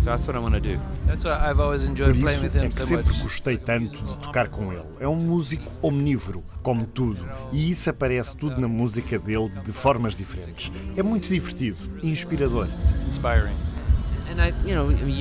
[0.00, 0.78] So that's what I want to do.
[1.06, 3.22] That's why I've always Por enjoyed isso playing with é him que so sempre much.
[3.22, 4.84] gostei tanto de tocar com ele.
[5.00, 10.14] É um músico omnívoro, como tudo, e isso aparece tudo na música dele de formas
[10.14, 10.70] diferentes.
[10.96, 12.68] É muito divertido e inspirador.
[13.08, 13.54] Inspiring.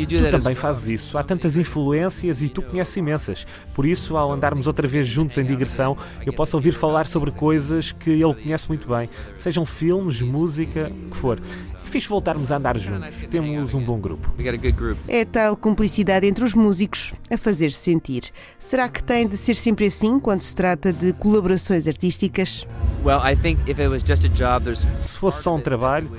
[0.08, 1.18] Tu também fazes isso.
[1.18, 3.48] Há tantas influências e tu conheces imensas.
[3.74, 7.92] Por isso, ao andarmos outra vez juntos em digressão, eu posso ouvir falar sobre coisas
[7.92, 9.10] que ele conhece muito bem.
[9.36, 11.40] Sejam filmes, música, o que for.
[11.40, 13.26] É fixe voltarmos a andar juntos.
[13.30, 14.34] Temos um bom grupo.
[14.38, 14.98] We got a good group.
[15.08, 18.32] É tal cumplicidade entre os músicos a fazer-se sentir.
[18.58, 22.66] Será que tem de ser sempre assim quando se trata de colaborações artísticas?
[23.04, 26.10] Well, I think if it was just a job, there's Se fosse só um trabalho,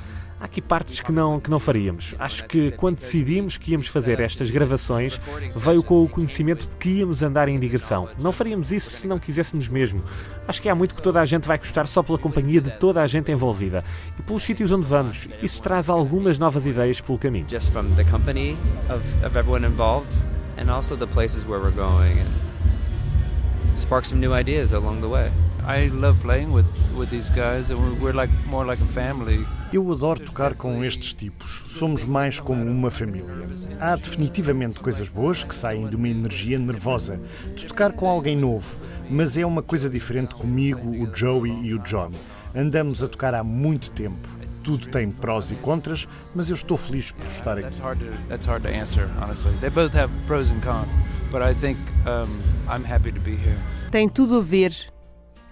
[0.44, 2.14] há aqui partes que não, que não faríamos.
[2.18, 5.18] Acho que quando decidimos que íamos fazer estas gravações,
[5.54, 8.10] veio com o conhecimento de que íamos andar em digressão.
[8.18, 10.02] Não faríamos isso se não quiséssemos mesmo.
[10.46, 13.00] Acho que há muito que toda a gente vai gostar só pela companhia de toda
[13.00, 13.82] a gente envolvida
[14.18, 15.28] e pelos sítios onde vamos.
[15.42, 17.46] Isso traz algumas novas ideias pelo caminho.
[17.48, 18.56] just from the company
[18.90, 20.14] of, of everyone involved
[20.58, 25.30] and also the places where we're going and spark some new ideas along the way.
[25.66, 29.46] I love playing with with these guys, and we're, we're like more like a family.
[29.72, 31.64] Eu adoro tocar com estes tipos.
[31.68, 33.48] Somos mais como uma família.
[33.80, 37.18] Há definitivamente coisas boas que saem de uma energia nervosa
[37.56, 38.76] de tocar com alguém novo,
[39.08, 42.10] mas é uma coisa diferente comigo, o Joey e o John.
[42.54, 44.28] Andamos a tocar há muito tempo.
[44.62, 47.62] Tudo tem prós e contras, mas eu estou feliz por estar aqui.
[47.62, 49.52] That's hard to that's hard to answer, honestly.
[49.60, 50.88] They both have pros and cons,
[51.30, 52.28] but I think um,
[52.68, 53.58] I'm happy to be here.
[53.90, 54.93] Tem tudo a ver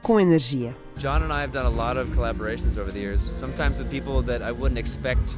[0.03, 0.75] com energia.
[0.99, 4.23] John and I have done a lot of collaborations over the years, sometimes with people
[4.25, 5.37] that I wouldn't expect.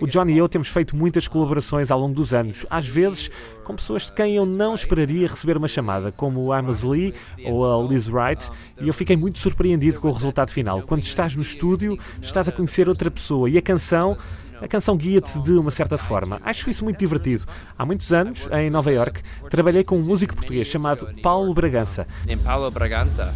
[0.00, 3.30] O John e eu temos feito muitas colaborações ao longo dos anos, às vezes
[3.64, 7.14] com pessoas de quem eu não esperaria receber uma chamada, como o Amos Lee
[7.44, 8.48] ou a Liz Wright,
[8.80, 10.82] e eu fiquei muito surpreendido com o resultado final.
[10.82, 14.16] Quando estás no estúdio, estás a conhecer outra pessoa e a canção.
[14.62, 16.38] A canção guia-te de uma certa forma.
[16.44, 17.46] Acho isso muito divertido.
[17.78, 22.06] Há muitos anos, em Nova York, trabalhei com um músico português chamado Paulo Bragança.
[22.26, 23.34] named Paulo Braganza.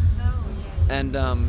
[0.89, 1.47] And um,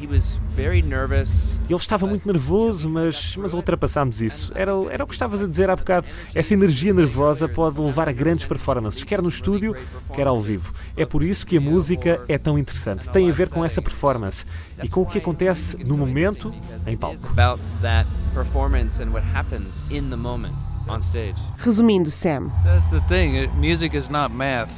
[0.00, 1.58] he was very nervous.
[1.68, 4.52] Ele estava muito nervoso, mas, mas ultrapassámos isso.
[4.54, 6.08] Era, o- era o que estavas a dizer há bocado.
[6.34, 9.74] Essa energia nervosa pode levar a grandes performances, quer no estúdio,
[10.12, 10.74] quer ao vivo.
[10.96, 13.08] É por isso que a música é tão interessante.
[13.10, 14.44] Tem a ver com essa performance
[14.82, 16.52] e com o que acontece no momento,
[16.86, 17.16] em palco.
[17.16, 20.52] It's about that performance and what happens in the moment
[20.86, 21.40] on stage.
[21.56, 23.36] Resumindo, Sam, That's the thing.
[23.38, 24.70] It, music is not math.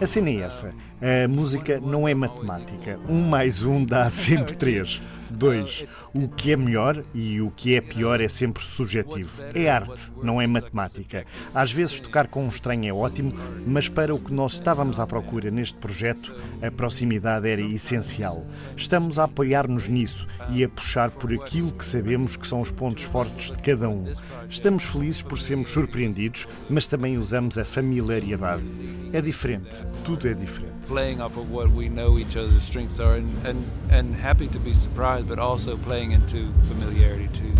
[0.00, 0.72] A cena é essa.
[1.02, 2.98] A música não é matemática.
[3.06, 5.02] Um mais um dá sempre três.
[5.30, 5.84] 2.
[6.12, 9.42] O que é melhor e o que é pior é sempre subjetivo.
[9.54, 11.24] É arte, não é matemática.
[11.54, 13.32] Às vezes tocar com um estranho é ótimo,
[13.66, 18.44] mas para o que nós estávamos à procura neste projeto, a proximidade era essencial.
[18.76, 23.04] Estamos a apoiar-nos nisso e a puxar por aquilo que sabemos que são os pontos
[23.04, 24.12] fortes de cada um.
[24.48, 28.64] Estamos felizes por sermos surpreendidos, mas também usamos a familiaridade.
[29.12, 30.70] É diferente, tudo é diferente.
[30.90, 34.58] playing off of what we know each other's strengths are and, and, and happy to
[34.58, 37.52] be surprised but also playing into familiarity too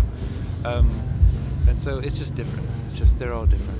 [0.65, 0.89] um,
[1.67, 3.79] and so it's just different it's just they're all different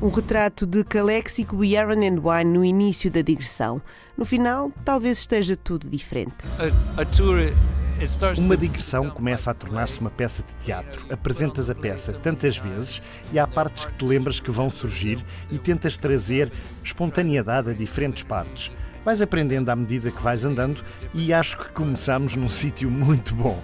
[0.00, 3.80] Um retrato de Calexico e Aaron and Wine no início da digressão.
[4.18, 6.34] No final, talvez esteja tudo diferente.
[6.58, 7.54] a, a tour it,
[8.00, 11.06] it starts Uma to digressão começa a tornar-se uma peça de teatro.
[11.08, 13.00] Apresentas a peça tantas vezes
[13.32, 16.50] e há partes que te lembras que vão surgir e tentas trazer
[16.82, 18.72] espontaneidade a diferentes partes.
[19.04, 23.60] Vais aprendendo à medida que vais andando e acho que começamos num sítio muito bom.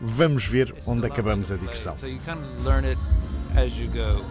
[0.00, 1.94] Vamos ver onde acabamos a digressão.
[1.94, 2.98] so you kind of learn it
[3.54, 4.24] as you go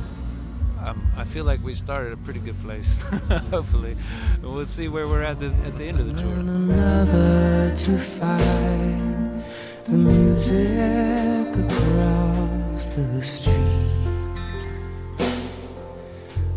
[0.81, 3.01] um, I feel like we started a pretty good place
[3.51, 3.95] hopefully
[4.41, 7.97] and we'll see where we're at the, at the end of the tour another to
[7.99, 9.43] find
[9.85, 13.55] the music across the street.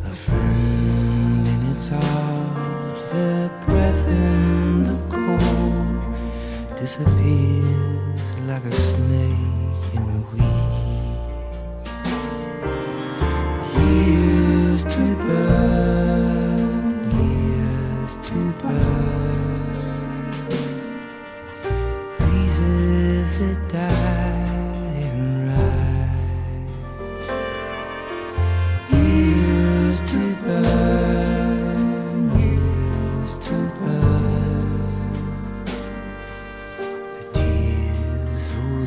[0.05, 3.13] A friend in its arms,
[3.93, 10.79] breath in the cold disappears like a snake in the weeds.
[13.77, 16.42] Years to burn,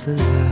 [0.05, 0.44] the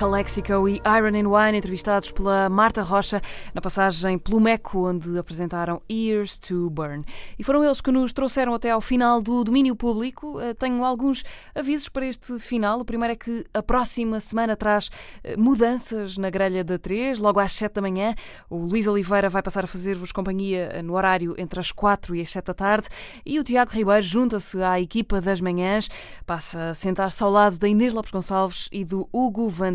[0.00, 3.20] Calexico e Iron and Wine, entrevistados pela Marta Rocha
[3.52, 7.04] na passagem pelo Meco, onde apresentaram Years to Burn.
[7.38, 10.40] E foram eles que nos trouxeram até ao final do domínio público.
[10.40, 11.22] Eh, Tenho alguns
[11.54, 12.80] avisos para este final.
[12.80, 14.90] O primeiro é que a próxima semana traz
[15.22, 18.14] eh, mudanças na grelha da 3, logo às 7 da manhã.
[18.48, 22.22] O Luís Oliveira vai passar a fazer-vos companhia eh, no horário entre as 4 e
[22.22, 22.88] as 7 da tarde.
[23.26, 25.90] E o Tiago Ribeiro junta-se à equipa das manhãs,
[26.24, 29.74] passa a sentar-se ao lado da Inês Lopes Gonçalves e do Hugo van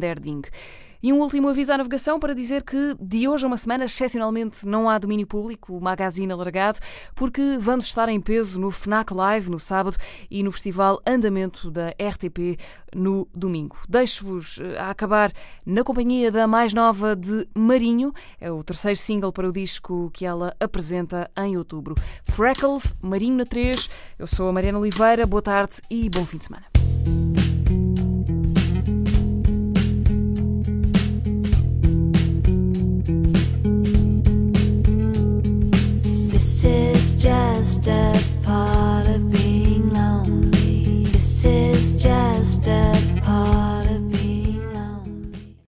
[1.05, 4.65] E um último aviso à navegação para dizer que de hoje a uma semana, excepcionalmente,
[4.65, 6.79] não há domínio público, o magazine alargado,
[7.13, 9.97] porque vamos estar em peso no FNAC Live no sábado
[10.31, 12.59] e no Festival Andamento da RTP
[12.91, 13.77] no domingo.
[13.87, 15.31] Deixo-vos eh, a acabar
[15.63, 18.11] na companhia da mais nova de Marinho,
[18.41, 21.93] é o terceiro single para o disco que ela apresenta em outubro.
[22.23, 23.91] Freckles, Marinho na 3.
[24.17, 26.65] Eu sou a Mariana Oliveira, boa tarde e bom fim de semana.
[36.65, 38.13] Is just a
[38.43, 41.05] part of being lonely.
[41.05, 42.91] This is just a